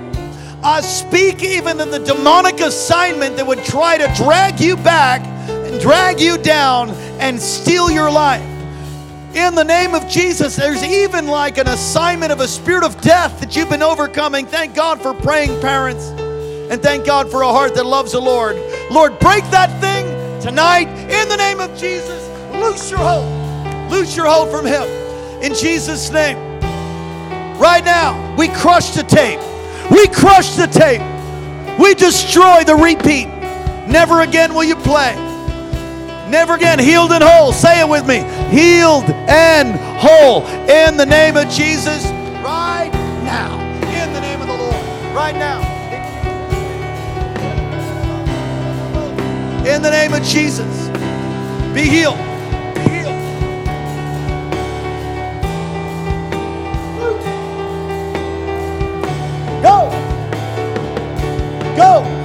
I 0.64 0.80
speak 0.80 1.44
even 1.44 1.80
in 1.80 1.90
the 1.90 2.00
demonic 2.00 2.60
assignment 2.60 3.36
that 3.36 3.46
would 3.46 3.64
try 3.64 3.96
to 3.96 4.12
drag 4.16 4.58
you 4.58 4.76
back 4.76 5.24
and 5.48 5.80
drag 5.80 6.20
you 6.20 6.36
down 6.36 6.90
and 7.20 7.40
steal 7.40 7.90
your 7.90 8.10
life. 8.10 8.42
In 9.34 9.54
the 9.54 9.62
name 9.62 9.94
of 9.94 10.08
Jesus, 10.08 10.56
there's 10.56 10.82
even 10.82 11.28
like 11.28 11.58
an 11.58 11.68
assignment 11.68 12.32
of 12.32 12.40
a 12.40 12.48
spirit 12.48 12.82
of 12.82 13.00
death 13.00 13.38
that 13.40 13.54
you've 13.54 13.68
been 13.68 13.82
overcoming. 13.82 14.46
Thank 14.46 14.74
God 14.74 15.00
for 15.00 15.14
praying 15.14 15.60
parents 15.60 16.08
and 16.08 16.82
thank 16.82 17.06
God 17.06 17.30
for 17.30 17.42
a 17.42 17.48
heart 17.48 17.74
that 17.76 17.86
loves 17.86 18.12
the 18.12 18.20
Lord. 18.20 18.56
Lord, 18.90 19.18
break 19.20 19.44
that 19.50 19.70
thing 19.80 20.06
tonight 20.40 20.88
in 21.08 21.28
the 21.28 21.36
name 21.36 21.60
of 21.60 21.70
Jesus. 21.78 22.26
Loose 22.54 22.90
your 22.90 22.98
hold. 22.98 23.90
Loose 23.90 24.16
your 24.16 24.26
hold 24.26 24.50
from 24.50 24.66
him 24.66 24.82
in 25.40 25.54
Jesus' 25.54 26.10
name. 26.10 26.47
Right 27.58 27.84
now, 27.84 28.36
we 28.36 28.48
crush 28.48 28.90
the 28.90 29.02
tape. 29.02 29.40
We 29.90 30.06
crush 30.06 30.54
the 30.54 30.66
tape. 30.68 31.02
We 31.78 31.94
destroy 31.94 32.62
the 32.64 32.76
repeat. 32.76 33.26
Never 33.88 34.20
again 34.20 34.54
will 34.54 34.64
you 34.64 34.76
play. 34.76 35.14
Never 36.28 36.54
again. 36.54 36.78
Healed 36.78 37.10
and 37.10 37.24
whole. 37.24 37.52
Say 37.52 37.80
it 37.80 37.88
with 37.88 38.06
me. 38.06 38.18
Healed 38.50 39.10
and 39.28 39.74
whole. 39.98 40.46
In 40.68 40.96
the 40.96 41.06
name 41.06 41.36
of 41.36 41.48
Jesus. 41.48 42.04
Right 42.44 42.90
now. 43.24 43.58
In 44.04 44.12
the 44.12 44.20
name 44.20 44.40
of 44.40 44.46
the 44.46 44.54
Lord. 44.54 44.74
Right 45.14 45.34
now. 45.34 45.60
In 49.66 49.82
the 49.82 49.90
name 49.90 50.14
of 50.14 50.22
Jesus. 50.22 50.88
Be 51.74 51.82
healed. 51.82 52.27
Go. 61.78 62.17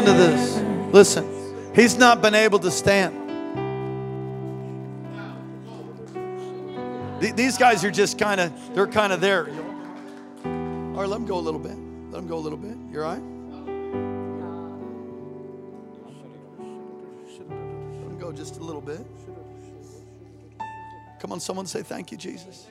Listen 0.00 0.14
to 0.14 0.20
this. 0.20 0.56
Listen. 0.92 1.74
He's 1.74 1.98
not 1.98 2.22
been 2.22 2.34
able 2.34 2.58
to 2.60 2.70
stand. 2.70 3.14
These 7.20 7.58
guys 7.58 7.84
are 7.84 7.90
just 7.90 8.16
kind 8.18 8.40
of, 8.40 8.74
they're 8.74 8.86
kind 8.86 9.12
of 9.12 9.20
there. 9.20 9.48
All 9.48 11.02
right, 11.02 11.08
let 11.08 11.18
them 11.18 11.26
go 11.26 11.38
a 11.38 11.40
little 11.40 11.60
bit. 11.60 11.76
Let 12.10 12.20
them 12.20 12.28
go 12.28 12.36
a 12.36 12.38
little 12.38 12.58
bit. 12.58 12.76
You're 12.92 13.02
right? 13.02 13.20
Let 13.20 13.26
them 18.08 18.18
go 18.20 18.32
just 18.32 18.58
a 18.58 18.62
little 18.62 18.80
bit. 18.80 19.04
Come 21.20 21.32
on, 21.32 21.40
someone 21.40 21.66
say 21.66 21.82
thank 21.82 22.12
you, 22.12 22.18
Jesus. 22.18 22.68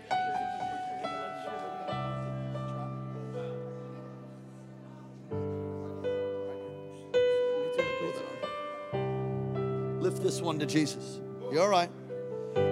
This 10.27 10.41
one 10.41 10.59
to 10.59 10.65
Jesus. 10.65 11.21
You're 11.49 11.61
all 11.61 11.69
right? 11.69 11.89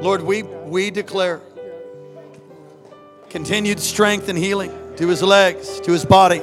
Lord, 0.02 0.22
we, 0.22 0.44
we 0.44 0.92
declare 0.92 1.40
continued 3.30 3.80
strength 3.80 4.28
and 4.28 4.38
healing 4.38 4.74
to 4.98 5.08
his 5.08 5.24
legs, 5.24 5.80
to 5.80 5.94
his 5.94 6.04
body. 6.04 6.40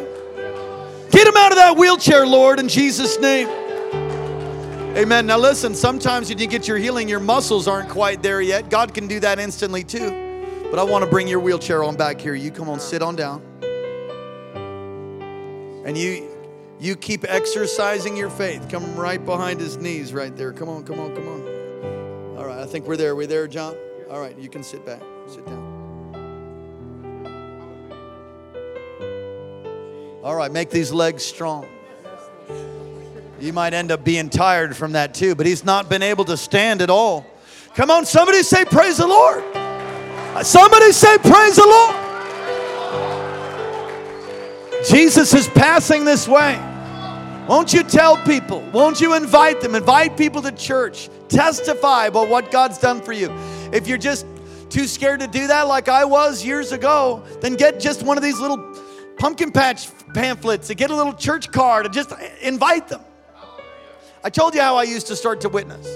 Get 1.11 1.27
him 1.27 1.37
out 1.37 1.53
of 1.53 1.59
that 1.59 1.77
wheelchair, 1.77 2.27
Lord, 2.27 2.59
in 2.59 2.67
Jesus' 2.67 3.21
name. 3.21 3.47
Amen. 4.97 5.27
Now, 5.27 5.37
listen, 5.37 5.75
sometimes 5.75 6.31
when 6.31 6.39
you 6.39 6.47
get 6.47 6.67
your 6.67 6.79
healing, 6.79 7.11
your 7.11 7.21
muscles 7.21 7.69
aren't 7.69 7.91
quite 7.91 8.23
there 8.23 8.41
yet. 8.41 8.71
God 8.71 8.95
can 8.95 9.07
do 9.07 9.21
that 9.21 9.39
instantly 9.39 9.85
too. 9.85 10.09
But 10.71 10.79
I 10.79 10.83
want 10.83 11.05
to 11.05 11.11
bring 11.11 11.29
your 11.29 11.41
wheelchair 11.41 11.85
on 11.85 11.95
back 11.95 12.23
here. 12.23 12.35
You 12.35 12.51
come 12.51 12.71
on, 12.71 12.81
sit 12.81 13.03
on 13.03 13.17
down. 13.17 13.43
And 15.85 15.99
you 15.99 16.32
you 16.83 16.97
keep 16.97 17.25
exercising 17.29 18.17
your 18.17 18.29
faith. 18.29 18.69
Come 18.69 18.97
right 18.97 19.25
behind 19.25 19.61
his 19.61 19.77
knees 19.77 20.13
right 20.13 20.37
there. 20.37 20.53
Come 20.53 20.69
on, 20.69 20.83
come 20.83 20.99
on, 20.99 21.15
come 21.15 21.29
on. 21.29 22.37
All 22.37 22.45
right, 22.45 22.59
I 22.59 22.67
think 22.67 22.89
we're 22.89 22.97
there. 22.97 23.15
We 23.15 23.27
there, 23.27 23.47
John? 23.47 23.77
All 24.11 24.19
right, 24.19 24.37
you 24.37 24.49
can 24.49 24.65
sit 24.65 24.85
back. 24.85 25.01
Sit 25.29 25.47
down. 25.47 25.63
All 30.25 30.35
right, 30.35 30.51
make 30.51 30.71
these 30.71 30.91
legs 30.93 31.25
strong. 31.25 31.69
You 33.39 33.53
might 33.53 33.75
end 33.75 33.93
up 33.93 34.03
being 34.03 34.29
tired 34.29 34.77
from 34.77 34.93
that 34.93 35.15
too, 35.15 35.37
but 35.37 35.47
he's 35.47 35.65
not 35.65 35.89
been 35.89 36.03
able 36.03 36.25
to 36.25 36.37
stand 36.37 36.83
at 36.83 36.91
all. 36.91 37.25
Come 37.77 37.93
on, 37.93 38.05
somebody 38.07 38.43
say, 38.43 38.65
Praise 38.65 38.97
the 38.97 39.07
Lord. 39.07 39.45
Somebody 40.45 40.91
say, 40.91 41.17
Praise 41.19 41.55
the 41.55 41.65
Lord. 41.65 41.97
Jesus 44.85 45.33
is 45.33 45.47
passing 45.47 46.05
this 46.05 46.27
way. 46.27 46.71
Won't 47.49 47.73
you 47.73 47.83
tell 47.83 48.17
people? 48.19 48.61
Won't 48.73 49.01
you 49.01 49.15
invite 49.15 49.61
them? 49.61 49.75
Invite 49.75 50.17
people 50.17 50.41
to 50.43 50.53
church. 50.53 51.11
Testify 51.29 52.07
about 52.07 52.29
what 52.29 52.53
God's 52.53 52.79
done 52.79 53.03
for 53.03 53.13
you. 53.13 53.33
If 53.73 53.89
you're 53.89 53.99
just 53.99 54.27
too 54.71 54.87
scared 54.87 55.21
to 55.21 55.27
do 55.27 55.49
that, 55.49 55.63
like 55.67 55.89
I 55.89 56.05
was 56.05 56.45
years 56.45 56.71
ago, 56.71 57.25
then 57.41 57.57
get 57.57 57.81
just 57.81 58.05
one 58.05 58.17
of 58.17 58.23
these 58.23 58.39
little 58.39 58.77
pumpkin 59.19 59.51
patch 59.51 59.89
pamphlets 60.15 60.71
and 60.71 60.79
get 60.79 60.93
a 60.93 60.95
little 60.95 61.13
church 61.13 61.51
card 61.51 61.85
and 61.85 61.93
just 61.93 62.13
invite 62.41 62.87
them. 62.87 63.01
I 64.23 64.31
told 64.31 64.55
you 64.55 64.61
how 64.61 64.77
I 64.77 64.85
used 64.85 65.09
to 65.09 65.17
start 65.17 65.41
to 65.41 65.49
witness. 65.49 65.87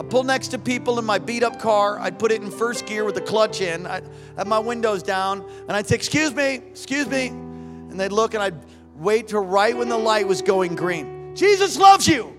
I 0.00 0.02
pull 0.04 0.22
next 0.22 0.48
to 0.48 0.58
people 0.58 0.98
in 0.98 1.04
my 1.04 1.18
beat 1.18 1.42
up 1.42 1.60
car. 1.60 1.98
I'd 1.98 2.18
put 2.18 2.32
it 2.32 2.40
in 2.40 2.50
first 2.50 2.86
gear 2.86 3.04
with 3.04 3.14
the 3.14 3.20
clutch 3.20 3.60
in. 3.60 3.86
I'd 3.86 4.04
have 4.38 4.46
my 4.46 4.58
windows 4.58 5.02
down 5.02 5.46
and 5.68 5.72
I'd 5.72 5.86
say, 5.86 5.96
Excuse 5.96 6.34
me, 6.34 6.62
excuse 6.70 7.06
me. 7.06 7.26
And 7.26 8.00
they'd 8.00 8.12
look 8.12 8.32
and 8.32 8.42
I'd 8.42 8.54
wait 8.98 9.28
till 9.28 9.44
right 9.44 9.76
when 9.76 9.88
the 9.88 9.96
light 9.96 10.26
was 10.26 10.42
going 10.42 10.74
green. 10.74 11.34
Jesus 11.36 11.78
loves 11.78 12.06
you. 12.06 12.32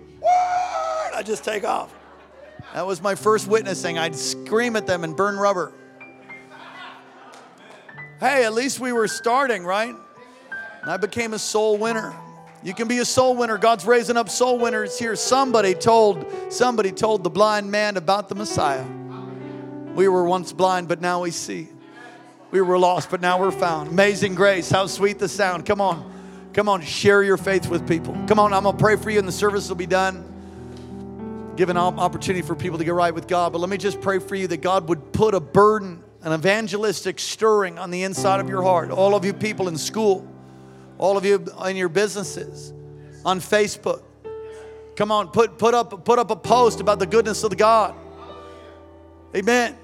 I'd 1.13 1.25
just 1.25 1.43
take 1.43 1.63
off. 1.63 1.93
That 2.73 2.85
was 2.85 3.01
my 3.01 3.15
first 3.15 3.47
witnessing. 3.47 3.97
I'd 3.97 4.15
scream 4.15 4.75
at 4.75 4.85
them 4.85 5.03
and 5.03 5.15
burn 5.15 5.37
rubber. 5.37 5.71
Hey, 8.19 8.45
at 8.45 8.53
least 8.53 8.79
we 8.79 8.91
were 8.91 9.07
starting, 9.07 9.63
right? 9.63 9.95
And 10.81 10.91
I 10.91 10.97
became 10.97 11.33
a 11.33 11.39
soul 11.39 11.77
winner. 11.77 12.15
You 12.63 12.73
can 12.73 12.87
be 12.87 12.99
a 12.99 13.05
soul 13.05 13.35
winner. 13.35 13.57
God's 13.57 13.85
raising 13.85 14.17
up 14.17 14.29
soul 14.29 14.57
winners 14.57 14.97
here. 14.97 15.15
Somebody 15.15 15.73
told 15.73 16.25
somebody 16.49 16.91
told 16.91 17.23
the 17.23 17.29
blind 17.29 17.69
man 17.71 17.97
about 17.97 18.29
the 18.29 18.35
Messiah. 18.35 18.85
We 19.95 20.07
were 20.07 20.23
once 20.23 20.53
blind, 20.53 20.87
but 20.87 20.99
now 20.99 21.21
we 21.21 21.31
see. 21.31 21.69
We 22.49 22.61
were 22.61 22.79
lost, 22.79 23.09
but 23.09 23.21
now 23.21 23.39
we're 23.39 23.51
found. 23.51 23.89
Amazing 23.89 24.35
grace. 24.35 24.69
How 24.69 24.87
sweet 24.87 25.19
the 25.19 25.27
sound. 25.27 25.65
Come 25.65 25.81
on. 25.81 26.16
Come 26.57 26.69
on, 26.69 26.81
share 26.81 27.21
your 27.21 27.37
faith 27.37 27.69
with 27.69 27.87
people. 27.87 28.17
Come 28.25 28.39
on, 28.39 28.51
I'm 28.51 28.63
going 28.63 28.75
to 28.75 28.83
pray 28.83 28.95
for 28.95 29.11
you 29.11 29.19
and 29.19 29.27
the 29.27 29.31
service 29.31 29.69
will 29.69 29.75
be 29.75 29.85
done. 29.85 31.53
Give 31.55 31.69
an 31.69 31.77
opportunity 31.77 32.41
for 32.41 32.55
people 32.55 32.79
to 32.79 32.83
get 32.83 32.95
right 32.95 33.13
with 33.13 33.27
God. 33.27 33.51
But 33.53 33.59
let 33.59 33.69
me 33.69 33.77
just 33.77 34.01
pray 34.01 34.17
for 34.17 34.33
you 34.33 34.47
that 34.47 34.57
God 34.57 34.89
would 34.89 35.13
put 35.13 35.35
a 35.35 35.39
burden, 35.39 36.03
an 36.23 36.33
evangelistic 36.33 37.19
stirring 37.19 37.77
on 37.77 37.91
the 37.91 38.01
inside 38.01 38.39
of 38.39 38.49
your 38.49 38.63
heart. 38.63 38.89
All 38.89 39.13
of 39.13 39.23
you 39.23 39.33
people 39.33 39.67
in 39.67 39.77
school, 39.77 40.27
all 40.97 41.15
of 41.15 41.25
you 41.25 41.45
in 41.63 41.75
your 41.75 41.89
businesses, 41.89 42.73
on 43.23 43.39
Facebook. 43.39 44.01
Come 44.95 45.11
on, 45.11 45.27
put, 45.27 45.59
put, 45.59 45.75
up, 45.75 46.05
put 46.05 46.17
up 46.17 46.31
a 46.31 46.35
post 46.35 46.79
about 46.79 46.97
the 46.97 47.05
goodness 47.05 47.43
of 47.43 47.51
the 47.51 47.55
God. 47.55 47.93
Amen. 49.35 49.77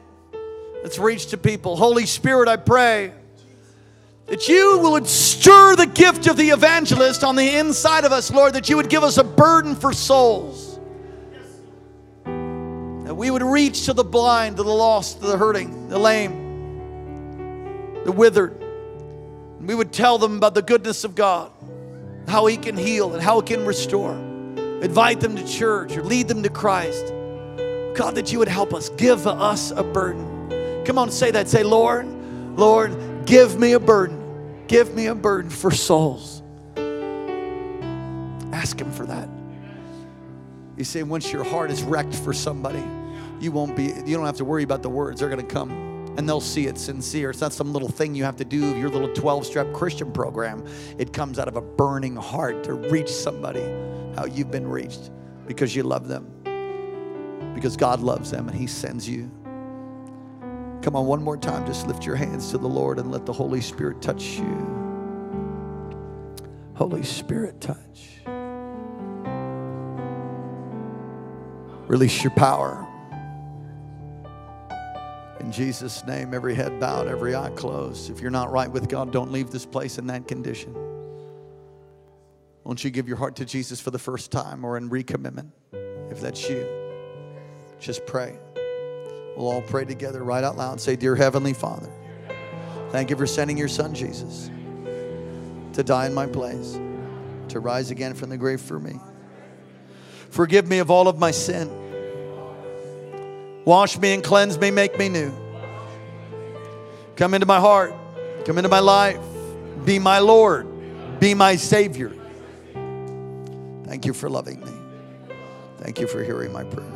Let's 0.82 0.98
reach 0.98 1.28
to 1.28 1.38
people. 1.38 1.76
Holy 1.76 2.08
Spirit, 2.08 2.48
I 2.48 2.56
pray 2.58 3.14
that 4.28 4.48
you 4.48 4.80
would 4.80 5.08
stir 5.08 5.76
the 5.76 5.86
gift 5.86 6.28
of 6.28 6.38
the 6.38 6.50
evangelist 6.50 7.24
on 7.24 7.36
the 7.36 7.58
inside 7.58 8.06
of 8.06 8.12
us, 8.12 8.32
Lord, 8.32 8.54
that 8.54 8.70
you 8.70 8.78
would 8.78 8.90
give 8.90 9.04
us 9.04 9.18
a 9.18 9.24
burden 9.24 9.76
for 9.76 9.94
souls. 9.94 10.80
That 12.26 13.16
we 13.16 13.30
would 13.30 13.44
reach 13.44 13.86
to 13.86 13.94
the 13.94 14.04
blind, 14.04 14.58
to 14.58 14.64
the 14.64 14.74
lost, 14.74 15.20
to 15.20 15.28
the 15.28 15.38
hurting, 15.38 15.90
the 15.90 16.00
lame, 16.00 18.04
the 18.06 18.12
withered. 18.12 18.60
And 19.60 19.68
we 19.68 19.76
would 19.76 19.92
tell 19.92 20.18
them 20.18 20.38
about 20.38 20.54
the 20.54 20.62
goodness 20.62 21.04
of 21.04 21.16
God, 21.16 21.52
how 22.28 22.46
He 22.46 22.56
can 22.56 22.78
heal 22.78 23.14
and 23.14 23.22
how 23.22 23.42
He 23.42 23.48
can 23.48 23.66
restore. 23.66 24.14
Invite 24.14 25.20
them 25.20 25.36
to 25.36 25.46
church 25.46 25.98
or 25.98 26.04
lead 26.04 26.30
them 26.30 26.44
to 26.44 26.50
Christ. 26.50 27.08
God, 27.96 28.16
that 28.16 28.32
you 28.32 28.40
would 28.40 28.48
help 28.48 28.74
us, 28.74 28.90
give 28.90 29.28
us 29.28 29.72
a 29.72 29.84
burden. 29.84 30.84
Come 30.86 30.98
on, 30.98 31.12
say 31.12 31.32
that. 31.32 31.48
Say, 31.48 31.64
Lord, 31.64 32.08
Lord, 32.58 32.92
give 33.26 33.60
me 33.60 33.74
a 33.74 33.80
burden. 33.80 34.66
Give 34.68 34.94
me 34.96 35.08
a 35.08 35.16
burden 35.16 35.50
for 35.50 35.72
souls. 35.72 36.42
Ask 38.52 38.80
Him 38.80 38.92
for 38.92 39.06
that. 39.06 39.30
You 40.78 40.84
see, 40.84 41.04
once 41.04 41.32
your 41.32 41.44
heart 41.44 41.70
is 41.70 41.84
wrecked 41.84 42.16
for 42.16 42.34
somebody, 42.34 42.84
you 43.40 43.52
won't 43.52 43.76
be, 43.76 43.84
you 43.84 44.16
don't 44.16 44.26
have 44.26 44.38
to 44.38 44.46
worry 44.46 44.64
about 44.64 44.82
the 44.82 44.90
words. 44.90 45.20
They're 45.20 45.30
going 45.30 45.46
to 45.46 45.54
come 45.54 45.72
and 46.18 46.28
they'll 46.28 46.42
see 46.42 46.68
it 46.68 46.78
sincere. 46.78 47.32
It's 47.32 47.42
not 47.42 47.54
some 47.54 47.74
little 47.74 47.90
thing 47.90 48.16
you 48.16 48.24
have 48.24 48.36
to 48.38 48.46
do, 48.46 48.78
your 48.78 48.90
little 48.90 49.12
12 49.14 49.46
step 49.46 49.74
Christian 49.74 50.12
program. 50.12 50.66
It 50.98 51.14
comes 51.14 51.40
out 51.40 51.48
of 51.48 51.56
a 51.56 51.62
burning 51.62 52.16
heart 52.16 52.64
to 52.66 52.74
reach 52.74 53.10
somebody 53.10 53.64
how 54.16 54.26
you've 54.26 54.52
been 54.52 54.68
reached 54.68 55.12
because 55.48 55.76
you 55.76 55.84
love 55.84 56.08
them, 56.08 56.28
because 57.56 57.76
God 57.76 58.00
loves 58.00 58.32
them 58.32 58.48
and 58.48 58.58
He 58.58 58.68
sends 58.68 59.10
you. 59.10 59.30
Come 60.84 60.98
on, 60.98 61.06
one 61.06 61.24
more 61.24 61.38
time. 61.38 61.66
Just 61.66 61.88
lift 61.88 62.06
your 62.06 62.18
hands 62.18 62.52
to 62.52 62.58
the 62.58 62.68
Lord 62.68 63.00
and 63.00 63.10
let 63.10 63.26
the 63.26 63.32
Holy 63.32 63.62
Spirit 63.62 64.02
touch 64.02 64.38
you. 64.38 64.84
Holy 66.76 67.04
Spirit, 67.04 67.62
touch. 67.62 68.20
Release 71.88 72.22
your 72.22 72.32
power. 72.32 72.86
In 75.40 75.54
Jesus' 75.54 76.06
name, 76.06 76.34
every 76.34 76.54
head 76.54 76.82
bowed, 76.82 77.08
every 77.08 77.34
eye 77.34 77.52
closed. 77.52 78.10
If 78.10 78.20
you're 78.20 78.30
not 78.30 78.52
right 78.52 78.70
with 78.70 78.90
God, 78.90 79.14
don't 79.14 79.32
leave 79.32 79.52
this 79.52 79.66
place 79.66 79.98
in 79.98 80.08
that 80.08 80.28
condition. 80.28 80.76
Won't 82.66 82.84
you 82.84 82.90
give 82.90 83.08
your 83.08 83.18
heart 83.18 83.38
to 83.38 83.46
Jesus 83.46 83.80
for 83.80 83.92
the 83.92 84.00
first 84.00 84.32
time 84.32 84.66
or 84.66 84.76
in 84.76 84.90
recommitment? 84.90 85.50
If 86.12 86.20
that's 86.20 86.50
you, 86.50 86.68
just 87.80 88.06
pray. 88.06 88.38
We'll 89.36 89.50
all 89.50 89.62
pray 89.62 89.86
together 89.86 90.24
right 90.24 90.44
out 90.44 90.58
loud. 90.58 90.74
And 90.74 90.82
say, 90.82 90.96
Dear 90.96 91.16
Heavenly 91.16 91.54
Father, 91.54 91.90
thank 92.92 93.10
you 93.10 93.16
for 93.16 93.28
sending 93.28 93.58
your 93.58 93.68
son 93.68 93.94
Jesus 93.94 94.50
to 95.74 95.84
die 95.84 96.06
in 96.06 96.14
my 96.14 96.28
place, 96.28 96.80
to 97.50 97.60
rise 97.60 97.92
again 97.92 98.14
from 98.14 98.30
the 98.30 98.38
grave 98.38 98.62
for 98.62 98.80
me. 98.80 99.00
Forgive 100.30 100.68
me 100.68 100.80
of 100.80 100.90
all 100.90 101.08
of 101.08 101.20
my 101.20 101.32
sin. 101.32 101.70
Wash 103.66 103.98
me 103.98 104.14
and 104.14 104.24
cleanse 104.24 104.58
me, 104.60 104.72
make 104.72 104.98
me 104.98 105.10
new. 105.10 105.32
Come 107.16 107.34
into 107.34 107.46
my 107.46 107.60
heart, 107.60 107.94
come 108.46 108.58
into 108.58 108.70
my 108.70 108.80
life, 108.80 109.20
be 109.86 110.00
my 110.00 110.20
Lord, 110.20 110.68
be 111.20 111.34
my 111.34 111.56
Savior. 111.56 112.12
Thank 113.86 114.06
you 114.06 114.14
for 114.14 114.30
loving 114.30 114.60
me. 114.60 114.72
Thank 115.78 116.00
you 116.00 116.08
for 116.08 116.24
hearing 116.24 116.52
my 116.52 116.64
prayer. 116.64 116.90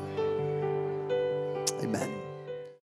Amen. 1.81 2.16